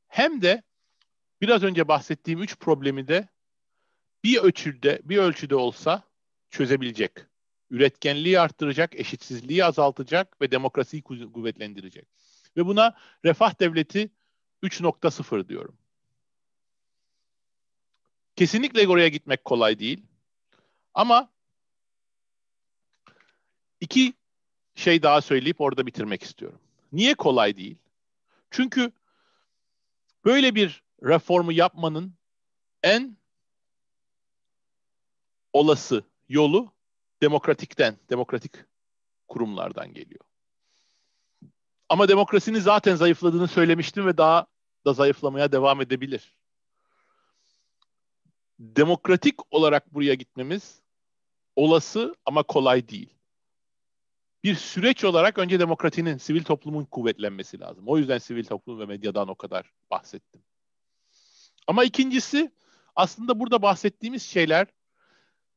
hem 0.07 0.41
de 0.41 0.63
biraz 1.41 1.63
önce 1.63 1.87
bahsettiğim 1.87 2.41
üç 2.41 2.59
problemi 2.59 3.07
de 3.07 3.27
bir 4.23 4.37
ölçüde 4.37 5.01
bir 5.03 5.17
ölçüde 5.17 5.55
olsa 5.55 6.03
çözebilecek. 6.49 7.11
Üretkenliği 7.69 8.39
arttıracak, 8.39 8.95
eşitsizliği 8.95 9.65
azaltacak 9.65 10.41
ve 10.41 10.51
demokrasiyi 10.51 11.03
kuvvetlendirecek. 11.03 12.07
Ve 12.57 12.65
buna 12.65 12.95
refah 13.25 13.59
devleti 13.59 14.09
3.0 14.63 15.49
diyorum. 15.49 15.77
Kesinlikle 18.35 18.87
oraya 18.87 19.07
gitmek 19.07 19.45
kolay 19.45 19.79
değil. 19.79 20.03
Ama 20.93 21.29
iki 23.81 24.13
şey 24.75 25.03
daha 25.03 25.21
söyleyip 25.21 25.61
orada 25.61 25.85
bitirmek 25.85 26.23
istiyorum. 26.23 26.59
Niye 26.91 27.13
kolay 27.13 27.57
değil? 27.57 27.77
Çünkü 28.51 28.91
böyle 30.25 30.55
bir 30.55 30.83
reformu 31.03 31.51
yapmanın 31.51 32.13
en 32.83 33.17
olası 35.53 36.03
yolu 36.29 36.71
demokratikten, 37.21 37.97
demokratik 38.09 38.51
kurumlardan 39.27 39.93
geliyor. 39.93 40.21
Ama 41.89 42.07
demokrasinin 42.07 42.59
zaten 42.59 42.95
zayıfladığını 42.95 43.47
söylemiştim 43.47 44.05
ve 44.05 44.17
daha 44.17 44.47
da 44.85 44.93
zayıflamaya 44.93 45.51
devam 45.51 45.81
edebilir. 45.81 46.35
Demokratik 48.59 49.53
olarak 49.53 49.93
buraya 49.93 50.13
gitmemiz 50.13 50.81
olası 51.55 52.15
ama 52.25 52.43
kolay 52.43 52.89
değil. 52.89 53.09
Bir 54.43 54.55
süreç 54.55 55.03
olarak 55.03 55.37
önce 55.37 55.59
demokratinin, 55.59 56.17
sivil 56.17 56.43
toplumun 56.43 56.85
kuvvetlenmesi 56.85 57.59
lazım. 57.59 57.83
O 57.87 57.97
yüzden 57.97 58.17
sivil 58.17 58.45
toplum 58.45 58.79
ve 58.79 58.85
medyadan 58.85 59.27
o 59.27 59.35
kadar 59.35 59.71
bahsettim. 59.91 60.41
Ama 61.67 61.83
ikincisi 61.83 62.51
aslında 62.95 63.39
burada 63.39 63.61
bahsettiğimiz 63.61 64.23
şeyler 64.23 64.67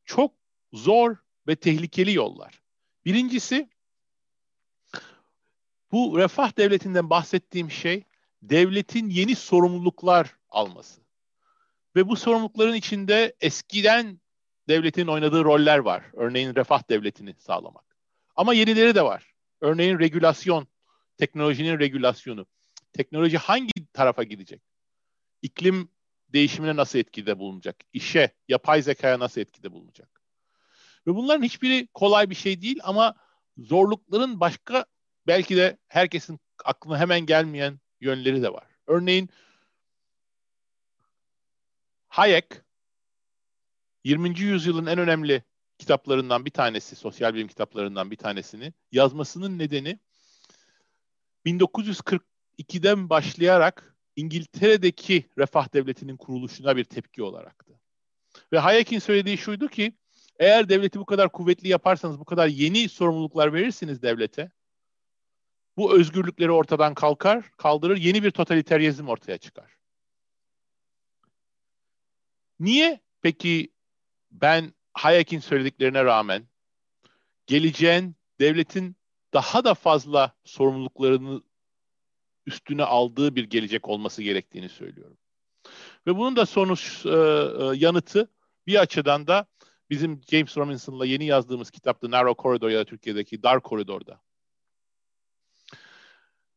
çok 0.04 0.34
zor 0.72 1.16
ve 1.46 1.56
tehlikeli 1.56 2.14
yollar. 2.14 2.62
Birincisi 3.04 3.68
bu 5.92 6.18
refah 6.18 6.56
devletinden 6.56 7.10
bahsettiğim 7.10 7.70
şey 7.70 8.04
devletin 8.42 9.08
yeni 9.08 9.34
sorumluluklar 9.34 10.36
alması. 10.50 11.07
Ve 11.98 12.08
bu 12.08 12.16
sorumlulukların 12.16 12.74
içinde 12.74 13.36
eskiden 13.40 14.20
devletin 14.68 15.06
oynadığı 15.06 15.44
roller 15.44 15.78
var. 15.78 16.04
Örneğin 16.12 16.54
refah 16.54 16.90
devletini 16.90 17.34
sağlamak. 17.38 17.84
Ama 18.36 18.54
yenileri 18.54 18.94
de 18.94 19.02
var. 19.02 19.34
Örneğin 19.60 19.98
regülasyon, 19.98 20.68
teknolojinin 21.16 21.78
regülasyonu. 21.78 22.46
Teknoloji 22.92 23.38
hangi 23.38 23.72
tarafa 23.92 24.22
gidecek? 24.22 24.62
İklim 25.42 25.90
değişimine 26.28 26.76
nasıl 26.76 26.98
etkide 26.98 27.38
bulunacak? 27.38 27.76
İşe, 27.92 28.30
yapay 28.48 28.82
zekaya 28.82 29.18
nasıl 29.18 29.40
etkide 29.40 29.72
bulunacak? 29.72 30.22
Ve 31.06 31.14
bunların 31.14 31.42
hiçbiri 31.42 31.88
kolay 31.94 32.30
bir 32.30 32.34
şey 32.34 32.62
değil 32.62 32.80
ama 32.82 33.14
zorlukların 33.56 34.40
başka 34.40 34.84
belki 35.26 35.56
de 35.56 35.78
herkesin 35.88 36.40
aklına 36.64 36.98
hemen 36.98 37.20
gelmeyen 37.20 37.80
yönleri 38.00 38.42
de 38.42 38.52
var. 38.52 38.66
Örneğin 38.86 39.30
Hayek 42.08 42.46
20. 44.04 44.40
yüzyılın 44.40 44.86
en 44.86 44.98
önemli 44.98 45.42
kitaplarından 45.78 46.44
bir 46.44 46.50
tanesi, 46.50 46.96
sosyal 46.96 47.34
bilim 47.34 47.48
kitaplarından 47.48 48.10
bir 48.10 48.16
tanesini 48.16 48.72
yazmasının 48.92 49.58
nedeni 49.58 49.98
1942'den 51.46 53.10
başlayarak 53.10 53.96
İngiltere'deki 54.16 55.28
refah 55.38 55.72
devletinin 55.72 56.16
kuruluşuna 56.16 56.76
bir 56.76 56.84
tepki 56.84 57.22
olaraktı. 57.22 57.80
Ve 58.52 58.58
Hayek'in 58.58 58.98
söylediği 58.98 59.38
şuydu 59.38 59.68
ki 59.68 59.92
eğer 60.38 60.68
devleti 60.68 61.00
bu 61.00 61.06
kadar 61.06 61.32
kuvvetli 61.32 61.68
yaparsanız, 61.68 62.20
bu 62.20 62.24
kadar 62.24 62.46
yeni 62.46 62.88
sorumluluklar 62.88 63.52
verirsiniz 63.52 64.02
devlete, 64.02 64.50
bu 65.76 65.98
özgürlükleri 65.98 66.50
ortadan 66.50 66.94
kalkar, 66.94 67.50
kaldırır, 67.56 67.96
yeni 67.96 68.22
bir 68.22 68.30
totaliteryizm 68.30 69.08
ortaya 69.08 69.38
çıkar. 69.38 69.77
Niye 72.60 73.00
peki 73.22 73.72
ben 74.30 74.74
Hayek'in 74.92 75.40
söylediklerine 75.40 76.04
rağmen 76.04 76.48
geleceğin 77.46 78.16
devletin 78.40 78.96
daha 79.32 79.64
da 79.64 79.74
fazla 79.74 80.36
sorumluluklarını 80.44 81.42
üstüne 82.46 82.84
aldığı 82.84 83.36
bir 83.36 83.44
gelecek 83.44 83.88
olması 83.88 84.22
gerektiğini 84.22 84.68
söylüyorum. 84.68 85.18
Ve 86.06 86.16
bunun 86.16 86.36
da 86.36 86.46
sonuç 86.46 87.06
e, 87.06 87.08
e, 87.08 87.14
yanıtı 87.74 88.30
bir 88.66 88.80
açıdan 88.80 89.26
da 89.26 89.46
bizim 89.90 90.20
James 90.30 90.56
Robinson'la 90.56 91.06
yeni 91.06 91.24
yazdığımız 91.24 91.70
kitapta 91.70 92.10
Narrow 92.10 92.42
Corridor 92.42 92.70
ya 92.70 92.78
da 92.78 92.84
Türkiye'deki 92.84 93.42
Dar 93.42 93.62
Koridor'da. 93.62 94.20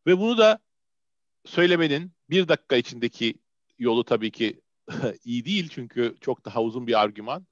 Ve 0.08 0.18
bunu 0.18 0.38
da 0.38 0.60
söylemenin 1.46 2.12
bir 2.30 2.48
dakika 2.48 2.76
içindeki 2.76 3.36
yolu 3.80 4.04
tabii 4.04 4.32
ki 4.32 4.61
iyi 5.26 5.46
değil 5.46 5.70
çünkü 5.70 6.16
çok 6.22 6.46
daha 6.46 6.62
uzun 6.62 6.88
bir 6.88 7.02
argüman. 7.02 7.48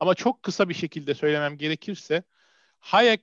Ama 0.00 0.14
çok 0.14 0.42
kısa 0.42 0.68
bir 0.68 0.74
şekilde 0.74 1.14
söylemem 1.14 1.56
gerekirse 1.58 2.22
Hayek 2.78 3.22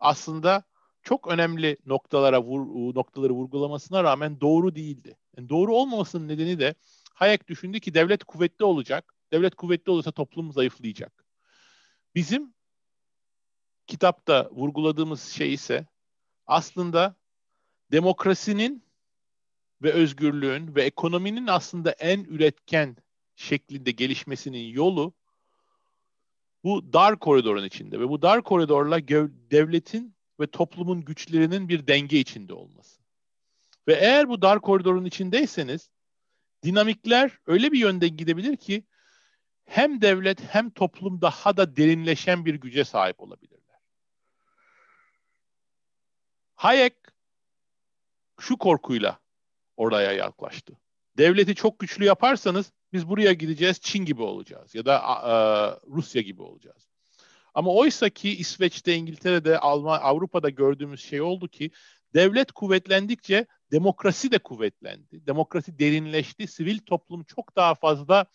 aslında 0.00 0.62
çok 1.02 1.28
önemli 1.28 1.76
noktalara 1.86 2.42
vur, 2.42 2.94
noktaları 2.94 3.32
vurgulamasına 3.32 4.04
rağmen 4.04 4.40
doğru 4.40 4.74
değildi. 4.74 5.16
Yani 5.36 5.48
doğru 5.48 5.74
olmamasının 5.74 6.28
nedeni 6.28 6.58
de 6.58 6.74
Hayek 7.14 7.48
düşündü 7.48 7.80
ki 7.80 7.94
devlet 7.94 8.24
kuvvetli 8.24 8.64
olacak. 8.64 9.14
Devlet 9.32 9.54
kuvvetli 9.54 9.90
olursa 9.90 10.12
toplum 10.12 10.52
zayıflayacak. 10.52 11.24
Bizim 12.14 12.54
kitapta 13.86 14.50
vurguladığımız 14.50 15.22
şey 15.22 15.54
ise 15.54 15.86
aslında 16.46 17.16
demokrasinin 17.92 18.83
ve 19.82 19.92
özgürlüğün 19.92 20.74
ve 20.74 20.82
ekonominin 20.82 21.46
aslında 21.46 21.90
en 21.90 22.24
üretken 22.24 22.96
şeklinde 23.36 23.90
gelişmesinin 23.90 24.68
yolu 24.68 25.14
bu 26.64 26.92
dar 26.92 27.18
koridorun 27.18 27.64
içinde 27.64 28.00
ve 28.00 28.08
bu 28.08 28.22
dar 28.22 28.42
koridorla 28.42 29.08
devletin 29.50 30.14
ve 30.40 30.46
toplumun 30.46 31.00
güçlerinin 31.00 31.68
bir 31.68 31.86
denge 31.86 32.18
içinde 32.18 32.54
olması. 32.54 33.02
Ve 33.88 33.94
eğer 33.94 34.28
bu 34.28 34.42
dar 34.42 34.60
koridorun 34.60 35.04
içindeyseniz 35.04 35.90
dinamikler 36.62 37.38
öyle 37.46 37.72
bir 37.72 37.78
yönde 37.78 38.08
gidebilir 38.08 38.56
ki 38.56 38.84
hem 39.64 40.00
devlet 40.00 40.54
hem 40.54 40.70
toplum 40.70 41.20
daha 41.20 41.56
da 41.56 41.76
derinleşen 41.76 42.44
bir 42.44 42.54
güce 42.54 42.84
sahip 42.84 43.20
olabilirler. 43.20 43.80
Hayek 46.54 46.94
şu 48.40 48.56
korkuyla 48.56 49.23
oraya 49.76 50.12
yaklaştı. 50.12 50.78
Devleti 51.18 51.54
çok 51.54 51.78
güçlü 51.78 52.04
yaparsanız 52.04 52.72
biz 52.92 53.08
buraya 53.08 53.32
gideceğiz 53.32 53.80
Çin 53.80 54.04
gibi 54.04 54.22
olacağız 54.22 54.74
ya 54.74 54.86
da 54.86 54.96
e, 54.96 55.32
Rusya 55.90 56.22
gibi 56.22 56.42
olacağız. 56.42 56.88
Ama 57.54 57.74
oysa 57.74 58.08
ki 58.08 58.36
İsveç'te, 58.36 58.94
İngiltere'de, 58.94 59.58
Alman, 59.58 60.00
Avrupa'da 60.02 60.50
gördüğümüz 60.50 61.04
şey 61.04 61.20
oldu 61.20 61.48
ki 61.48 61.70
devlet 62.14 62.52
kuvvetlendikçe 62.52 63.46
demokrasi 63.72 64.30
de 64.30 64.38
kuvvetlendi. 64.38 65.26
Demokrasi 65.26 65.78
derinleşti. 65.78 66.46
Sivil 66.46 66.78
toplum 66.78 67.24
çok 67.24 67.56
daha 67.56 67.74
fazla 67.74 68.26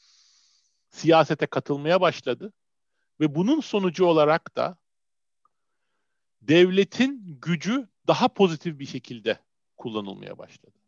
siyasete 0.90 1.46
katılmaya 1.46 2.02
başladı. 2.02 2.54
Ve 3.20 3.36
bunun 3.36 3.60
sonucu 3.60 4.06
olarak 4.06 4.56
da 4.56 4.78
devletin 6.42 7.38
gücü 7.42 7.88
daha 8.08 8.28
pozitif 8.28 8.80
bir 8.80 8.86
şekilde 8.86 9.40
kullanılmaya 9.78 10.38
başladı. 10.38 10.79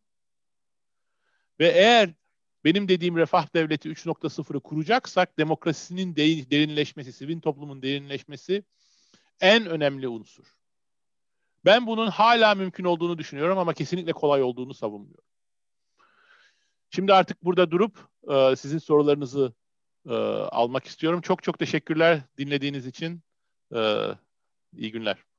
Ve 1.61 1.67
eğer 1.67 2.09
benim 2.63 2.87
dediğim 2.87 3.17
refah 3.17 3.53
devleti 3.55 3.89
3.0'ı 3.89 4.59
kuracaksak 4.59 5.37
demokrasinin 5.37 6.15
derinleşmesi, 6.15 7.13
sivil 7.13 7.39
toplumun 7.41 7.81
derinleşmesi 7.81 8.63
en 9.41 9.65
önemli 9.65 10.07
unsur. 10.07 10.45
Ben 11.65 11.87
bunun 11.87 12.07
hala 12.07 12.55
mümkün 12.55 12.83
olduğunu 12.83 13.17
düşünüyorum 13.17 13.57
ama 13.57 13.73
kesinlikle 13.73 14.13
kolay 14.13 14.43
olduğunu 14.43 14.73
savunmuyorum. 14.73 15.23
Şimdi 16.89 17.13
artık 17.13 17.43
burada 17.43 17.71
durup 17.71 18.09
e, 18.29 18.55
sizin 18.55 18.77
sorularınızı 18.77 19.53
e, 20.09 20.13
almak 20.51 20.85
istiyorum. 20.85 21.21
Çok 21.21 21.43
çok 21.43 21.59
teşekkürler 21.59 22.21
dinlediğiniz 22.37 22.87
için. 22.87 23.21
E, 23.75 24.07
iyi 24.73 24.91
günler. 24.91 25.30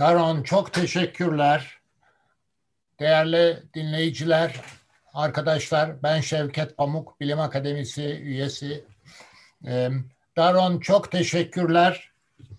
Daron 0.00 0.42
çok 0.42 0.72
teşekkürler. 0.72 1.78
Değerli 3.00 3.62
dinleyiciler, 3.74 4.60
arkadaşlar 5.14 6.02
ben 6.02 6.20
Şevket 6.20 6.76
Pamuk, 6.76 7.20
Bilim 7.20 7.40
Akademisi 7.40 8.02
üyesi. 8.02 8.84
Daron 10.36 10.80
çok 10.80 11.12
teşekkürler. 11.12 12.10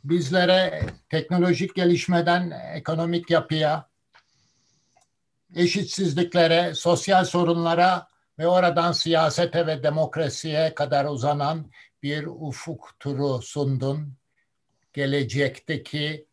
Bizlere 0.03 0.81
teknolojik 1.09 1.75
gelişmeden 1.75 2.51
ekonomik 2.75 3.29
yapıya, 3.29 3.89
eşitsizliklere, 5.55 6.75
sosyal 6.75 7.25
sorunlara 7.25 8.07
ve 8.39 8.47
oradan 8.47 8.91
siyasete 8.91 9.67
ve 9.67 9.83
demokrasiye 9.83 10.75
kadar 10.75 11.05
uzanan 11.05 11.71
bir 12.03 12.25
ufuk 12.27 12.95
turu 12.99 13.41
sundun. 13.41 14.13
Gelecekteki 14.93 16.30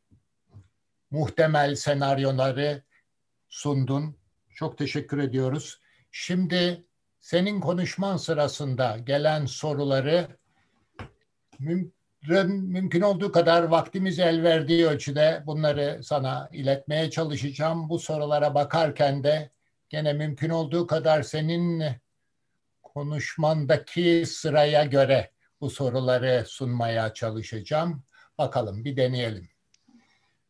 muhtemel 1.10 1.74
senaryoları 1.74 2.82
sundun. 3.48 4.16
Çok 4.54 4.78
teşekkür 4.78 5.18
ediyoruz. 5.18 5.80
Şimdi 6.10 6.84
senin 7.20 7.60
konuşman 7.60 8.16
sırasında 8.16 8.98
gelen 8.98 9.46
soruları 9.46 10.28
müm 11.58 11.92
mümkün 12.46 13.00
olduğu 13.00 13.32
kadar 13.32 13.62
vaktimiz 13.62 14.18
el 14.18 14.42
verdiği 14.42 14.86
ölçüde 14.86 15.42
bunları 15.46 16.00
sana 16.02 16.48
iletmeye 16.52 17.10
çalışacağım. 17.10 17.88
Bu 17.88 17.98
sorulara 17.98 18.54
bakarken 18.54 19.24
de 19.24 19.50
gene 19.88 20.12
mümkün 20.12 20.50
olduğu 20.50 20.86
kadar 20.86 21.22
senin 21.22 21.84
konuşmandaki 22.82 24.24
sıraya 24.26 24.84
göre 24.84 25.30
bu 25.60 25.70
soruları 25.70 26.44
sunmaya 26.46 27.14
çalışacağım. 27.14 28.04
Bakalım 28.38 28.84
bir 28.84 28.96
deneyelim. 28.96 29.48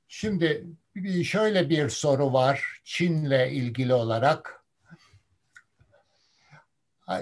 Şimdi 0.08 0.66
şöyle 1.24 1.70
bir 1.70 1.88
soru 1.88 2.32
var 2.32 2.80
Çin'le 2.84 3.48
ilgili 3.50 3.94
olarak. 3.94 4.64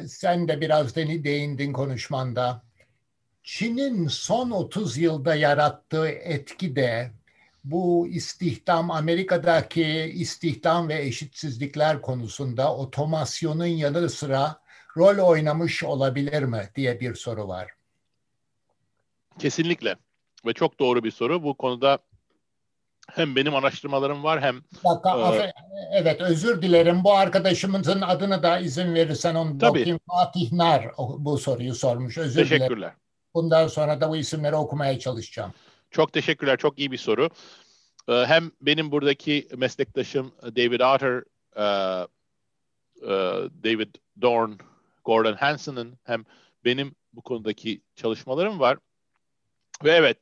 Sen 0.07 0.49
de 0.49 0.61
biraz 0.61 0.97
değindin 0.97 1.72
konuşmanda. 1.72 2.62
Çin'in 3.43 4.09
son 4.09 4.51
30 4.51 4.99
yılda 4.99 5.34
yarattığı 5.34 6.09
etki 6.09 6.76
de 6.76 7.12
bu 7.64 8.09
istihdam 8.09 8.91
Amerika'daki 8.91 9.84
istihdam 10.14 10.89
ve 10.89 11.03
eşitsizlikler 11.03 12.03
konusunda 12.03 12.76
otomasyonun 12.76 13.66
yanı 13.66 14.11
sıra 14.11 14.62
rol 14.97 15.18
oynamış 15.18 15.84
olabilir 15.84 16.43
mi 16.43 16.70
diye 16.74 17.01
bir 17.01 17.14
soru 17.14 17.49
var. 17.49 17.70
Kesinlikle 19.39 19.97
ve 20.47 20.53
çok 20.53 20.78
doğru 20.78 21.05
bir 21.05 21.11
soru. 21.11 21.43
Bu 21.43 21.57
konuda 21.57 21.99
hem 23.17 23.37
benim 23.37 23.55
araştırmalarım 23.55 24.25
var 24.25 24.43
hem... 24.43 24.62
Dakika, 24.85 25.37
e, 25.37 25.53
evet 25.93 26.21
özür 26.21 26.62
dilerim. 26.62 27.05
Bu 27.05 27.14
arkadaşımızın 27.14 28.01
adını 28.01 28.43
da 28.43 28.59
izin 28.59 28.95
verirsen 28.95 29.35
onu 29.35 29.59
tabii. 29.59 29.81
bakayım. 29.81 30.01
Fatih 30.09 30.53
Nar 30.53 30.91
bu 30.99 31.39
soruyu 31.39 31.75
sormuş. 31.75 32.19
Özür 32.19 32.43
Teşekkürler. 32.43 32.71
dilerim. 32.71 32.95
Bundan 33.35 33.67
sonra 33.67 34.01
da 34.01 34.11
bu 34.11 34.17
isimleri 34.17 34.55
okumaya 34.55 34.99
çalışacağım. 34.99 35.53
Çok 35.91 36.12
teşekkürler. 36.12 36.57
Çok 36.57 36.79
iyi 36.79 36.93
bir 36.93 36.99
soru. 36.99 37.31
Ee, 38.09 38.12
hem 38.12 38.51
benim 38.61 38.93
buradaki 38.93 39.49
meslektaşım 39.57 40.33
David 40.43 40.81
Otter, 40.81 41.23
e, 41.57 41.64
e, 43.03 43.11
David 43.64 43.95
Dorn, 44.23 44.53
Gordon 45.05 45.35
Hansen'ın 45.35 45.99
hem 46.05 46.25
benim 46.64 46.95
bu 47.12 47.23
konudaki 47.23 47.81
çalışmalarım 47.95 48.61
var. 48.61 48.79
Ve 49.85 49.91
evet, 49.91 50.19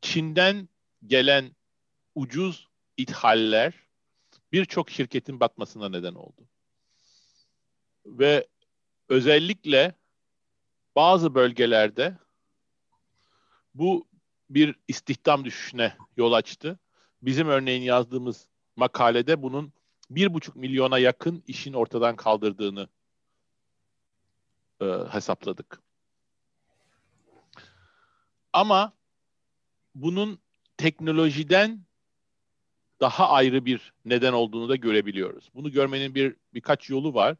Çin'den 0.00 0.68
gelen 1.06 1.56
ucuz 2.16 2.68
ithaller 2.96 3.74
birçok 4.52 4.90
şirketin 4.90 5.40
batmasına 5.40 5.88
neden 5.88 6.14
oldu. 6.14 6.48
Ve 8.06 8.46
özellikle 9.08 9.94
bazı 10.96 11.34
bölgelerde 11.34 12.18
bu 13.74 14.06
bir 14.50 14.76
istihdam 14.88 15.44
düşüşüne 15.44 15.96
yol 16.16 16.32
açtı. 16.32 16.78
Bizim 17.22 17.48
örneğin 17.48 17.82
yazdığımız 17.82 18.48
makalede 18.76 19.42
bunun 19.42 19.72
bir 20.10 20.34
buçuk 20.34 20.56
milyona 20.56 20.98
yakın 20.98 21.42
işin 21.46 21.72
ortadan 21.72 22.16
kaldırdığını 22.16 22.88
e, 24.80 24.84
hesapladık. 25.10 25.80
Ama 28.52 28.92
bunun 29.94 30.38
teknolojiden 30.76 31.85
daha 33.00 33.28
ayrı 33.28 33.64
bir 33.64 33.92
neden 34.04 34.32
olduğunu 34.32 34.68
da 34.68 34.76
görebiliyoruz. 34.76 35.50
Bunu 35.54 35.72
görmenin 35.72 36.14
bir 36.14 36.36
birkaç 36.54 36.90
yolu 36.90 37.14
var. 37.14 37.36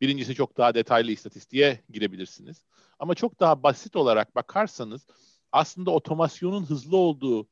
Birincisi 0.00 0.34
çok 0.34 0.56
daha 0.56 0.74
detaylı 0.74 1.10
istatistiğe 1.12 1.80
girebilirsiniz. 1.90 2.64
Ama 2.98 3.14
çok 3.14 3.40
daha 3.40 3.62
basit 3.62 3.96
olarak 3.96 4.34
bakarsanız 4.34 5.06
aslında 5.52 5.90
otomasyonun 5.90 6.64
hızlı 6.64 6.96
olduğu 6.96 7.48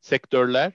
sektörler 0.00 0.72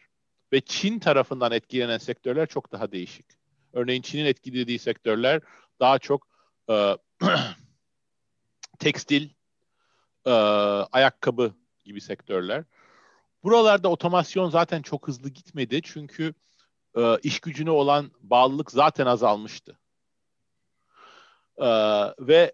ve 0.53 0.61
Çin 0.61 0.99
tarafından 0.99 1.51
etkilenen 1.51 1.97
sektörler 1.97 2.47
çok 2.47 2.71
daha 2.71 2.91
değişik. 2.91 3.25
Örneğin 3.73 4.01
Çin'in 4.01 4.25
etkilediği 4.25 4.79
sektörler 4.79 5.41
daha 5.79 5.99
çok 5.99 6.27
e, 6.69 6.97
tekstil, 8.79 9.29
e, 10.25 10.31
ayakkabı 10.91 11.53
gibi 11.85 12.01
sektörler. 12.01 12.63
Buralarda 13.43 13.89
otomasyon 13.89 14.49
zaten 14.49 14.81
çok 14.81 15.07
hızlı 15.07 15.29
gitmedi 15.29 15.81
çünkü 15.83 16.33
e, 16.97 17.17
iş 17.23 17.39
gücüne 17.39 17.71
olan 17.71 18.11
bağlılık 18.21 18.71
zaten 18.71 19.05
azalmıştı. 19.05 19.79
E, 21.57 21.67
ve 22.19 22.53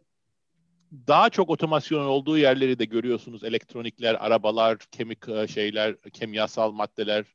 daha 1.07 1.29
çok 1.29 1.49
otomasyon 1.49 2.05
olduğu 2.05 2.37
yerleri 2.37 2.79
de 2.79 2.85
görüyorsunuz. 2.85 3.43
Elektronikler, 3.43 4.25
arabalar, 4.25 4.77
kemik 4.77 5.29
e, 5.29 5.47
şeyler, 5.47 6.01
kimyasal 6.01 6.71
maddeler, 6.71 7.25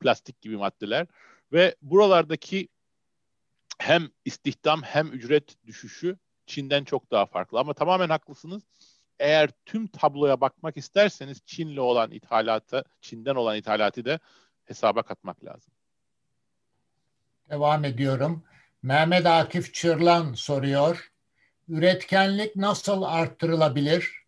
plastik 0.00 0.40
gibi 0.40 0.56
maddeler 0.56 1.06
ve 1.52 1.76
buralardaki 1.82 2.68
hem 3.78 4.10
istihdam 4.24 4.82
hem 4.82 5.08
ücret 5.08 5.66
düşüşü 5.66 6.18
Çin'den 6.46 6.84
çok 6.84 7.10
daha 7.10 7.26
farklı. 7.26 7.58
Ama 7.58 7.74
tamamen 7.74 8.08
haklısınız. 8.08 8.62
Eğer 9.18 9.50
tüm 9.66 9.86
tabloya 9.86 10.40
bakmak 10.40 10.76
isterseniz 10.76 11.42
Çin'le 11.46 11.76
olan 11.76 12.10
ithalatı, 12.10 12.84
Çin'den 13.00 13.34
olan 13.34 13.56
ithalatı 13.56 14.04
da 14.04 14.18
hesaba 14.64 15.02
katmak 15.02 15.44
lazım. 15.44 15.72
Devam 17.50 17.84
ediyorum. 17.84 18.44
Mehmet 18.82 19.26
Akif 19.26 19.74
Çırlan 19.74 20.32
soruyor. 20.32 21.12
Üretkenlik 21.68 22.56
nasıl 22.56 23.02
arttırılabilir? 23.02 24.22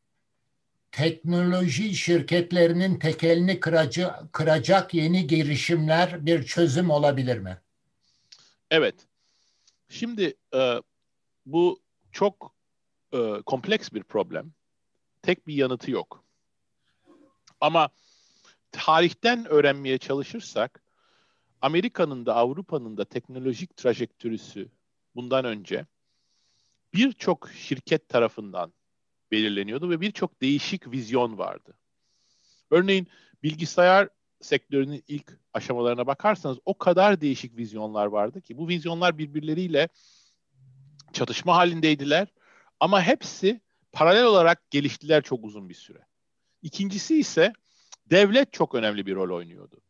Teknoloji 0.93 1.95
şirketlerinin 1.95 2.99
tekelini 2.99 3.61
kıracı, 3.61 4.11
kıracak 4.33 4.95
yeni 4.95 5.27
girişimler 5.27 6.27
bir 6.27 6.43
çözüm 6.43 6.91
olabilir 6.91 7.39
mi? 7.39 7.59
Evet. 8.71 8.95
Şimdi 9.89 10.35
e, 10.55 10.77
bu 11.47 11.83
çok 12.13 12.55
e, 13.13 13.43
kompleks 13.47 13.93
bir 13.93 14.03
problem. 14.03 14.53
Tek 15.25 15.47
bir 15.47 15.55
yanıtı 15.55 15.91
yok. 15.91 16.25
Ama 17.61 17.89
tarihten 18.73 19.45
öğrenmeye 19.45 19.99
çalışırsak 19.99 20.83
Amerika'nın 21.61 22.27
da 22.27 22.35
Avrupa'nın 22.35 22.97
da 22.97 23.05
teknolojik 23.05 23.77
trajektörüsü 23.77 24.69
bundan 25.15 25.45
önce 25.45 25.87
birçok 26.95 27.51
şirket 27.51 28.09
tarafından 28.09 28.73
belirleniyordu 29.31 29.91
ve 29.91 30.01
birçok 30.01 30.43
değişik 30.43 30.91
vizyon 30.91 31.39
vardı. 31.39 31.79
Örneğin 32.71 33.07
bilgisayar 33.43 34.09
sektörünün 34.41 35.05
ilk 35.09 35.39
aşamalarına 35.53 36.07
bakarsanız 36.07 36.59
o 36.65 36.79
kadar 36.79 37.21
değişik 37.21 37.57
vizyonlar 37.57 38.07
vardı 38.07 38.41
ki 38.41 38.59
bu 38.59 38.69
vizyonlar 38.69 39.19
birbirleriyle 39.19 39.89
çatışma 41.13 41.57
halindeydiler 41.57 42.29
ama 42.81 43.03
hepsi 43.03 43.61
paralel 43.95 44.25
olarak 44.25 44.71
geliştiler 44.71 45.23
çok 45.23 45.45
uzun 45.45 45.69
bir 45.69 45.75
süre. 45.75 46.07
İkincisi 46.63 47.19
ise 47.19 47.53
devlet 48.07 48.53
çok 48.53 48.75
önemli 48.75 49.07
bir 49.07 49.15
rol 49.15 49.37
oynuyordu. 49.37 49.81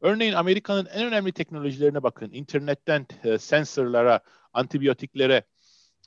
Örneğin 0.00 0.32
Amerika'nın 0.32 0.86
en 0.86 1.06
önemli 1.06 1.32
teknolojilerine 1.32 2.02
bakın. 2.02 2.30
İnternetten 2.32 3.06
e, 3.24 3.38
sensörlara, 3.38 4.20
antibiyotiklere, 4.52 5.44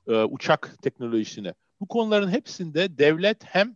e, 0.08 0.14
uçak 0.14 0.82
teknolojisine. 0.82 1.54
Bu 1.80 1.88
konuların 1.88 2.30
hepsinde 2.30 2.98
devlet 2.98 3.43
hem 3.46 3.76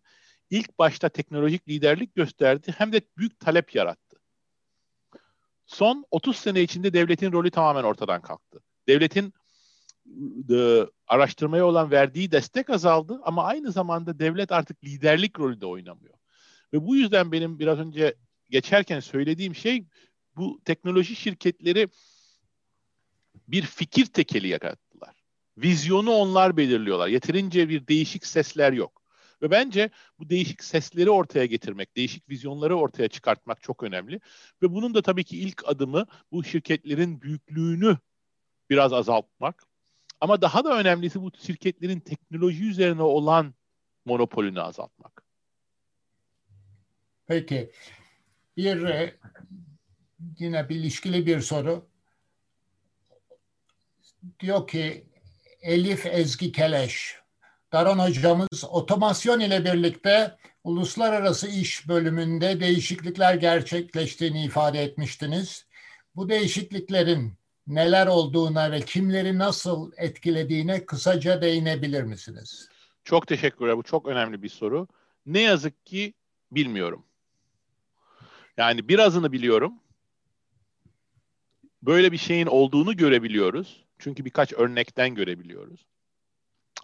ilk 0.50 0.80
başta 0.80 1.10
teknolojik 1.10 1.70
liderlik 1.70 2.16
gösterdi 2.16 2.74
hem 2.78 2.94
de 2.94 3.02
büyük 3.18 3.40
talep 3.40 3.76
yarattı. 3.76 4.20
Son 5.66 6.06
30 6.12 6.38
sene 6.38 6.62
içinde 6.62 6.94
devletin 6.94 7.32
rolü 7.32 7.52
tamamen 7.52 7.84
ortadan 7.84 8.22
kalktı. 8.22 8.60
Devletin 8.88 9.34
e, 10.50 10.86
araştırmaya 11.08 11.66
olan 11.66 11.92
verdiği 11.92 12.32
destek 12.32 12.70
azaldı 12.70 13.20
ama 13.24 13.44
aynı 13.44 13.72
zamanda 13.72 14.20
devlet 14.20 14.52
artık 14.52 14.84
liderlik 14.84 15.40
rolü 15.40 15.62
de 15.62 15.66
oynamıyor. 15.66 16.14
Ve 16.74 16.86
bu 16.86 16.96
yüzden 16.96 17.32
benim 17.32 17.60
biraz 17.60 17.80
önce 17.80 18.16
geçerken 18.50 19.00
söylediğim 19.00 19.56
şey 19.56 19.86
bu 20.36 20.62
teknoloji 20.66 21.16
şirketleri 21.16 21.88
bir 23.48 23.62
fikir 23.62 24.06
tekeli 24.06 24.48
yarattılar. 24.48 25.24
Vizyonu 25.58 26.12
onlar 26.12 26.58
belirliyorlar. 26.58 27.08
Yeterince 27.08 27.70
bir 27.70 27.88
değişik 27.88 28.26
sesler 28.26 28.74
yok. 28.74 29.00
Ve 29.42 29.52
bence 29.52 29.90
bu 30.20 30.30
değişik 30.30 30.64
sesleri 30.64 31.10
ortaya 31.10 31.46
getirmek, 31.46 31.96
değişik 31.96 32.30
vizyonları 32.30 32.76
ortaya 32.76 33.08
çıkartmak 33.08 33.64
çok 33.64 33.84
önemli. 33.84 34.20
Ve 34.62 34.74
bunun 34.74 34.94
da 34.94 35.02
tabii 35.02 35.24
ki 35.24 35.40
ilk 35.40 35.64
adımı 35.66 36.06
bu 36.32 36.44
şirketlerin 36.44 37.22
büyüklüğünü 37.22 37.98
biraz 38.70 38.94
azaltmak. 38.94 39.69
Ama 40.22 40.42
daha 40.42 40.64
da 40.64 40.80
önemlisi 40.80 41.22
bu 41.22 41.32
şirketlerin 41.42 42.00
teknoloji 42.00 42.70
üzerine 42.70 43.02
olan 43.02 43.54
monopolünü 44.06 44.62
azaltmak. 44.62 45.24
Peki. 47.28 47.72
Bir 48.58 48.84
e, 48.84 49.18
yine 50.40 50.70
bir 50.70 50.76
ilişkili 50.76 51.26
bir 51.26 51.42
soru. 51.42 51.90
Diyor 54.40 54.68
ki 54.68 55.06
Elif 55.62 56.06
Ezgi 56.06 56.52
Keleş, 56.52 57.20
Daron 57.72 58.00
hocamız 58.00 58.64
otomasyon 58.70 59.40
ile 59.40 59.66
birlikte 59.66 60.38
uluslararası 60.64 61.48
iş 61.48 61.88
bölümünde 61.88 62.60
değişiklikler 62.60 63.34
gerçekleştiğini 63.34 64.44
ifade 64.44 64.84
etmiştiniz. 64.84 65.66
Bu 66.16 66.30
değişikliklerin 66.30 67.39
neler 67.70 68.08
olduğuna 68.08 68.72
ve 68.72 68.82
kimleri 68.82 69.38
nasıl 69.38 69.92
etkilediğine 69.98 70.86
kısaca 70.86 71.42
değinebilir 71.42 72.04
misiniz? 72.04 72.70
Çok 73.04 73.28
teşekkürler. 73.28 73.78
Bu 73.78 73.84
çok 73.84 74.08
önemli 74.08 74.44
bir 74.44 74.50
soru. 74.50 74.88
Ne 75.26 75.42
yazık 75.42 75.86
ki 75.86 76.14
bilmiyorum. 76.52 77.06
Yani 78.58 78.88
birazını 78.88 79.32
biliyorum. 79.32 79.74
Böyle 81.82 82.12
bir 82.12 82.18
şeyin 82.18 82.48
olduğunu 82.48 82.98
görebiliyoruz. 82.98 83.86
Çünkü 84.00 84.26
birkaç 84.26 84.54
örnekten 84.54 85.16
görebiliyoruz. 85.16 85.86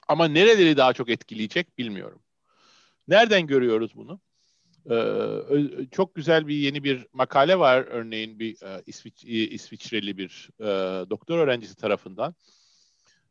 Ama 0.08 0.28
nereleri 0.28 0.78
daha 0.78 0.94
çok 0.94 1.10
etkileyecek 1.10 1.78
bilmiyorum. 1.78 2.22
Nereden 3.08 3.48
görüyoruz 3.48 3.92
bunu? 3.96 4.20
Ee, 4.92 5.88
çok 5.92 6.16
güzel 6.16 6.48
bir 6.48 6.56
yeni 6.56 6.84
bir 6.84 7.08
makale 7.14 7.60
var 7.60 7.86
örneğin 7.90 8.40
bir 8.40 8.62
e, 8.62 8.84
İsviç, 8.86 9.26
e, 9.26 9.28
İsviçreli 9.28 10.18
bir 10.18 10.50
e, 10.60 10.66
doktor 11.10 11.38
öğrencisi 11.38 11.76
tarafından. 11.76 12.36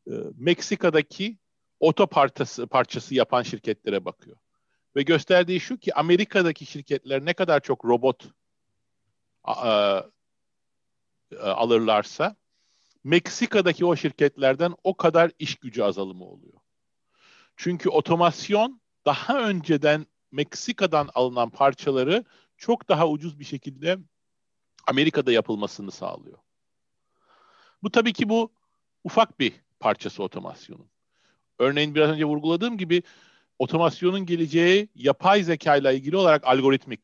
E, 0.06 0.12
Meksika'daki 0.36 1.38
oto 1.80 2.06
parçası, 2.06 2.66
parçası 2.66 3.14
yapan 3.14 3.42
şirketlere 3.42 4.04
bakıyor. 4.04 4.36
Ve 4.96 5.02
gösterdiği 5.02 5.60
şu 5.60 5.78
ki 5.78 5.94
Amerika'daki 5.94 6.66
şirketler 6.66 7.24
ne 7.24 7.34
kadar 7.34 7.60
çok 7.60 7.84
robot 7.84 8.24
a, 9.44 9.52
a, 9.52 10.02
alırlarsa 11.40 12.36
Meksika'daki 13.04 13.84
o 13.84 13.96
şirketlerden 13.96 14.74
o 14.84 14.96
kadar 14.96 15.30
iş 15.38 15.54
gücü 15.54 15.82
azalımı 15.82 16.24
oluyor. 16.24 16.60
Çünkü 17.56 17.88
otomasyon 17.88 18.80
daha 19.06 19.48
önceden 19.48 20.06
Meksika'dan 20.34 21.10
alınan 21.14 21.50
parçaları 21.50 22.24
çok 22.56 22.88
daha 22.88 23.08
ucuz 23.08 23.38
bir 23.38 23.44
şekilde 23.44 23.98
Amerika'da 24.86 25.32
yapılmasını 25.32 25.90
sağlıyor. 25.90 26.38
Bu 27.82 27.90
tabii 27.90 28.12
ki 28.12 28.28
bu 28.28 28.52
ufak 29.04 29.40
bir 29.40 29.52
parçası 29.80 30.22
otomasyonun. 30.22 30.90
Örneğin 31.58 31.94
biraz 31.94 32.10
önce 32.10 32.24
vurguladığım 32.24 32.78
gibi 32.78 33.02
otomasyonun 33.58 34.26
geleceği 34.26 34.88
yapay 34.94 35.42
zeka 35.42 35.76
ile 35.76 35.94
ilgili 35.94 36.16
olarak 36.16 36.46
algoritmik. 36.46 37.00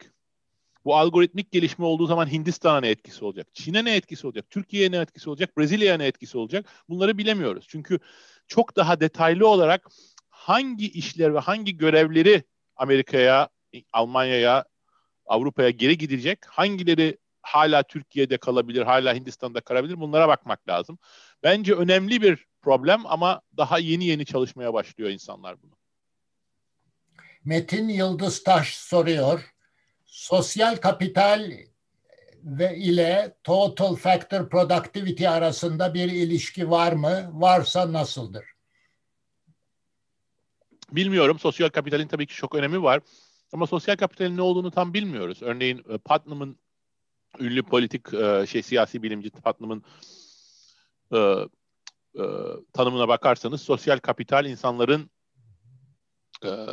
Bu 0.84 0.96
algoritmik 0.96 1.52
gelişme 1.52 1.84
olduğu 1.84 2.06
zaman 2.06 2.32
Hindistan'a 2.32 2.80
ne 2.80 2.88
etkisi 2.88 3.24
olacak? 3.24 3.46
Çin'e 3.54 3.84
ne 3.84 3.96
etkisi 3.96 4.26
olacak? 4.26 4.50
Türkiye'ye 4.50 4.90
ne 4.90 4.96
etkisi 4.96 5.30
olacak? 5.30 5.58
Brezilya'ya 5.58 5.96
ne 5.96 6.06
etkisi 6.06 6.38
olacak? 6.38 6.66
Bunları 6.88 7.18
bilemiyoruz. 7.18 7.66
Çünkü 7.68 7.98
çok 8.46 8.76
daha 8.76 9.00
detaylı 9.00 9.48
olarak 9.48 9.88
hangi 10.28 10.90
işler 10.90 11.34
ve 11.34 11.38
hangi 11.38 11.76
görevleri 11.76 12.44
Amerika'ya, 12.80 13.48
Almanya'ya, 13.92 14.64
Avrupa'ya 15.26 15.70
geri 15.70 15.98
gidecek, 15.98 16.38
hangileri 16.46 17.18
hala 17.42 17.82
Türkiye'de 17.82 18.38
kalabilir, 18.38 18.82
hala 18.82 19.14
Hindistan'da 19.14 19.60
kalabilir 19.60 20.00
bunlara 20.00 20.28
bakmak 20.28 20.68
lazım. 20.68 20.98
Bence 21.42 21.74
önemli 21.74 22.22
bir 22.22 22.46
problem 22.62 23.06
ama 23.06 23.40
daha 23.56 23.78
yeni 23.78 24.04
yeni 24.04 24.24
çalışmaya 24.26 24.74
başlıyor 24.74 25.10
insanlar 25.10 25.62
bunu. 25.62 25.70
Metin 27.44 27.88
Yıldız 27.88 28.42
Taş 28.44 28.74
soruyor. 28.74 29.54
Sosyal 30.06 30.76
kapital 30.76 31.52
ve 32.44 32.76
ile 32.76 33.36
total 33.44 33.94
factor 33.94 34.48
productivity 34.48 35.28
arasında 35.28 35.94
bir 35.94 36.12
ilişki 36.12 36.70
var 36.70 36.92
mı? 36.92 37.30
Varsa 37.32 37.92
nasıldır? 37.92 38.44
Bilmiyorum. 40.92 41.38
Sosyal 41.38 41.68
kapitalin 41.68 42.08
tabii 42.08 42.26
ki 42.26 42.34
çok 42.34 42.54
önemi 42.54 42.82
var. 42.82 43.00
Ama 43.52 43.66
sosyal 43.66 43.96
kapitalin 43.96 44.36
ne 44.36 44.42
olduğunu 44.42 44.70
tam 44.70 44.94
bilmiyoruz. 44.94 45.42
Örneğin 45.42 45.78
e, 45.78 45.98
Putnam'ın 45.98 46.58
ünlü 47.40 47.62
politik 47.62 48.14
e, 48.14 48.46
şey 48.46 48.62
siyasi 48.62 49.02
bilimci 49.02 49.30
Putnam'ın 49.30 49.82
e, 51.14 51.46
tanımına 52.72 53.08
bakarsanız 53.08 53.62
sosyal 53.62 53.98
kapital 53.98 54.46
insanların 54.46 55.10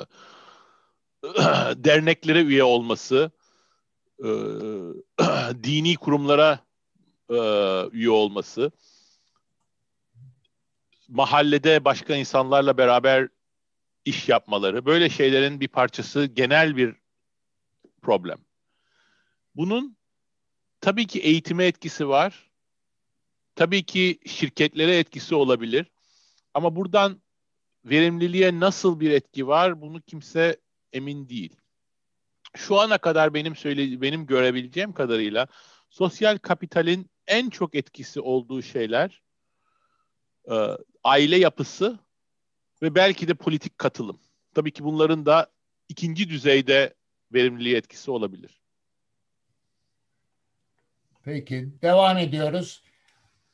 derneklere 1.76 2.41
üye 2.41 2.63
olması, 2.63 3.32
dini 5.63 5.95
kurumlara 5.95 6.59
üye 7.91 8.09
olması, 8.09 8.72
mahallede 11.07 11.86
başka 11.86 12.15
insanlarla 12.15 12.78
beraber 12.78 13.30
iş 14.08 14.30
yapmaları, 14.30 14.86
böyle 14.86 15.10
şeylerin 15.10 15.60
bir 15.60 15.68
parçası 15.68 16.26
genel 16.26 16.78
bir 16.78 16.95
problem. 18.01 18.38
Bunun 19.55 19.97
tabii 20.82 21.08
ki 21.08 21.20
eğitime 21.20 21.66
etkisi 21.66 22.10
var. 22.10 22.51
Tabii 23.55 23.84
ki 23.84 24.20
şirketlere 24.26 24.97
etkisi 24.97 25.36
olabilir. 25.36 25.86
Ama 26.53 26.76
buradan 26.76 27.22
verimliliğe 27.86 28.60
nasıl 28.60 28.99
bir 28.99 29.12
etki 29.12 29.47
var 29.47 29.82
bunu 29.82 30.01
kimse 30.01 30.58
emin 30.93 31.30
değil. 31.30 31.55
Şu 32.55 32.80
ana 32.80 32.97
kadar 32.97 33.34
benim 33.34 33.55
söyle 33.55 34.01
benim 34.01 34.26
görebileceğim 34.26 34.93
kadarıyla 34.93 35.47
sosyal 35.89 36.38
kapitalin 36.38 37.10
en 37.28 37.49
çok 37.49 37.76
etkisi 37.76 38.22
olduğu 38.22 38.62
şeyler 38.62 39.22
e, 40.51 40.55
aile 41.03 41.38
yapısı 41.38 41.99
ve 42.82 42.95
belki 42.95 43.28
de 43.28 43.34
politik 43.34 43.78
katılım. 43.78 44.19
Tabii 44.53 44.71
ki 44.71 44.84
bunların 44.84 45.25
da 45.25 45.51
ikinci 45.89 46.30
düzeyde 46.30 46.93
verimliliğe 47.34 47.78
etkisi 47.78 48.11
olabilir. 48.11 48.61
Peki 51.23 51.69
devam 51.82 52.17
ediyoruz. 52.17 52.84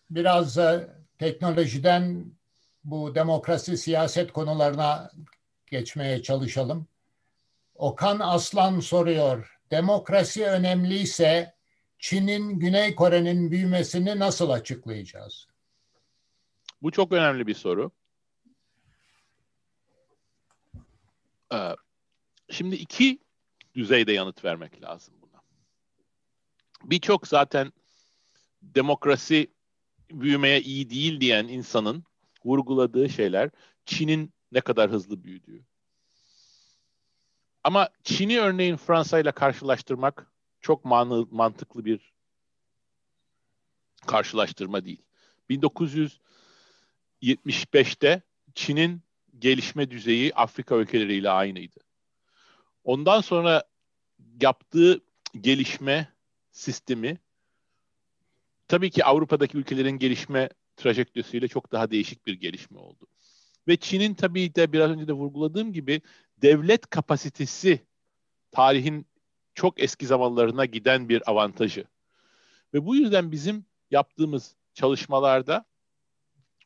Biraz 0.10 0.58
da 0.58 0.98
teknolojiden 1.20 2.26
bu 2.84 3.16
demokrasi 3.16 3.78
siyaset 3.78 4.32
konularına 4.34 5.12
geçmeye 5.68 6.22
çalışalım. 6.22 6.88
Okan 7.76 8.20
Aslan 8.20 8.80
soruyor. 8.80 9.60
Demokrasi 9.72 10.46
önemliyse 10.46 11.56
Çin'in 12.00 12.60
Güney 12.60 12.96
Kore'nin 12.96 13.52
büyümesini 13.52 14.20
nasıl 14.20 14.50
açıklayacağız? 14.50 15.48
Bu 16.82 16.92
çok 16.92 17.12
önemli 17.12 17.48
bir 17.48 17.54
soru. 17.54 17.92
Ee, 21.54 21.76
şimdi 22.50 22.76
iki 22.76 23.20
düzeyde 23.76 24.12
yanıt 24.12 24.46
vermek 24.46 24.82
lazım 24.82 25.14
buna. 25.22 25.42
Birçok 26.84 27.28
zaten 27.28 27.74
demokrasi 28.62 29.54
büyümeye 30.12 30.62
iyi 30.62 30.90
değil 30.90 31.22
diyen 31.22 31.48
insanın 31.48 32.04
vurguladığı 32.46 33.10
şeyler 33.10 33.50
Çin'in 33.86 34.34
ne 34.52 34.62
kadar 34.62 34.92
hızlı 34.92 35.24
büyüdüğü. 35.24 35.66
Ama 37.64 37.90
Çin'i 38.04 38.40
örneğin 38.40 38.76
Fransa 38.76 39.20
ile 39.20 39.32
karşılaştırmak 39.32 40.32
çok 40.62 40.86
manı, 40.86 41.28
mantıklı 41.32 41.86
bir 41.86 42.14
karşılaştırma 44.08 44.86
değil. 44.86 45.02
1975'te 45.50 48.22
Çin'in 48.56 49.02
gelişme 49.44 49.92
düzeyi 49.92 50.34
Afrika 50.36 50.76
ülkeleriyle 50.76 51.30
aynıydı. 51.30 51.80
Ondan 52.84 53.22
sonra 53.22 53.64
yaptığı 54.42 55.02
gelişme 55.42 56.14
sistemi 56.52 57.18
tabii 58.68 58.90
ki 58.92 59.06
Avrupa'daki 59.06 59.58
ülkelerin 59.58 59.98
gelişme 60.00 60.50
trajektörüyle 60.78 61.48
çok 61.48 61.72
daha 61.72 61.92
değişik 61.92 62.26
bir 62.26 62.34
gelişme 62.34 62.80
oldu. 62.80 63.08
Ve 63.68 63.78
Çin'in 63.78 64.14
tabii 64.14 64.56
de 64.56 64.74
biraz 64.74 64.92
önce 64.92 65.08
de 65.08 65.14
vurguladığım 65.14 65.74
gibi 65.74 66.02
devlet 66.38 66.90
kapasitesi 66.90 67.80
tarihin 68.52 69.06
çok 69.56 69.84
eski 69.84 70.06
zamanlarına 70.06 70.66
giden 70.66 71.10
bir 71.10 71.30
avantajı. 71.32 71.86
Ve 72.74 72.86
bu 72.86 72.96
yüzden 72.96 73.32
bizim 73.32 73.66
yaptığımız 73.92 74.56
çalışmalarda 74.74 75.66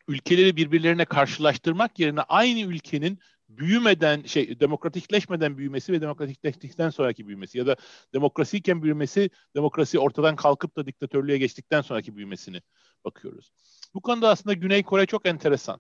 ülkeleri 0.08 0.56
birbirlerine 0.56 1.06
karşılaştırmak 1.06 2.00
yerine 2.00 2.22
aynı 2.22 2.60
ülkenin 2.60 3.20
büyümeden 3.50 4.24
şey 4.24 4.60
demokratikleşmeden 4.60 5.58
büyümesi 5.58 5.94
ve 5.94 6.02
demokratikleştikten 6.02 6.90
sonraki 6.90 7.28
büyümesi 7.28 7.58
ya 7.58 7.68
da 7.68 7.76
demokrasiyken 8.14 8.84
büyümesi 8.84 9.30
demokrasi 9.56 10.00
ortadan 10.00 10.36
kalkıp 10.36 10.76
da 10.78 10.86
diktatörlüğe 10.86 11.38
geçtikten 11.38 11.82
sonraki 11.82 12.16
büyümesini 12.16 12.62
bakıyoruz. 13.06 13.52
Bu 13.94 14.02
konuda 14.02 14.30
aslında 14.30 14.54
Güney 14.54 14.84
Kore 14.84 15.06
çok 15.06 15.26
enteresan. 15.26 15.80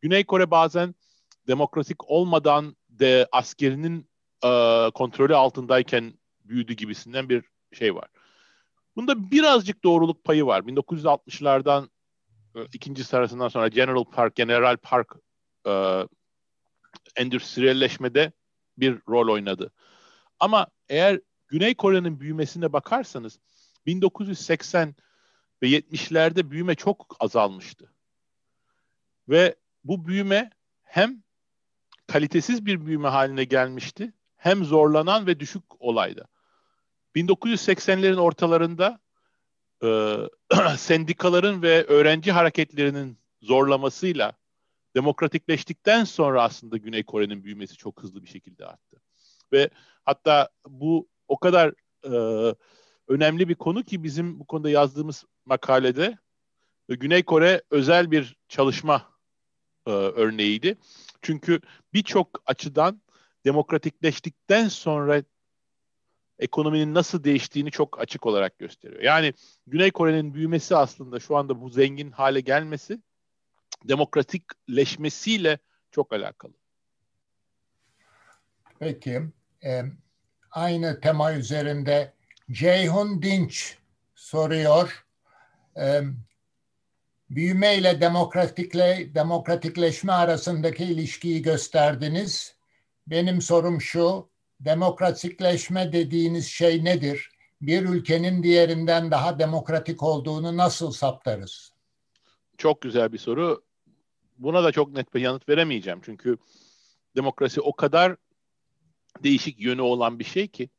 Güney 0.00 0.24
Kore 0.24 0.50
bazen 0.50 0.94
demokratik 1.46 2.10
olmadan 2.10 2.76
de 2.88 3.28
askerinin 3.32 4.08
e, 4.44 4.50
kontrolü 4.94 5.34
altındayken 5.34 6.18
büyüdü 6.44 6.74
gibisinden 6.74 7.28
bir 7.28 7.44
şey 7.72 7.94
var. 7.94 8.08
Bunda 8.96 9.30
birazcık 9.30 9.84
doğruluk 9.84 10.24
payı 10.24 10.46
var. 10.46 10.60
1960'lardan 10.60 11.84
e, 11.84 11.88
ikinci 12.72 13.04
sırasından 13.04 13.48
sonra 13.48 13.68
General 13.68 14.04
Park, 14.04 14.36
General 14.36 14.76
Park 14.76 15.16
e, 15.66 16.02
endüstriyelleşmede 17.16 18.32
bir 18.78 18.98
rol 19.08 19.32
oynadı. 19.32 19.72
Ama 20.40 20.66
eğer 20.88 21.20
Güney 21.48 21.74
Kore'nin 21.74 22.20
büyümesine 22.20 22.72
bakarsanız 22.72 23.38
1980 23.86 24.94
ve 25.62 25.68
70'lerde 25.68 26.50
büyüme 26.50 26.74
çok 26.74 27.16
azalmıştı. 27.20 27.92
Ve 29.28 29.54
bu 29.84 30.06
büyüme 30.06 30.50
hem 30.82 31.22
kalitesiz 32.06 32.66
bir 32.66 32.86
büyüme 32.86 33.08
haline 33.08 33.44
gelmişti 33.44 34.12
hem 34.36 34.64
zorlanan 34.64 35.26
ve 35.26 35.40
düşük 35.40 35.62
olayda. 35.78 36.26
1980'lerin 37.16 38.20
ortalarında 38.20 39.00
e, 39.82 40.16
sendikaların 40.76 41.62
ve 41.62 41.84
öğrenci 41.84 42.32
hareketlerinin 42.32 43.18
zorlamasıyla 43.42 44.32
demokratikleştikten 44.96 46.04
sonra 46.04 46.42
aslında 46.42 46.76
Güney 46.76 47.04
Kore'nin 47.04 47.44
büyümesi 47.44 47.76
çok 47.76 48.02
hızlı 48.02 48.22
bir 48.22 48.28
şekilde 48.28 48.66
arttı. 48.66 49.02
Ve 49.52 49.70
hatta 50.04 50.48
bu 50.68 51.08
o 51.28 51.38
kadar 51.38 51.74
e, 52.04 52.54
önemli 53.08 53.48
bir 53.48 53.54
konu 53.54 53.82
ki 53.82 54.02
bizim 54.04 54.40
bu 54.40 54.46
konuda 54.46 54.70
yazdığımız 54.70 55.24
makalede 55.44 56.18
Güney 56.88 57.22
Kore 57.22 57.62
özel 57.70 58.10
bir 58.10 58.36
çalışma 58.48 59.12
e, 59.86 59.90
örneğiydi. 59.90 60.76
Çünkü 61.22 61.60
birçok 61.94 62.42
açıdan 62.46 63.02
demokratikleştikten 63.44 64.68
sonra 64.68 65.22
ekonominin 66.38 66.94
nasıl 66.94 67.24
değiştiğini 67.24 67.70
çok 67.70 68.00
açık 68.00 68.26
olarak 68.26 68.58
gösteriyor. 68.58 69.02
Yani 69.02 69.34
Güney 69.66 69.90
Kore'nin 69.90 70.34
büyümesi 70.34 70.76
aslında 70.76 71.20
şu 71.20 71.36
anda 71.36 71.60
bu 71.60 71.70
zengin 71.70 72.10
hale 72.10 72.40
gelmesi 72.40 73.00
demokratikleşmesiyle 73.84 75.58
çok 75.90 76.12
alakalı. 76.12 76.52
Peki. 78.78 79.22
E, 79.64 79.82
aynı 80.50 81.00
tema 81.00 81.32
üzerinde 81.32 82.12
Ceyhun 82.50 83.22
Dinç 83.22 83.78
soruyor. 84.14 85.06
E, 85.76 86.00
büyüme 87.30 87.76
ile 87.76 88.00
demokratikle, 88.00 89.14
demokratikleşme 89.14 90.12
arasındaki 90.12 90.84
ilişkiyi 90.84 91.42
gösterdiniz. 91.42 92.56
Benim 93.06 93.42
sorum 93.42 93.80
şu, 93.80 94.28
demokratikleşme 94.60 95.92
dediğiniz 95.92 96.46
şey 96.46 96.84
nedir? 96.84 97.30
Bir 97.60 97.82
ülkenin 97.82 98.42
diğerinden 98.42 99.10
daha 99.10 99.38
demokratik 99.38 100.02
olduğunu 100.02 100.56
nasıl 100.56 100.90
saptarız? 100.90 101.72
Çok 102.58 102.80
güzel 102.80 103.12
bir 103.12 103.18
soru. 103.18 103.62
Buna 104.38 104.64
da 104.64 104.72
çok 104.72 104.92
net 104.92 105.14
bir 105.14 105.20
yanıt 105.20 105.48
veremeyeceğim. 105.48 106.00
Çünkü 106.04 106.38
demokrasi 107.16 107.60
o 107.60 107.72
kadar 107.72 108.16
değişik 109.22 109.60
yönü 109.60 109.80
olan 109.80 110.18
bir 110.18 110.24
şey 110.24 110.48
ki 110.48 110.70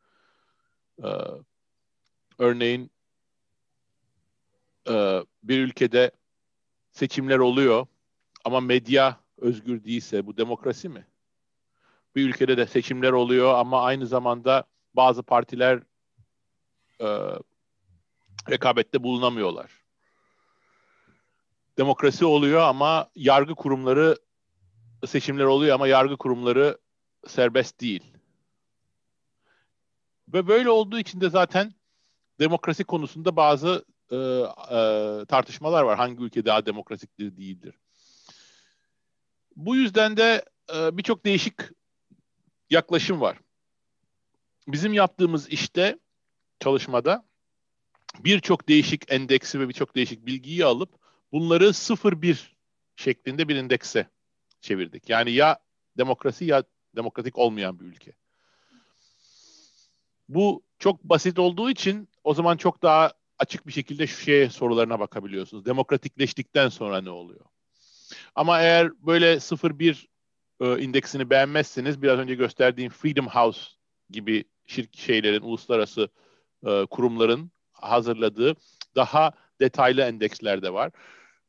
e, 1.04 1.10
örneğin 2.40 2.92
e, 4.90 5.20
bir 5.44 5.60
ülkede 5.60 6.12
seçimler 6.92 7.38
oluyor 7.38 7.88
ama 8.46 8.60
medya 8.60 9.20
özgür 9.38 9.84
değilse 9.84 10.26
bu 10.26 10.38
demokrasi 10.38 10.90
mi? 10.90 11.08
Bir 12.18 12.30
ülkede 12.30 12.58
de 12.58 12.68
seçimler 12.68 13.12
oluyor 13.12 13.54
ama 13.54 13.82
aynı 13.82 14.08
zamanda 14.08 14.64
bazı 14.94 15.24
partiler 15.24 15.84
e, 17.02 17.08
rekabette 18.50 19.04
bulunamıyorlar. 19.04 19.72
Demokrasi 21.78 22.26
oluyor 22.26 22.62
ama 22.62 23.10
yargı 23.16 23.56
kurumları 23.56 24.18
seçimler 25.08 25.44
oluyor 25.44 25.76
ama 25.76 25.88
yargı 25.88 26.18
kurumları 26.18 26.78
serbest 27.28 27.82
değil. 27.82 28.04
Ve 30.34 30.48
böyle 30.48 30.70
olduğu 30.70 31.00
için 31.00 31.22
de 31.22 31.30
zaten 31.30 31.74
demokrasi 32.40 32.84
konusunda 32.84 33.36
bazı 33.36 33.86
e, 34.12 34.16
e, 34.16 35.26
tartışmalar 35.26 35.84
var. 35.84 35.98
Hangi 35.98 36.24
ülke 36.24 36.46
daha 36.46 36.66
demokratiktir 36.66 37.38
değildir. 37.38 37.76
Bu 39.56 39.76
yüzden 39.76 40.18
de 40.18 40.46
e, 40.76 40.98
birçok 40.98 41.26
değişik 41.26 41.77
yaklaşım 42.70 43.22
var. 43.22 43.38
Bizim 44.68 44.94
yaptığımız 44.94 45.50
işte 45.50 46.00
çalışmada 46.60 47.26
birçok 48.20 48.70
değişik 48.70 49.12
endeksi 49.12 49.60
ve 49.60 49.70
birçok 49.70 49.96
değişik 49.96 50.26
bilgiyi 50.26 50.66
alıp 50.66 50.90
bunları 51.32 51.66
0-1 51.66 52.38
şeklinde 52.96 53.48
bir 53.48 53.56
indekse 53.56 54.08
çevirdik. 54.62 55.10
Yani 55.10 55.32
ya 55.32 55.60
demokrasi 55.98 56.46
ya 56.46 56.64
demokratik 56.96 57.38
olmayan 57.38 57.80
bir 57.80 57.86
ülke. 57.86 58.14
Bu 60.30 60.64
çok 60.80 61.04
basit 61.04 61.40
olduğu 61.40 61.70
için 61.70 62.10
o 62.24 62.34
zaman 62.34 62.58
çok 62.58 62.82
daha 62.84 63.12
açık 63.40 63.68
bir 63.68 63.72
şekilde 63.72 64.08
şu 64.08 64.22
şeye 64.22 64.50
sorularına 64.50 65.00
bakabiliyorsunuz. 65.00 65.66
Demokratikleştikten 65.66 66.70
sonra 66.70 67.02
ne 67.02 67.10
oluyor? 67.10 67.46
Ama 68.36 68.62
eğer 68.62 68.92
böyle 69.06 69.34
0-1 69.36 70.08
e, 70.62 70.80
indeksini 70.80 71.30
beğenmezseniz 71.30 72.02
biraz 72.02 72.20
önce 72.20 72.36
gösterdiğim 72.36 72.92
Freedom 72.92 73.28
House 73.28 73.62
gibi 74.10 74.44
şirk 74.66 74.98
şeylerin, 74.98 75.42
uluslararası 75.42 76.10
e, 76.66 76.86
kurumların 76.86 77.52
hazırladığı 77.72 78.56
daha 78.96 79.32
detaylı 79.60 80.02
endeksler 80.02 80.62
de 80.62 80.74
var. 80.74 80.92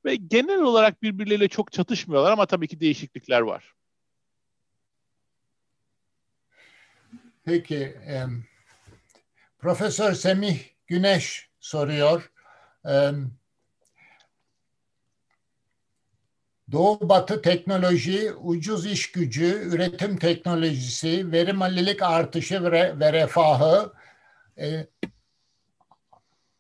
Ve 0.04 0.16
genel 0.16 0.60
olarak 0.60 1.02
birbirleriyle 1.02 1.48
çok 1.48 1.72
çatışmıyorlar 1.72 2.32
ama 2.32 2.46
tabii 2.46 2.68
ki 2.68 2.80
değişiklikler 2.80 3.40
var. 3.40 3.74
Peki, 7.44 7.76
e, 7.84 8.24
Profesör 9.58 10.12
Semih 10.12 10.58
Güneş 10.86 11.48
soruyor. 11.60 12.30
E, 12.88 13.10
Doğu 16.72 17.08
Batı 17.08 17.42
teknoloji, 17.42 18.32
ucuz 18.32 18.86
iş 18.86 19.12
gücü, 19.12 19.46
üretim 19.46 20.16
teknolojisi, 20.16 21.32
verimlilik 21.32 22.02
artışı 22.02 22.62
ve, 22.62 23.00
ve 23.00 23.12
refahı 23.12 23.92
e, 24.58 24.86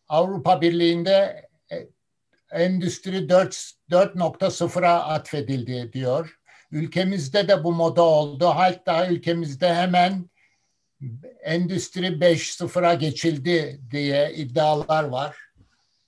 Avrupa 0.08 0.60
Birliği'nde 0.60 1.48
e, 1.72 1.88
Endüstri 2.50 3.16
4.0'a 3.16 5.04
atfedildi 5.04 5.92
diyor. 5.92 6.38
Ülkemizde 6.70 7.48
de 7.48 7.64
bu 7.64 7.72
moda 7.72 8.02
oldu. 8.02 8.46
Hatta 8.46 9.08
ülkemizde 9.08 9.74
hemen 9.74 10.30
Endüstri 11.42 12.06
5.0'a 12.06 12.94
geçildi 12.94 13.80
diye 13.90 14.34
iddialar 14.34 15.04
var. 15.04 15.36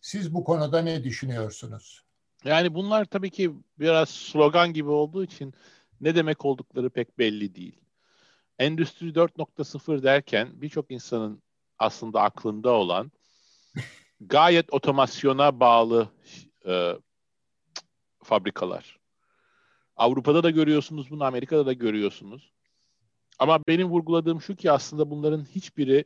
Siz 0.00 0.34
bu 0.34 0.44
konuda 0.44 0.82
ne 0.82 1.04
düşünüyorsunuz? 1.04 2.09
Yani 2.44 2.74
bunlar 2.74 3.04
tabii 3.04 3.30
ki 3.30 3.54
biraz 3.78 4.08
slogan 4.08 4.72
gibi 4.72 4.88
olduğu 4.88 5.24
için 5.24 5.54
ne 6.00 6.14
demek 6.14 6.44
oldukları 6.44 6.90
pek 6.90 7.18
belli 7.18 7.54
değil. 7.54 7.80
Endüstri 8.58 9.06
4.0 9.14 10.02
derken 10.02 10.48
birçok 10.62 10.90
insanın 10.90 11.42
aslında 11.78 12.22
aklında 12.22 12.70
olan 12.70 13.12
gayet 14.20 14.72
otomasyona 14.72 15.60
bağlı 15.60 16.08
e, 16.66 16.92
fabrikalar. 18.22 18.98
Avrupa'da 19.96 20.42
da 20.42 20.50
görüyorsunuz 20.50 21.10
bunu, 21.10 21.24
Amerika'da 21.24 21.66
da 21.66 21.72
görüyorsunuz. 21.72 22.52
Ama 23.38 23.60
benim 23.68 23.88
vurguladığım 23.88 24.40
şu 24.40 24.56
ki 24.56 24.70
aslında 24.70 25.10
bunların 25.10 25.44
hiçbiri 25.44 26.04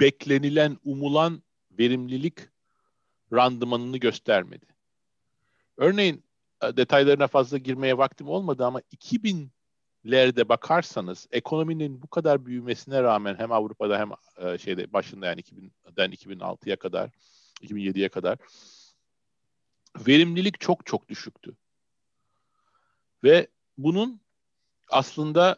beklenilen, 0.00 0.78
umulan 0.84 1.42
verimlilik 1.70 2.38
randımanını 3.32 3.98
göstermedi. 3.98 4.66
Örneğin 5.76 6.24
e, 6.62 6.76
detaylarına 6.76 7.26
fazla 7.26 7.58
girmeye 7.58 7.98
vaktim 7.98 8.28
olmadı 8.28 8.66
ama 8.66 8.80
2000 8.90 9.52
lerde 10.06 10.48
bakarsanız 10.48 11.26
ekonominin 11.30 12.02
bu 12.02 12.06
kadar 12.06 12.46
büyümesine 12.46 13.02
rağmen 13.02 13.34
hem 13.38 13.52
Avrupa'da 13.52 13.98
hem 13.98 14.10
e, 14.46 14.58
şeyde 14.58 14.92
başında 14.92 15.26
yani 15.26 15.40
2000'den 15.40 16.10
2006'ya 16.10 16.76
kadar 16.76 17.10
2007'ye 17.62 18.08
kadar 18.08 18.38
verimlilik 20.06 20.60
çok 20.60 20.86
çok 20.86 21.08
düşüktü. 21.08 21.56
Ve 23.24 23.46
bunun 23.78 24.20
aslında 24.90 25.56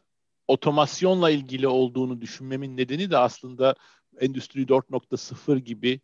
otomasyonla 0.49 1.31
ilgili 1.31 1.69
olduğunu 1.69 2.21
düşünmemin 2.21 2.77
nedeni 2.77 3.11
de 3.11 3.19
aslında 3.19 3.75
Endüstri 4.21 4.63
4.0 4.63 5.59
gibi 5.59 6.01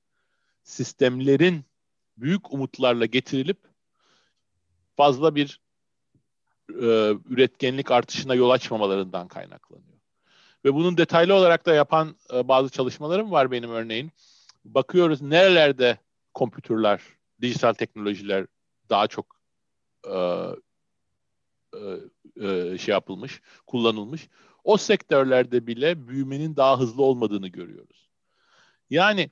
sistemlerin 0.67 1.65
büyük 2.17 2.53
umutlarla 2.53 3.07
getirilip 3.07 3.59
fazla 4.97 5.35
bir 5.35 5.61
e, 6.71 7.15
üretkenlik 7.29 7.91
artışına 7.91 8.35
yol 8.35 8.51
açmamalarından 8.51 9.29
kaynaklanıyor. 9.29 9.97
Ve 10.65 10.75
bunun 10.75 10.97
detaylı 10.97 11.35
olarak 11.35 11.67
da 11.67 11.75
yapan 11.75 12.17
e, 12.35 12.49
bazı 12.49 12.71
çalışmalarım 12.71 13.31
var 13.31 13.51
benim 13.51 13.71
örneğin. 13.71 14.13
Bakıyoruz 14.65 15.23
nerelerde 15.23 15.99
kompütürler, 16.35 17.03
dijital 17.41 17.73
teknolojiler 17.73 18.47
daha 18.91 19.07
çok 19.07 19.41
e, 20.05 20.17
e, 21.75 22.49
e, 22.49 22.79
şey 22.79 22.93
yapılmış, 22.93 23.41
kullanılmış. 23.67 24.29
O 24.65 24.77
sektörlerde 24.77 25.67
bile 25.67 26.09
büyümenin 26.09 26.57
daha 26.57 26.81
hızlı 26.81 27.03
olmadığını 27.03 27.49
görüyoruz. 27.49 28.09
Yani 28.91 29.31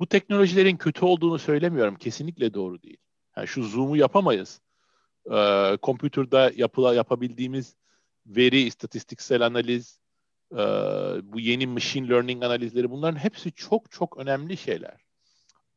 bu 0.00 0.06
teknolojilerin 0.06 0.76
kötü 0.76 1.04
olduğunu 1.04 1.38
söylemiyorum. 1.38 1.94
Kesinlikle 1.94 2.54
doğru 2.54 2.82
değil. 2.82 2.96
Yani 3.36 3.48
şu 3.48 3.62
Zoom'u 3.62 3.96
yapamayız. 3.96 4.60
Ee, 5.32 5.76
kompütürde 5.82 6.52
yapıla, 6.56 6.94
yapabildiğimiz 6.94 7.76
veri, 8.26 8.60
istatistiksel 8.60 9.46
analiz, 9.46 10.00
e, 10.52 10.56
bu 11.22 11.40
yeni 11.40 11.66
machine 11.66 12.08
learning 12.08 12.44
analizleri 12.44 12.90
bunların 12.90 13.18
hepsi 13.18 13.52
çok 13.52 13.90
çok 13.90 14.16
önemli 14.16 14.56
şeyler. 14.56 15.00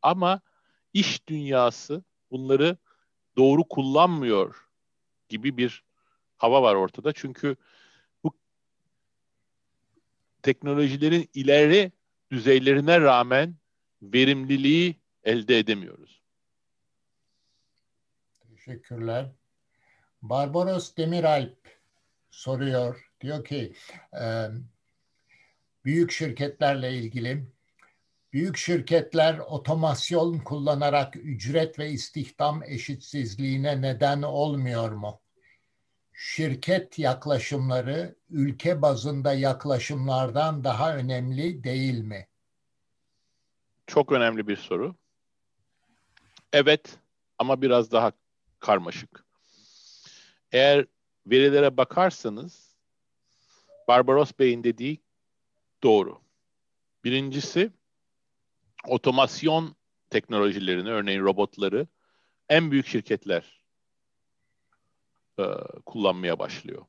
Ama 0.01 0.41
iş 0.93 1.27
dünyası 1.27 2.03
bunları 2.31 2.77
doğru 3.37 3.63
kullanmıyor 3.63 4.55
gibi 5.29 5.57
bir 5.57 5.83
hava 6.37 6.61
var 6.61 6.75
ortada. 6.75 7.13
Çünkü 7.13 7.55
bu 8.23 8.33
teknolojilerin 10.41 11.29
ileri 11.33 11.91
düzeylerine 12.31 13.01
rağmen 13.01 13.55
verimliliği 14.01 14.95
elde 15.23 15.59
edemiyoruz. 15.59 16.21
Teşekkürler. 18.39 19.31
Barbaros 20.21 20.95
Demiralp 20.97 21.79
soruyor. 22.31 23.11
Diyor 23.21 23.45
ki 23.45 23.73
büyük 25.85 26.11
şirketlerle 26.11 26.93
ilgili 26.93 27.45
büyük 28.33 28.57
şirketler 28.57 29.39
otomasyon 29.39 30.39
kullanarak 30.39 31.15
ücret 31.15 31.79
ve 31.79 31.89
istihdam 31.89 32.63
eşitsizliğine 32.63 33.81
neden 33.81 34.21
olmuyor 34.21 34.91
mu? 34.91 35.21
Şirket 36.13 36.99
yaklaşımları 36.99 38.15
ülke 38.29 38.81
bazında 38.81 39.33
yaklaşımlardan 39.33 40.63
daha 40.63 40.95
önemli 40.95 41.63
değil 41.63 41.99
mi? 41.99 42.27
Çok 43.89 44.11
önemli 44.11 44.47
bir 44.47 44.55
soru. 44.55 44.95
Evet 46.53 46.99
ama 47.37 47.61
biraz 47.61 47.91
daha 47.91 48.11
karmaşık. 48.59 49.25
Eğer 50.51 50.85
verilere 51.25 51.77
bakarsanız 51.77 52.75
Barbaros 53.87 54.31
Bey'in 54.39 54.63
dediği 54.63 55.01
doğru. 55.83 56.21
Birincisi 57.03 57.71
otomasyon 58.87 59.75
teknolojilerini, 60.09 60.89
örneğin 60.89 61.21
robotları 61.21 61.87
en 62.49 62.71
büyük 62.71 62.87
şirketler 62.87 63.63
e, 65.39 65.43
kullanmaya 65.85 66.39
başlıyor. 66.39 66.85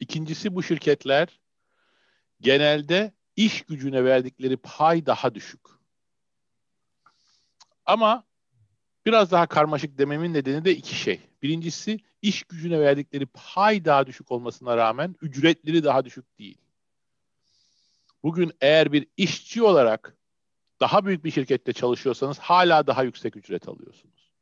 İkincisi 0.00 0.54
bu 0.54 0.62
şirketler 0.62 1.40
genelde 2.40 3.12
iş 3.36 3.62
gücüne 3.62 4.04
verdikleri 4.04 4.56
pay 4.56 5.06
daha 5.06 5.34
düşük. 5.34 5.79
Ama 7.90 8.24
biraz 9.06 9.30
daha 9.30 9.46
karmaşık 9.46 9.98
dememin 9.98 10.34
nedeni 10.34 10.64
de 10.64 10.76
iki 10.76 10.94
şey. 10.94 11.20
Birincisi 11.42 11.98
iş 12.22 12.42
gücüne 12.42 12.80
verdikleri 12.80 13.26
pay 13.26 13.84
daha 13.84 14.06
düşük 14.06 14.32
olmasına 14.32 14.76
rağmen 14.76 15.16
ücretleri 15.22 15.84
daha 15.84 16.04
düşük 16.04 16.38
değil. 16.38 16.58
Bugün 18.22 18.52
eğer 18.60 18.92
bir 18.92 19.06
işçi 19.16 19.62
olarak 19.62 20.16
daha 20.80 21.04
büyük 21.04 21.24
bir 21.24 21.30
şirkette 21.30 21.72
çalışıyorsanız 21.72 22.38
hala 22.38 22.86
daha 22.86 23.02
yüksek 23.02 23.36
ücret 23.36 23.68
alıyorsunuz. 23.68 24.32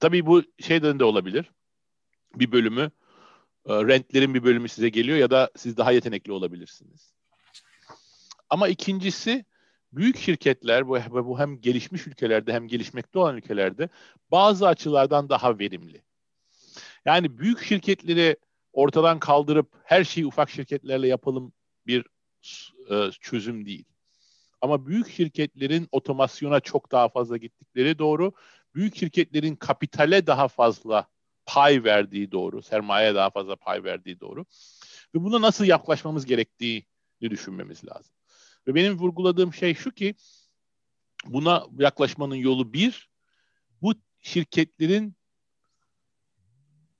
Tabii 0.00 0.26
bu 0.26 0.42
şeyden 0.60 0.98
de 0.98 1.04
olabilir. 1.04 1.50
Bir 2.34 2.52
bölümü, 2.52 2.90
e, 3.64 3.74
rentlerin 3.74 4.34
bir 4.34 4.44
bölümü 4.44 4.68
size 4.68 4.88
geliyor 4.88 5.18
ya 5.18 5.30
da 5.30 5.50
siz 5.56 5.76
daha 5.76 5.92
yetenekli 5.92 6.32
olabilirsiniz. 6.32 7.12
Ama 8.50 8.68
ikincisi 8.68 9.44
büyük 9.92 10.18
şirketler 10.18 10.88
bu, 10.88 10.98
bu 11.26 11.38
hem 11.38 11.60
gelişmiş 11.60 12.06
ülkelerde 12.06 12.52
hem 12.52 12.68
gelişmekte 12.68 13.18
olan 13.18 13.36
ülkelerde 13.36 13.88
bazı 14.30 14.68
açılardan 14.68 15.28
daha 15.28 15.58
verimli. 15.58 16.02
Yani 17.04 17.38
büyük 17.38 17.62
şirketleri 17.62 18.36
ortadan 18.72 19.18
kaldırıp 19.18 19.68
her 19.84 20.04
şeyi 20.04 20.26
ufak 20.26 20.50
şirketlerle 20.50 21.08
yapalım 21.08 21.52
bir 21.86 22.04
e, 22.90 23.10
çözüm 23.20 23.66
değil. 23.66 23.84
Ama 24.60 24.86
büyük 24.86 25.10
şirketlerin 25.10 25.88
otomasyona 25.92 26.60
çok 26.60 26.92
daha 26.92 27.08
fazla 27.08 27.36
gittikleri 27.36 27.98
doğru. 27.98 28.32
Büyük 28.74 28.96
şirketlerin 28.96 29.56
kapitale 29.56 30.26
daha 30.26 30.48
fazla 30.48 31.06
pay 31.46 31.84
verdiği 31.84 32.32
doğru. 32.32 32.62
Sermaye 32.62 33.14
daha 33.14 33.30
fazla 33.30 33.56
pay 33.56 33.84
verdiği 33.84 34.20
doğru. 34.20 34.44
Ve 35.14 35.22
buna 35.24 35.40
nasıl 35.40 35.64
yaklaşmamız 35.64 36.26
gerektiğini 36.26 36.84
düşünmemiz 37.20 37.84
lazım. 37.84 38.12
Ve 38.66 38.74
benim 38.74 38.98
vurguladığım 38.98 39.54
şey 39.54 39.74
şu 39.74 39.90
ki 39.90 40.14
buna 41.26 41.66
yaklaşmanın 41.78 42.34
yolu 42.34 42.72
bir, 42.72 43.10
bu 43.82 43.94
şirketlerin 44.20 45.16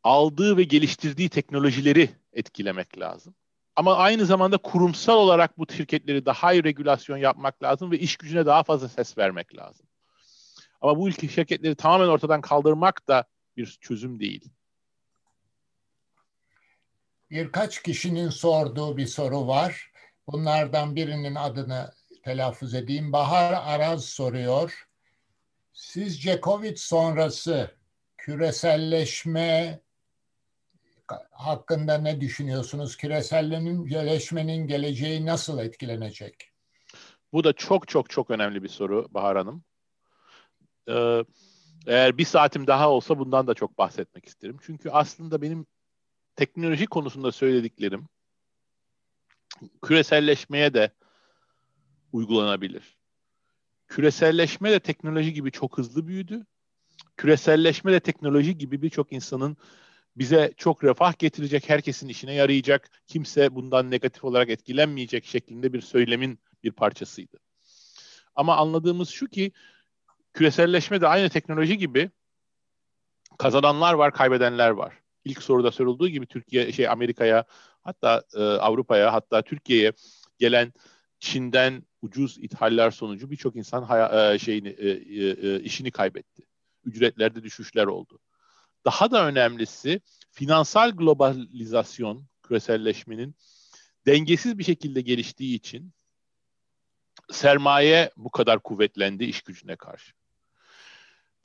aldığı 0.03 0.57
ve 0.57 0.63
geliştirdiği 0.63 1.29
teknolojileri 1.29 2.11
etkilemek 2.33 2.99
lazım. 2.99 3.35
Ama 3.77 3.97
aynı 3.97 4.27
zamanda 4.27 4.59
kurumsal 4.59 5.19
olarak 5.19 5.59
bu 5.59 5.73
şirketleri 5.73 6.27
daha 6.27 6.53
iyi 6.53 6.65
regülasyon 6.65 7.17
yapmak 7.17 7.63
lazım 7.63 7.91
ve 7.91 7.99
iş 7.99 8.17
gücüne 8.17 8.47
daha 8.47 8.63
fazla 8.63 8.89
ses 8.89 9.19
vermek 9.19 9.57
lazım. 9.57 9.87
Ama 10.81 10.99
bu 10.99 11.09
ülke 11.09 11.29
şirketleri 11.29 11.75
tamamen 11.75 12.09
ortadan 12.09 12.41
kaldırmak 12.41 13.09
da 13.09 13.25
bir 13.57 13.79
çözüm 13.81 14.21
değil. 14.21 14.51
Birkaç 17.31 17.83
kişinin 17.83 18.29
sorduğu 18.29 18.97
bir 18.97 19.07
soru 19.07 19.47
var. 19.47 19.93
Bunlardan 20.29 20.97
birinin 20.97 21.35
adını 21.35 21.93
telaffuz 22.23 22.75
edeyim. 22.75 23.13
Bahar 23.13 23.53
Araz 23.53 24.05
soruyor. 24.05 24.89
Sizce 25.73 26.41
Covid 26.43 26.77
sonrası 26.77 27.71
küreselleşme 28.17 29.81
hakkında 31.31 31.99
ne 31.99 32.21
düşünüyorsunuz? 32.21 32.97
Küreselleşmenin 32.97 34.67
geleceği 34.67 35.27
nasıl 35.27 35.59
etkilenecek? 35.59 36.53
Bu 37.33 37.45
da 37.45 37.53
çok 37.53 37.89
çok 37.89 38.11
çok 38.11 38.31
önemli 38.31 38.63
bir 38.63 38.69
soru 38.69 39.07
Bahar 39.11 39.37
Hanım. 39.37 39.65
Ee, 40.89 41.25
eğer 41.87 42.19
bir 42.19 42.25
saatim 42.25 42.67
daha 42.67 42.91
olsa 42.91 43.19
bundan 43.19 43.47
da 43.47 43.55
çok 43.55 43.79
bahsetmek 43.79 44.27
isterim. 44.27 44.57
Çünkü 44.63 44.91
aslında 44.91 45.43
benim 45.43 45.67
teknoloji 46.37 46.87
konusunda 46.87 47.33
söylediklerim 47.33 48.09
küreselleşmeye 49.83 50.75
de 50.75 50.91
uygulanabilir. 52.13 52.97
Küreselleşme 53.89 54.73
de 54.73 54.81
teknoloji 54.81 55.33
gibi 55.33 55.51
çok 55.51 55.79
hızlı 55.79 56.07
büyüdü. 56.07 56.47
Küreselleşme 57.17 57.93
de 57.93 58.01
teknoloji 58.01 58.59
gibi 58.59 58.83
birçok 58.83 59.13
insanın 59.13 59.57
bize 60.17 60.55
çok 60.57 60.85
refah 60.85 61.19
getirecek, 61.19 61.69
herkesin 61.69 62.09
işine 62.09 62.35
yarayacak, 62.35 62.91
kimse 63.07 63.55
bundan 63.55 63.91
negatif 63.91 64.25
olarak 64.25 64.49
etkilenmeyecek 64.51 65.25
şeklinde 65.25 65.73
bir 65.73 65.81
söylemin 65.81 66.39
bir 66.65 66.73
parçasıydı. 66.73 67.37
Ama 68.35 68.57
anladığımız 68.57 69.09
şu 69.09 69.27
ki 69.27 69.53
küreselleşme 70.35 71.01
de 71.01 71.09
aynı 71.09 71.29
teknoloji 71.29 71.79
gibi 71.79 72.11
kazananlar 73.39 73.95
var, 73.95 74.13
kaybedenler 74.13 74.71
var. 74.71 75.06
İlk 75.27 75.43
soruda 75.43 75.71
sorulduğu 75.71 76.09
gibi 76.09 76.27
Türkiye 76.27 76.73
şey 76.73 76.89
Amerika'ya 76.89 77.45
hatta 77.83 78.23
e, 78.35 78.43
Avrupa'ya 78.43 79.13
hatta 79.13 79.43
Türkiye'ye 79.43 79.93
gelen 80.39 80.73
Çin'den 81.21 81.83
ucuz 82.03 82.39
ithaller 82.39 82.91
sonucu 82.91 83.31
birçok 83.31 83.57
insan 83.57 83.83
haya, 83.83 84.33
e, 84.35 84.39
şeyini 84.39 84.69
e, 84.69 84.89
e, 84.89 85.49
e 85.49 85.61
işini 85.61 85.91
kaybetti. 85.91 86.43
Ücretlerde 86.85 87.43
düşüşler 87.43 87.87
oldu. 87.87 88.19
Daha 88.85 89.11
da 89.11 89.27
önemlisi 89.27 90.01
finansal 90.31 90.91
globalizasyon, 90.91 92.27
küreselleşmenin 92.43 93.35
dengesiz 94.07 94.59
bir 94.59 94.65
şekilde 94.65 95.01
geliştiği 95.01 95.57
için 95.57 95.93
sermaye 97.31 98.11
bu 98.17 98.31
kadar 98.31 98.59
kuvvetlendi 98.59 99.25
iş 99.25 99.43
gücüne 99.43 99.77
karşı. 99.77 100.16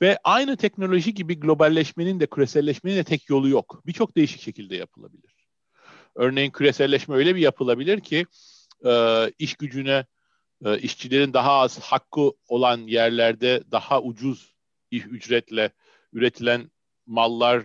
Ve 0.02 0.18
aynı 0.24 0.56
teknoloji 0.56 1.14
gibi 1.14 1.40
globalleşmenin 1.40 2.20
de 2.20 2.26
küreselleşmenin 2.26 2.96
de 2.96 3.04
tek 3.04 3.30
yolu 3.30 3.48
yok. 3.48 3.82
Birçok 3.86 4.16
değişik 4.16 4.40
şekilde 4.40 4.76
yapılabilir. 4.76 5.34
Örneğin 6.14 6.50
küreselleşme 6.50 7.16
öyle 7.16 7.34
bir 7.34 7.40
yapılabilir 7.40 8.00
ki 8.00 8.26
e, 8.84 8.92
iş 9.38 9.54
gücüne 9.54 10.06
e, 10.64 10.78
işçilerin 10.78 11.32
daha 11.32 11.52
az 11.52 11.78
hakkı 11.78 12.32
olan 12.48 12.78
yerlerde 12.78 13.62
daha 13.70 14.02
ucuz 14.02 14.54
ücretle 14.90 15.70
üretilen 16.12 16.70
mallar 17.06 17.64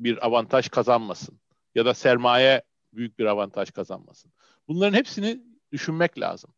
bir 0.00 0.26
avantaj 0.26 0.68
kazanmasın 0.68 1.40
ya 1.74 1.84
da 1.84 1.94
sermaye 1.94 2.62
büyük 2.92 3.18
bir 3.18 3.24
avantaj 3.24 3.70
kazanmasın. 3.70 4.32
Bunların 4.68 4.96
hepsini 4.96 5.40
düşünmek 5.72 6.20
lazım. 6.20 6.54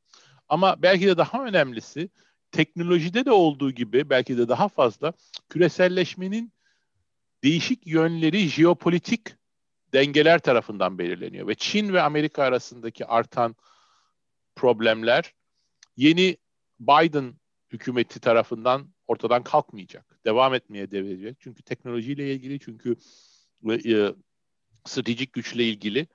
Ama 0.49 0.82
belki 0.82 1.07
de 1.07 1.16
daha 1.16 1.45
önemlisi 1.45 2.11
teknolojide 2.55 3.24
de 3.24 3.32
olduğu 3.32 3.70
gibi 3.70 4.10
belki 4.10 4.39
de 4.39 4.48
daha 4.48 4.68
fazla 4.68 5.12
küreselleşmenin 5.48 6.52
değişik 7.44 7.86
yönleri 7.86 8.48
jeopolitik 8.48 9.26
dengeler 9.93 10.39
tarafından 10.39 10.98
belirleniyor 10.98 11.48
ve 11.48 11.55
Çin 11.55 11.93
ve 11.93 12.02
Amerika 12.02 12.43
arasındaki 12.43 13.06
artan 13.06 13.56
problemler 14.56 15.35
yeni 15.97 16.36
Biden 16.81 17.35
hükümeti 17.70 18.20
tarafından 18.20 18.89
ortadan 19.06 19.43
kalkmayacak. 19.43 20.18
Devam 20.24 20.55
etmeye 20.55 20.90
devam 20.90 21.06
edecek. 21.06 21.36
Çünkü 21.40 21.62
teknolojiyle 21.62 22.35
ilgili, 22.35 22.60
çünkü 22.60 22.97
e, 23.70 24.14
stratejik 24.85 25.32
güçle 25.32 25.64
ilgili 25.64 26.06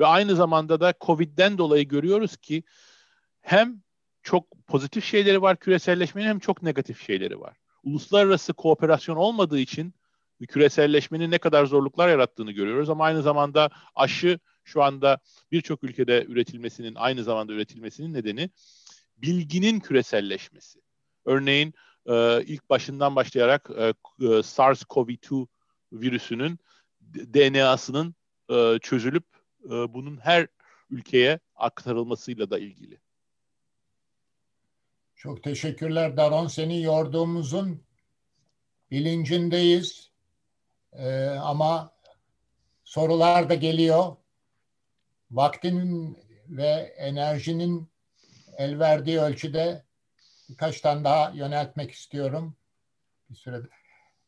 ve 0.00 0.06
aynı 0.06 0.36
zamanda 0.36 0.80
da 0.80 0.94
Covid'den 1.00 1.58
dolayı 1.58 1.88
görüyoruz 1.88 2.36
ki 2.36 2.62
hem 3.40 3.84
çok 4.24 4.66
pozitif 4.66 5.04
şeyleri 5.04 5.42
var 5.42 5.56
küreselleşmenin 5.56 6.26
hem 6.26 6.38
çok 6.38 6.62
negatif 6.62 7.06
şeyleri 7.06 7.40
var. 7.40 7.56
Uluslararası 7.82 8.52
kooperasyon 8.52 9.16
olmadığı 9.16 9.58
için 9.58 9.94
küreselleşmenin 10.48 11.30
ne 11.30 11.38
kadar 11.38 11.66
zorluklar 11.66 12.08
yarattığını 12.08 12.52
görüyoruz 12.52 12.90
ama 12.90 13.04
aynı 13.04 13.22
zamanda 13.22 13.70
aşı 13.94 14.38
şu 14.64 14.82
anda 14.82 15.18
birçok 15.52 15.84
ülkede 15.84 16.24
üretilmesinin 16.28 16.94
aynı 16.94 17.24
zamanda 17.24 17.52
üretilmesinin 17.52 18.14
nedeni 18.14 18.50
bilginin 19.16 19.80
küreselleşmesi. 19.80 20.80
Örneğin 21.24 21.74
e, 22.06 22.42
ilk 22.42 22.70
başından 22.70 23.16
başlayarak 23.16 23.70
e, 23.78 23.84
e 23.84 24.42
SARS-CoV-2 24.42 25.46
virüsünün 25.92 26.58
DNA'sının 27.14 28.14
çözülüp 28.80 29.24
bunun 29.64 30.16
her 30.16 30.46
ülkeye 30.90 31.40
aktarılmasıyla 31.56 32.50
da 32.50 32.58
ilgili. 32.58 33.03
Çok 35.24 35.42
teşekkürler 35.42 36.16
Daron. 36.16 36.46
Seni 36.46 36.82
yorduğumuzun 36.82 37.84
bilincindeyiz. 38.90 40.10
Ee, 40.92 41.26
ama 41.26 41.92
sorular 42.84 43.48
da 43.48 43.54
geliyor. 43.54 44.16
Vaktinin 45.30 46.18
ve 46.48 46.94
enerjinin 46.98 47.88
el 48.56 48.78
verdiği 48.78 49.20
ölçüde 49.20 49.84
birkaç 50.48 50.80
tane 50.80 51.04
daha 51.04 51.30
yöneltmek 51.30 51.90
istiyorum. 51.90 52.56
Bir 53.30 53.34
sürede. 53.36 53.66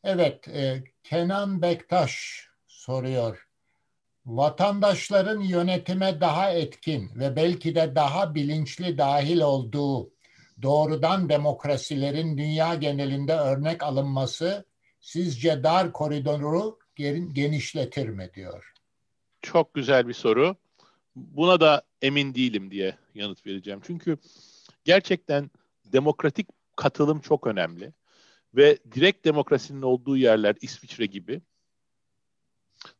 Evet, 0.03 0.47
e, 0.47 0.83
Kenan 1.03 1.61
Bektaş 1.61 2.45
soruyor. 2.67 3.47
Vatandaşların 4.25 5.41
yönetime 5.41 6.21
daha 6.21 6.51
etkin 6.51 7.11
ve 7.15 7.35
belki 7.35 7.75
de 7.75 7.95
daha 7.95 8.35
bilinçli 8.35 8.97
dahil 8.97 9.41
olduğu 9.41 10.16
doğrudan 10.61 11.29
demokrasilerin 11.29 12.37
dünya 12.37 12.75
genelinde 12.75 13.33
örnek 13.33 13.83
alınması 13.83 14.65
sizce 14.99 15.63
dar 15.63 15.93
koridoru 15.93 16.79
genişletir 17.33 18.09
mi 18.09 18.29
diyor. 18.33 18.73
Çok 19.41 19.73
güzel 19.73 20.07
bir 20.07 20.13
soru. 20.13 20.55
Buna 21.15 21.59
da 21.59 21.81
emin 22.01 22.35
değilim 22.35 22.71
diye 22.71 22.97
yanıt 23.15 23.45
vereceğim. 23.45 23.81
Çünkü 23.87 24.17
gerçekten 24.85 25.51
demokratik 25.85 26.47
katılım 26.75 27.19
çok 27.19 27.47
önemli 27.47 27.93
ve 28.55 28.77
direkt 28.95 29.25
demokrasinin 29.25 29.81
olduğu 29.81 30.17
yerler 30.17 30.55
İsviçre 30.61 31.05
gibi 31.05 31.41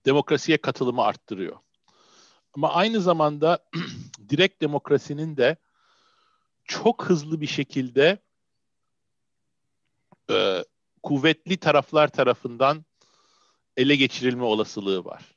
demokrasiye 0.05 0.57
katılımı 0.57 1.03
arttırıyor. 1.03 1.57
Ama 2.53 2.73
aynı 2.73 3.01
zamanda 3.01 3.59
direkt 4.29 4.61
demokrasinin 4.61 5.37
de 5.37 5.57
çok 6.67 7.05
hızlı 7.05 7.41
bir 7.41 7.47
şekilde 7.47 8.19
e, 10.31 10.65
kuvvetli 11.03 11.57
taraflar 11.57 12.07
tarafından 12.07 12.85
ele 13.77 13.95
geçirilme 13.95 14.43
olasılığı 14.43 15.05
var. 15.05 15.35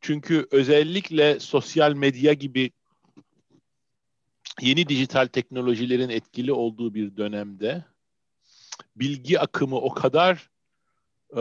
Çünkü 0.00 0.48
özellikle 0.50 1.40
sosyal 1.40 1.92
medya 1.92 2.32
gibi 2.32 2.70
yeni 4.60 4.88
dijital 4.88 5.26
teknolojilerin 5.26 6.08
etkili 6.08 6.52
olduğu 6.52 6.94
bir 6.94 7.16
dönemde 7.16 7.84
bilgi 8.96 9.40
akımı 9.40 9.76
o 9.76 9.94
kadar 9.94 10.50
e, 11.36 11.40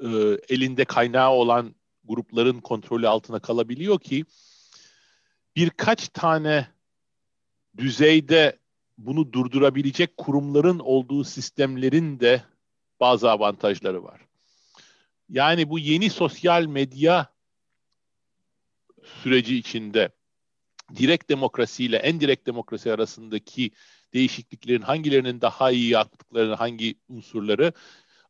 e, 0.00 0.08
elinde 0.48 0.84
kaynağı 0.84 1.30
olan 1.30 1.74
grupların 2.04 2.60
kontrolü 2.60 3.08
altına 3.08 3.40
kalabiliyor 3.40 4.00
ki 4.00 4.24
birkaç 5.56 6.08
tane 6.08 6.68
düzeyde 7.78 8.58
bunu 8.98 9.32
durdurabilecek 9.32 10.16
kurumların 10.16 10.78
olduğu 10.78 11.24
sistemlerin 11.24 12.20
de 12.20 12.42
bazı 13.00 13.30
avantajları 13.30 14.04
var. 14.04 14.20
Yani 15.28 15.70
bu 15.70 15.78
yeni 15.78 16.10
sosyal 16.10 16.66
medya 16.66 17.32
süreci 19.04 19.56
içinde 19.56 20.08
direkt 20.96 21.30
demokrasi 21.30 21.84
ile 21.84 21.96
en 21.96 22.20
direkt 22.20 22.46
demokrasi 22.46 22.92
arasındaki 22.92 23.70
değişikliklerin 24.14 24.82
hangilerinin 24.82 25.40
daha 25.40 25.70
iyi 25.70 25.90
yaptıklarını, 25.90 26.54
hangi 26.54 26.94
unsurları 27.08 27.72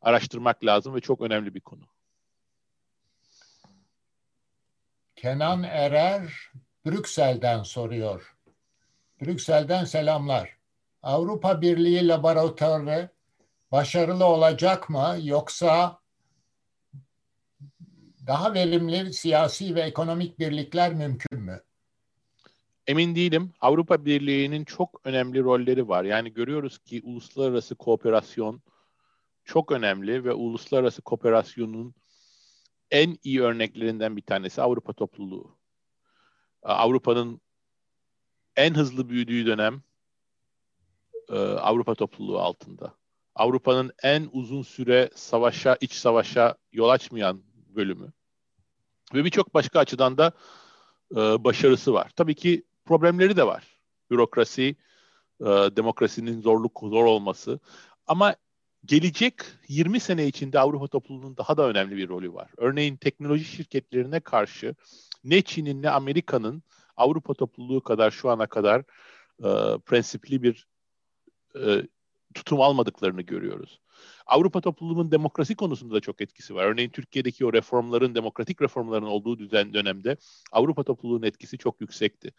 araştırmak 0.01 0.65
lazım 0.65 0.95
ve 0.95 1.01
çok 1.01 1.21
önemli 1.21 1.55
bir 1.55 1.61
konu. 1.61 1.87
Kenan 5.15 5.63
Erer 5.63 6.33
Brüksel'den 6.85 7.63
soruyor. 7.63 8.35
Brüksel'den 9.21 9.85
selamlar. 9.85 10.57
Avrupa 11.03 11.61
Birliği 11.61 12.07
laboratuvarı 12.07 13.09
başarılı 13.71 14.25
olacak 14.25 14.89
mı 14.89 15.17
yoksa 15.21 15.99
daha 18.27 18.53
verimli 18.53 19.13
siyasi 19.13 19.75
ve 19.75 19.81
ekonomik 19.81 20.39
birlikler 20.39 20.93
mümkün 20.93 21.39
mü? 21.39 21.61
Emin 22.87 23.15
değilim. 23.15 23.53
Avrupa 23.61 24.05
Birliği'nin 24.05 24.65
çok 24.65 25.01
önemli 25.03 25.43
rolleri 25.43 25.87
var. 25.87 26.03
Yani 26.03 26.33
görüyoruz 26.33 26.77
ki 26.77 27.01
uluslararası 27.03 27.75
kooperasyon 27.75 28.61
çok 29.43 29.71
önemli 29.71 30.23
ve 30.23 30.33
uluslararası 30.33 31.01
kooperasyonun 31.01 31.95
en 32.91 33.17
iyi 33.23 33.41
örneklerinden 33.41 34.17
bir 34.17 34.21
tanesi 34.21 34.61
Avrupa 34.61 34.93
topluluğu. 34.93 35.57
Avrupa'nın 36.63 37.41
en 38.59 38.73
hızlı 38.75 39.09
büyüdüğü 39.09 39.45
dönem 39.45 39.81
e, 41.29 41.37
Avrupa 41.37 41.95
topluluğu 41.95 42.39
altında. 42.39 42.93
Avrupa'nın 43.35 43.91
en 44.03 44.29
uzun 44.31 44.61
süre 44.61 45.09
savaşa, 45.15 45.77
iç 45.81 45.93
savaşa 45.93 46.55
yol 46.71 46.89
açmayan 46.89 47.43
bölümü. 47.75 48.13
Ve 49.13 49.25
birçok 49.25 49.53
başka 49.53 49.79
açıdan 49.79 50.17
da 50.17 50.31
e, 51.11 51.15
başarısı 51.15 51.93
var. 51.93 52.11
Tabii 52.15 52.35
ki 52.35 52.63
problemleri 52.85 53.37
de 53.37 53.47
var. 53.47 53.63
Bürokrasi, 54.11 54.75
e, 55.41 55.45
demokrasinin 55.45 56.41
zorluk 56.41 56.79
zor 56.83 57.05
olması. 57.05 57.59
Ama 58.07 58.35
gelecek 58.85 59.35
20 59.67 59.99
sene 59.99 60.27
içinde 60.27 60.59
Avrupa 60.59 60.87
topluluğunun 60.87 61.37
daha 61.37 61.57
da 61.57 61.67
önemli 61.67 61.97
bir 61.97 62.09
rolü 62.09 62.33
var. 62.33 62.51
Örneğin 62.57 62.97
teknoloji 62.97 63.45
şirketlerine 63.45 64.19
karşı 64.19 64.75
ne 65.23 65.41
Çin'in 65.41 65.81
ne 65.83 65.89
Amerika'nın 65.89 66.63
Avrupa 66.99 67.33
topluluğu 67.33 67.81
kadar 67.81 68.11
şu 68.11 68.29
ana 68.29 68.47
kadar 68.47 68.79
e, 69.39 69.79
prensipli 69.85 70.43
bir 70.43 70.67
e, 71.55 71.87
tutum 72.33 72.61
almadıklarını 72.61 73.21
görüyoruz. 73.21 73.81
Avrupa 74.25 74.61
topluluğunun 74.61 75.11
demokrasi 75.11 75.55
konusunda 75.55 75.95
da 75.95 75.99
çok 75.99 76.21
etkisi 76.21 76.55
var. 76.55 76.65
Örneğin 76.65 76.89
Türkiye'deki 76.89 77.45
o 77.45 77.53
reformların, 77.53 78.15
demokratik 78.15 78.61
reformların 78.61 79.05
olduğu 79.05 79.39
düzen 79.39 79.73
dönemde 79.73 80.17
Avrupa 80.51 80.83
topluluğunun 80.83 81.23
etkisi 81.23 81.57
çok 81.57 81.81
yüksekti. 81.81 82.31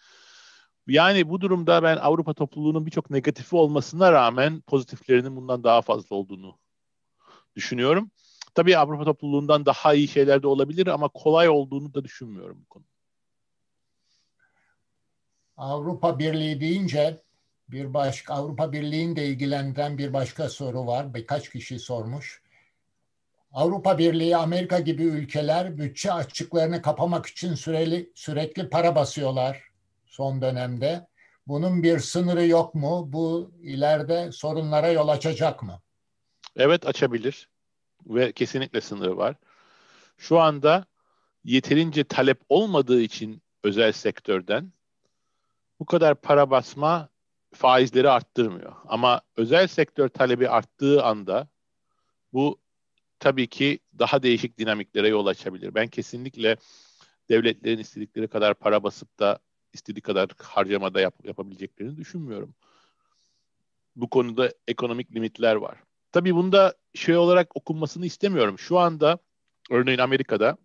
Yani 0.87 1.29
bu 1.29 1.41
durumda 1.41 1.83
ben 1.83 1.97
Avrupa 1.97 2.35
topluluğunun 2.35 2.87
birçok 2.87 3.11
negatifi 3.11 3.57
olmasına 3.57 4.13
rağmen 4.13 4.61
pozitiflerinin 4.61 5.37
bundan 5.37 5.65
daha 5.65 5.83
fazla 5.83 6.17
olduğunu 6.17 6.59
düşünüyorum. 7.57 8.11
Tabii 8.55 8.79
Avrupa 8.79 9.05
topluluğundan 9.05 9.67
daha 9.67 9.95
iyi 9.95 10.09
şeyler 10.09 10.43
de 10.43 10.47
olabilir 10.47 10.87
ama 10.87 11.09
kolay 11.09 11.49
olduğunu 11.49 11.95
da 11.95 12.05
düşünmüyorum 12.05 12.59
bu 12.63 12.69
konu. 12.69 12.85
Avrupa 15.61 16.19
Birliği 16.19 16.61
deyince 16.61 17.23
bir 17.69 17.95
başka 17.95 18.35
Avrupa 18.35 18.73
Birliği'ni 18.73 19.17
de 19.17 19.27
ilgilendiren 19.27 19.99
bir 19.99 20.13
başka 20.13 20.49
soru 20.49 20.87
var. 20.87 21.15
Birkaç 21.15 21.51
kişi 21.51 21.79
sormuş. 21.79 22.43
Avrupa 23.53 23.99
Birliği, 23.99 24.37
Amerika 24.37 24.81
gibi 24.81 25.03
ülkeler 25.03 25.79
bütçe 25.79 26.13
açıklarını 26.13 26.83
kapamak 26.83 27.27
için 27.27 27.55
süreli, 27.55 28.13
sürekli 28.15 28.69
para 28.69 28.95
basıyorlar 28.95 29.63
son 30.07 30.43
dönemde. 30.43 31.07
Bunun 31.47 31.83
bir 31.83 31.99
sınırı 31.99 32.47
yok 32.47 32.75
mu? 32.75 33.05
Bu 33.13 33.53
ileride 33.63 34.33
sorunlara 34.33 34.89
yol 34.89 35.09
açacak 35.09 35.63
mı? 35.63 35.81
Evet 36.57 36.87
açabilir 36.87 37.49
ve 38.07 38.33
kesinlikle 38.33 38.81
sınırı 38.81 39.17
var. 39.17 39.37
Şu 40.19 40.39
anda 40.39 40.87
yeterince 41.45 42.05
talep 42.05 42.41
olmadığı 42.49 43.01
için 43.01 43.43
özel 43.65 43.93
sektörden 43.93 44.73
bu 45.81 45.87
kadar 45.87 46.15
para 46.15 46.51
basma 46.51 47.09
faizleri 47.55 48.11
arttırmıyor. 48.11 48.73
Ama 48.89 49.21
özel 49.37 49.67
sektör 49.67 50.09
talebi 50.09 50.49
arttığı 50.49 51.05
anda 51.05 51.49
bu 52.33 52.61
tabii 53.19 53.47
ki 53.47 53.79
daha 53.99 54.23
değişik 54.23 54.59
dinamiklere 54.59 55.09
yol 55.09 55.27
açabilir. 55.27 55.75
Ben 55.75 55.89
kesinlikle 55.89 56.57
devletlerin 57.29 57.79
istedikleri 57.79 58.29
kadar 58.29 58.55
para 58.55 58.83
basıp 58.83 59.19
da 59.19 59.39
istediği 59.73 60.03
kadar 60.03 60.29
harcamada 60.39 61.01
yap, 61.01 61.15
yapabileceklerini 61.25 61.97
düşünmüyorum. 61.97 62.55
Bu 63.97 64.11
konuda 64.11 64.53
ekonomik 64.69 65.15
limitler 65.15 65.55
var. 65.55 65.79
Tabii 66.13 66.35
bunda 66.35 66.75
şey 66.95 67.17
olarak 67.17 67.57
okunmasını 67.57 68.07
istemiyorum. 68.07 68.59
Şu 68.59 68.79
anda 68.79 69.19
örneğin 69.71 69.99
Amerika'da 69.99 70.57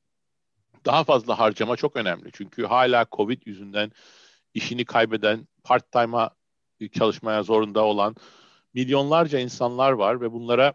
daha 0.86 1.04
fazla 1.04 1.40
harcama 1.40 1.76
çok 1.76 1.96
önemli. 1.96 2.30
Çünkü 2.34 2.66
hala 2.66 3.06
Covid 3.12 3.42
yüzünden 3.46 3.92
işini 4.56 4.86
kaybeden, 4.86 5.48
part-time'a 5.64 6.30
çalışmaya 6.94 7.44
zorunda 7.44 7.84
olan 7.84 8.16
milyonlarca 8.74 9.40
insanlar 9.40 9.92
var 9.92 10.22
ve 10.22 10.32
bunlara 10.32 10.74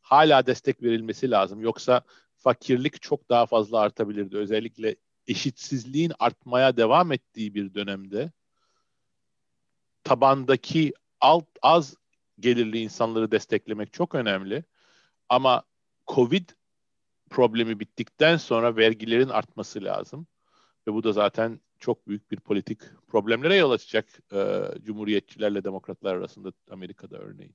hala 0.00 0.46
destek 0.46 0.82
verilmesi 0.82 1.30
lazım. 1.30 1.60
Yoksa 1.60 2.02
fakirlik 2.36 3.02
çok 3.02 3.28
daha 3.28 3.46
fazla 3.46 3.80
artabilirdi. 3.80 4.36
Özellikle 4.36 4.96
eşitsizliğin 5.26 6.12
artmaya 6.18 6.76
devam 6.76 7.12
ettiği 7.12 7.54
bir 7.54 7.74
dönemde 7.74 8.32
tabandaki 10.04 10.92
alt 11.20 11.48
az 11.62 11.96
gelirli 12.40 12.78
insanları 12.78 13.30
desteklemek 13.30 13.92
çok 13.92 14.14
önemli. 14.14 14.64
Ama 15.28 15.62
Covid 16.06 16.48
problemi 17.30 17.80
bittikten 17.80 18.36
sonra 18.36 18.76
vergilerin 18.76 19.28
artması 19.28 19.84
lazım. 19.84 20.26
Ve 20.86 20.92
bu 20.92 21.04
da 21.04 21.12
zaten 21.12 21.60
çok 21.78 22.08
büyük 22.08 22.30
bir 22.30 22.40
politik 22.40 22.80
problemlere 23.08 23.56
yol 23.56 23.70
açacak 23.70 24.06
e, 24.32 24.64
cumhuriyetçilerle 24.82 25.64
demokratlar 25.64 26.14
arasında 26.14 26.52
Amerika'da 26.70 27.18
örneğin. 27.18 27.54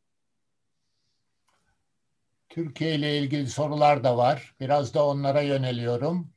Türkiye 2.49 2.95
ile 2.95 3.19
ilgili 3.19 3.47
sorular 3.47 4.03
da 4.03 4.17
var. 4.17 4.55
Biraz 4.59 4.93
da 4.93 5.07
onlara 5.07 5.41
yöneliyorum. 5.41 6.33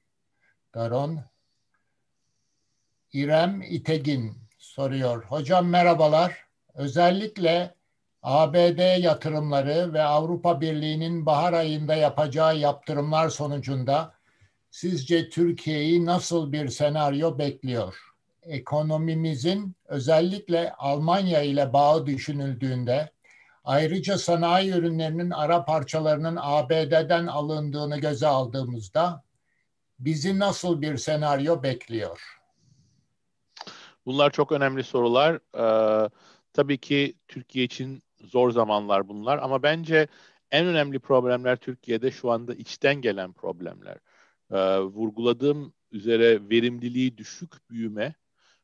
Daron. 0.75 1.21
İrem 3.13 3.63
İtegin 3.63 4.39
soruyor. 4.59 5.25
Hocam 5.25 5.69
merhabalar. 5.69 6.47
Özellikle 6.75 7.75
ABD 8.23 8.99
yatırımları 9.03 9.93
ve 9.93 10.03
Avrupa 10.03 10.61
Birliği'nin 10.61 11.27
bahar 11.27 11.53
ayında 11.53 11.95
yapacağı 11.95 12.57
yaptırımlar 12.59 13.29
sonucunda 13.29 14.16
sizce 14.77 15.29
Türkiye'yi 15.29 16.07
nasıl 16.07 16.53
bir 16.53 16.69
senaryo 16.69 17.39
bekliyor? 17.39 17.99
Ekonomimizin 18.43 19.77
özellikle 19.87 20.73
Almanya 20.73 21.43
ile 21.43 21.73
bağı 21.73 22.07
düşünüldüğünde 22.07 23.11
ayrıca 23.65 24.19
sanayi 24.19 24.73
ürünlerinin 24.73 25.31
ara 25.31 25.65
parçalarının 25.65 26.39
ABD'den 26.41 27.27
alındığını 27.27 27.99
göze 27.99 28.27
aldığımızda 28.27 29.23
bizi 29.99 30.39
nasıl 30.39 30.83
bir 30.83 30.97
senaryo 30.97 31.63
bekliyor? 31.63 32.39
Bunlar 34.07 34.31
çok 34.31 34.53
önemli 34.53 34.85
sorular. 34.85 35.39
Ee, 35.55 36.11
tabii 36.53 36.79
ki 36.79 37.15
Türkiye 37.29 37.65
için 37.65 38.03
zor 38.25 38.51
zamanlar 38.51 39.09
bunlar 39.09 39.39
ama 39.39 39.63
bence 39.63 40.09
en 40.51 40.67
önemli 40.67 40.99
problemler 40.99 41.57
Türkiye'de 41.57 42.11
şu 42.11 42.31
anda 42.31 42.55
içten 42.55 43.01
gelen 43.01 43.33
problemler. 43.33 43.99
Ee, 44.51 44.79
vurguladığım 44.81 45.75
üzere 45.91 46.51
verimliliği 46.51 47.19
düşük 47.19 47.71
büyüme, 47.71 48.15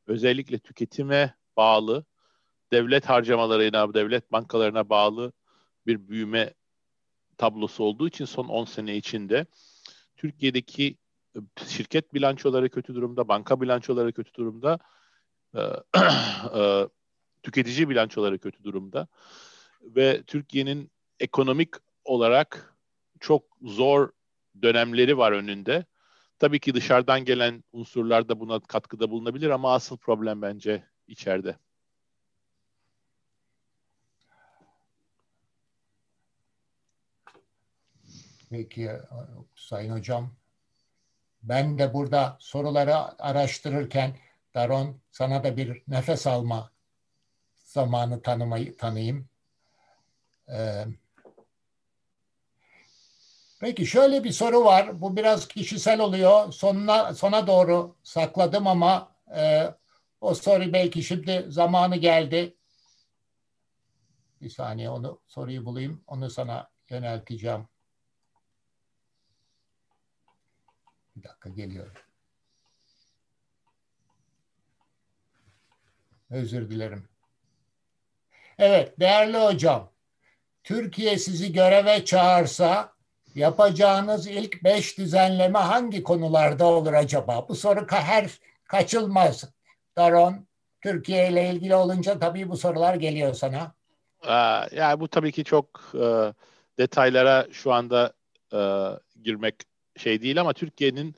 özellikle 0.06 0.58
tüketime 0.58 1.34
bağlı, 1.56 2.04
devlet 2.72 3.04
harcamalarına, 3.08 3.94
devlet 3.94 4.32
bankalarına 4.32 4.88
bağlı 4.88 5.32
bir 5.86 6.08
büyüme 6.08 6.54
tablosu 7.38 7.84
olduğu 7.84 8.08
için 8.08 8.24
son 8.24 8.48
10 8.48 8.64
sene 8.64 8.96
içinde 8.96 9.46
Türkiye'deki 10.16 10.96
e, 11.36 11.38
şirket 11.66 12.14
bilançoları 12.14 12.70
kötü 12.70 12.94
durumda, 12.94 13.28
banka 13.28 13.60
bilançoları 13.60 14.12
kötü 14.12 14.34
durumda, 14.34 14.78
e, 15.54 15.60
e, 16.58 16.88
tüketici 17.42 17.88
bilançoları 17.88 18.38
kötü 18.38 18.64
durumda 18.64 19.08
ve 19.82 20.22
Türkiye'nin 20.22 20.90
ekonomik 21.20 21.74
olarak 22.04 22.76
çok 23.20 23.44
zor 23.62 24.10
dönemleri 24.62 25.18
var 25.18 25.32
önünde. 25.32 25.84
Tabii 26.38 26.60
ki 26.60 26.74
dışarıdan 26.74 27.24
gelen 27.24 27.64
unsurlar 27.72 28.28
da 28.28 28.40
buna 28.40 28.60
katkıda 28.60 29.10
bulunabilir 29.10 29.50
ama 29.50 29.74
asıl 29.74 29.96
problem 29.96 30.42
bence 30.42 30.84
içeride. 31.06 31.56
Peki 38.50 38.90
Sayın 39.54 39.92
Hocam. 39.92 40.34
Ben 41.42 41.78
de 41.78 41.94
burada 41.94 42.36
soruları 42.40 43.22
araştırırken 43.22 44.16
Daron 44.54 45.00
sana 45.10 45.44
da 45.44 45.56
bir 45.56 45.82
nefes 45.88 46.26
alma 46.26 46.70
zamanı 47.56 48.22
tanımayı 48.22 48.76
tanıyayım. 48.76 49.28
Ee, 50.48 50.84
peki 53.62 53.86
şöyle 53.86 54.24
bir 54.24 54.32
soru 54.32 54.64
var. 54.64 55.00
Bu 55.00 55.16
biraz 55.16 55.48
kişisel 55.48 56.00
oluyor. 56.00 56.52
Sonuna 56.52 57.14
sona 57.14 57.46
doğru 57.46 57.96
sakladım 58.02 58.66
ama 58.66 59.14
e, 59.36 59.74
o 60.20 60.34
soru 60.34 60.72
belki 60.72 61.02
şimdi 61.02 61.44
zamanı 61.48 61.96
geldi. 61.96 62.56
Bir 64.40 64.50
saniye 64.50 64.90
onu 64.90 65.20
soruyu 65.26 65.64
bulayım. 65.64 66.04
Onu 66.06 66.30
sana 66.30 66.70
yönelteceğim. 66.88 67.68
Bir 71.16 71.22
dakika 71.22 71.48
geliyorum. 71.48 72.02
Özür 76.30 76.70
dilerim. 76.70 77.08
Evet 78.58 79.00
değerli 79.00 79.38
hocam. 79.38 79.92
Türkiye 80.64 81.18
sizi 81.18 81.52
göreve 81.52 82.04
çağırsa 82.04 82.91
yapacağınız 83.34 84.26
ilk 84.26 84.64
beş 84.64 84.98
düzenleme 84.98 85.58
hangi 85.58 86.02
konularda 86.02 86.66
olur 86.66 86.92
acaba? 86.92 87.48
Bu 87.48 87.54
soru 87.54 87.86
her 87.88 88.30
kaçılmaz. 88.64 89.44
Daron, 89.96 90.46
Türkiye 90.80 91.30
ile 91.30 91.50
ilgili 91.50 91.74
olunca 91.74 92.18
tabii 92.18 92.48
bu 92.48 92.56
sorular 92.56 92.94
geliyor 92.94 93.34
sana. 93.34 93.74
Yani 94.72 95.00
bu 95.00 95.08
tabii 95.08 95.32
ki 95.32 95.44
çok 95.44 95.92
e, 95.94 96.34
detaylara 96.78 97.46
şu 97.52 97.72
anda 97.72 98.12
e, 98.52 98.60
girmek 99.22 99.54
şey 99.96 100.22
değil 100.22 100.40
ama 100.40 100.52
Türkiye'nin 100.52 101.14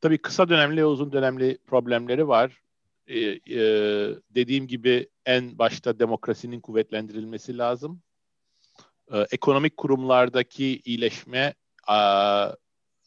tabii 0.00 0.18
kısa 0.18 0.48
dönemli 0.48 0.80
ve 0.80 0.86
uzun 0.86 1.12
dönemli 1.12 1.58
problemleri 1.66 2.28
var. 2.28 2.60
Ee, 3.08 3.40
dediğim 4.30 4.66
gibi 4.66 5.08
en 5.26 5.58
başta 5.58 5.98
demokrasinin 5.98 6.60
kuvvetlendirilmesi 6.60 7.58
lazım. 7.58 8.02
Ee, 9.12 9.26
ekonomik 9.30 9.76
kurumlardaki 9.76 10.80
iyileşme, 10.84 11.54
e, 11.88 11.98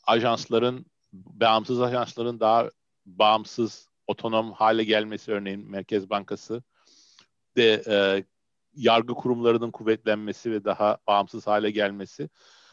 ajansların, 0.07 0.85
bağımsız 1.13 1.81
ajansların 1.81 2.39
daha 2.39 2.69
bağımsız, 3.05 3.89
otonom 4.07 4.51
hale 4.51 4.83
gelmesi 4.83 5.31
örneğin 5.31 5.71
Merkez 5.71 6.09
Bankası 6.09 6.63
de 7.57 7.83
e, 7.87 8.23
yargı 8.73 9.13
kurumlarının 9.13 9.71
kuvvetlenmesi 9.71 10.51
ve 10.51 10.65
daha 10.65 10.97
bağımsız 11.07 11.47
hale 11.47 11.71
gelmesi 11.71 12.29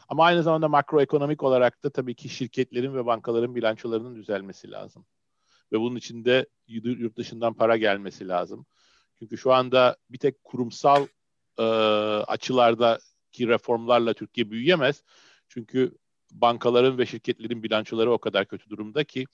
ama 0.09 0.25
aynı 0.25 0.43
zamanda 0.43 0.67
makroekonomik 0.67 1.43
olarak 1.43 1.83
da 1.83 1.89
tabii 1.89 2.15
ki 2.15 2.29
şirketlerin 2.29 2.93
ve 2.93 3.05
bankaların 3.05 3.55
bilançolarının 3.55 4.15
düzelmesi 4.15 4.71
lazım. 4.71 5.05
Ve 5.71 5.79
bunun 5.79 5.95
için 5.95 6.25
de 6.25 6.47
yurt 6.67 7.17
dışından 7.17 7.53
para 7.53 7.77
gelmesi 7.77 8.27
lazım. 8.27 8.65
Çünkü 9.19 9.37
şu 9.37 9.53
anda 9.53 9.97
bir 10.09 10.17
tek 10.17 10.43
kurumsal 10.43 11.07
e, 11.59 11.63
açılardaki 13.37 13.47
reformlarla 13.47 14.13
Türkiye 14.13 14.49
büyüyemez. 14.49 15.03
Çünkü 15.49 15.97
bankaların 16.31 16.97
ve 16.97 17.05
şirketlerin 17.05 17.63
bilançoları 17.63 18.11
o 18.11 18.17
kadar 18.17 18.45
kötü 18.45 18.69
durumda 18.69 19.03
ki 19.03 19.25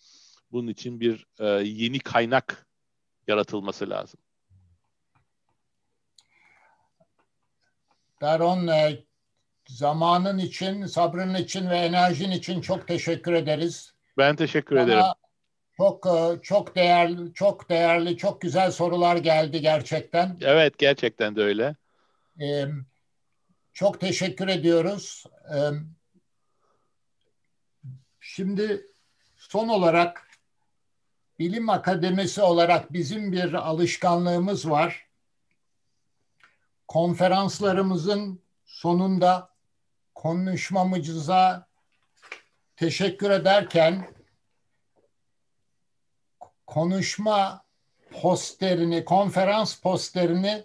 bunun 0.52 0.68
için 0.68 1.00
bir 1.00 1.26
e, 1.40 1.46
yeni 1.64 2.00
kaynak 2.00 2.68
yaratılması 3.28 3.90
lazım. 3.90 4.20
Daron 8.22 8.68
e, 8.68 9.04
zamanın 9.68 10.38
için, 10.38 10.86
sabrın 10.86 11.36
için 11.36 11.70
ve 11.70 11.78
enerjin 11.78 12.32
için 12.32 12.62
çok 12.62 12.88
teşekkür 12.88 13.34
ederiz. 13.34 13.94
Ben 14.18 14.36
teşekkür 14.36 14.76
Bana 14.76 14.84
ederim. 14.84 15.04
Çok 15.78 16.06
e, 16.06 16.42
çok 16.42 16.76
değerli, 16.76 17.34
çok 17.34 17.70
değerli, 17.70 18.18
çok 18.18 18.42
güzel 18.42 18.72
sorular 18.72 19.18
geldi 19.18 19.62
gerçekten. 19.62 20.38
Evet, 20.42 20.78
gerçekten 20.78 21.36
de 21.36 21.42
öyle. 21.42 21.76
Ee, 22.42 22.66
çok 23.74 24.02
teşekkür 24.02 24.48
ediyoruz. 24.48 25.24
Ee, 25.56 25.70
şimdi 28.20 28.88
son 29.38 29.68
olarak 29.70 30.28
Bilim 31.40 31.70
Akademisi 31.70 32.42
olarak 32.42 32.94
bizim 32.94 33.32
bir 33.32 33.54
alışkanlığımız 33.54 34.70
var. 34.70 35.08
Konferanslarımızın 36.88 38.42
sonunda 38.66 39.50
konuşmamıza 40.16 41.68
teşekkür 42.76 43.30
ederken 43.30 44.14
konuşma 46.68 47.66
posterini, 48.12 49.06
konferans 49.06 49.80
posterini 49.80 50.64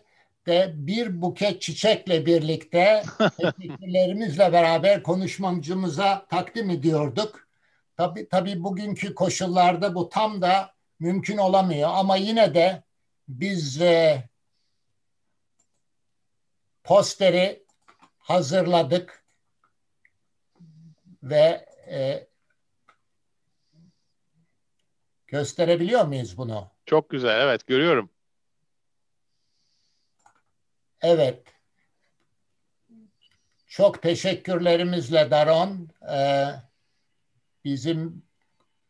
de 0.49 0.73
bir 0.77 1.23
buket 1.23 1.63
çiçekle 1.63 2.27
birlikte 2.27 3.03
teşekkürlerimizle 3.37 4.53
beraber 4.53 5.03
konuşmacımıza 5.03 6.27
takdim 6.27 6.71
ediyorduk. 6.71 7.49
Tabii, 7.97 8.29
tabii 8.29 8.65
bugünkü 8.65 9.15
koşullarda 9.15 9.95
bu 9.95 10.09
tam 10.09 10.43
da 10.43 10.75
mümkün 11.01 11.37
olamıyor 11.37 11.91
ama 11.93 12.17
yine 12.17 12.55
de 12.55 12.83
biz 13.29 13.81
e, 13.81 14.29
posteri 16.85 17.63
hazırladık 18.19 19.25
ve 21.23 21.67
e, 21.91 22.29
gösterebiliyor 25.27 26.05
muyuz 26.05 26.39
bunu? 26.39 26.71
Çok 26.87 27.11
güzel, 27.11 27.41
evet 27.41 27.67
görüyorum. 27.67 28.11
Evet. 31.03 31.43
Çok 33.67 34.03
teşekkürlerimizle 34.03 35.31
Daron. 35.31 35.89
Ee, 36.13 36.47
bizim 37.65 38.23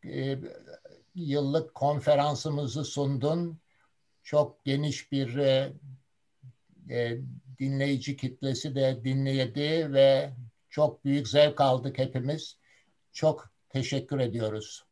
e, 0.05 0.39
yıllık 1.15 1.75
konferansımızı 1.75 2.85
sundun. 2.85 3.59
Çok 4.23 4.65
geniş 4.65 5.13
bir 5.13 5.37
e, 5.37 5.73
e, 6.91 7.19
dinleyici 7.59 8.17
kitlesi 8.17 8.75
de 8.75 9.01
dinledi 9.05 9.93
ve 9.93 10.33
çok 10.71 11.05
büyük 11.05 11.29
zevk 11.29 11.61
aldık 11.61 11.99
hepimiz. 11.99 12.59
Çok 13.13 13.51
teşekkür 13.69 14.19
ediyoruz. 14.19 14.85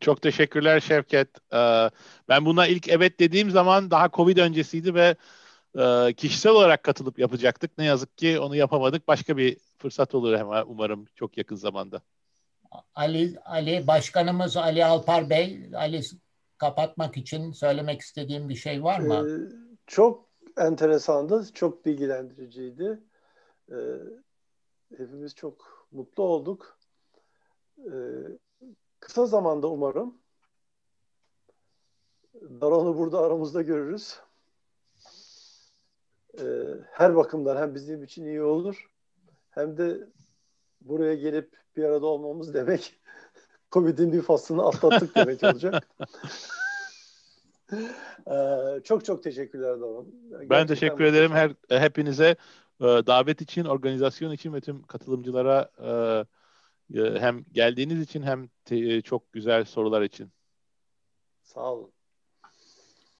Çok 0.00 0.22
teşekkürler 0.22 0.80
Şevket. 0.80 1.28
Ee, 1.52 1.90
ben 2.28 2.44
buna 2.44 2.66
ilk 2.66 2.88
evet 2.88 3.20
dediğim 3.20 3.50
zaman 3.50 3.90
daha 3.90 4.10
Covid 4.10 4.36
öncesiydi 4.36 4.94
ve 4.94 5.16
e, 5.76 6.12
kişisel 6.12 6.52
olarak 6.52 6.82
katılıp 6.82 7.18
yapacaktık. 7.18 7.78
Ne 7.78 7.84
yazık 7.84 8.18
ki 8.18 8.40
onu 8.40 8.56
yapamadık. 8.56 9.08
Başka 9.08 9.36
bir 9.36 9.58
fırsat 9.78 10.14
olur 10.14 10.38
hemen 10.38 10.64
umarım 10.66 11.06
çok 11.14 11.38
yakın 11.38 11.56
zamanda. 11.56 12.00
Ali 12.94 13.38
Ali 13.44 13.86
Başkanımız 13.86 14.56
Ali 14.56 14.84
Alpar 14.84 15.30
Bey, 15.30 15.70
Ali 15.74 16.02
kapatmak 16.58 17.16
için 17.16 17.52
söylemek 17.52 18.00
istediğim 18.00 18.48
bir 18.48 18.54
şey 18.54 18.84
var 18.84 19.00
mı? 19.00 19.28
Ee, 19.28 19.52
çok 19.86 20.28
enteresandı, 20.56 21.52
çok 21.54 21.86
bilgilendiriciydi. 21.86 23.00
Ee, 23.70 23.74
hepimiz 24.96 25.34
çok 25.34 25.86
mutlu 25.92 26.22
olduk. 26.22 26.78
Ee, 27.78 27.92
kısa 29.00 29.26
zamanda 29.26 29.68
umarım 29.68 30.18
Daron'u 32.34 32.98
burada 32.98 33.20
aramızda 33.20 33.62
görürüz. 33.62 34.18
Ee, 36.40 36.44
her 36.92 37.16
bakımdan 37.16 37.56
hem 37.56 37.74
bizim 37.74 38.02
için 38.02 38.26
iyi 38.26 38.42
olur 38.42 38.90
hem 39.50 39.78
de 39.78 40.08
buraya 40.80 41.14
gelip 41.14 41.56
bir 41.76 41.84
arada 41.84 42.06
olmamız 42.06 42.54
demek 42.54 42.94
Covid'in 43.72 44.12
bir 44.12 44.22
faslını 44.22 44.66
atlattık 44.66 45.16
demek 45.16 45.42
olacak. 45.42 45.88
ee, 48.30 48.80
çok 48.84 49.04
çok 49.04 49.22
teşekkürler 49.22 49.80
Davan. 49.80 50.06
Ben 50.50 50.66
teşekkür 50.66 51.04
ederim 51.04 51.32
her 51.32 51.54
hepinize 51.68 52.36
e, 52.80 52.84
davet 52.84 53.40
için, 53.40 53.64
organizasyon 53.64 54.32
için 54.32 54.52
ve 54.54 54.60
tüm 54.60 54.82
katılımcılara 54.82 55.70
e, 55.78 55.90
e, 57.00 57.18
hem 57.20 57.44
geldiğiniz 57.52 58.00
için 58.00 58.22
hem 58.22 58.48
te, 58.64 59.02
çok 59.02 59.32
güzel 59.32 59.64
sorular 59.64 60.02
için. 60.02 60.32
Sağ 61.42 61.72
olun. 61.72 61.95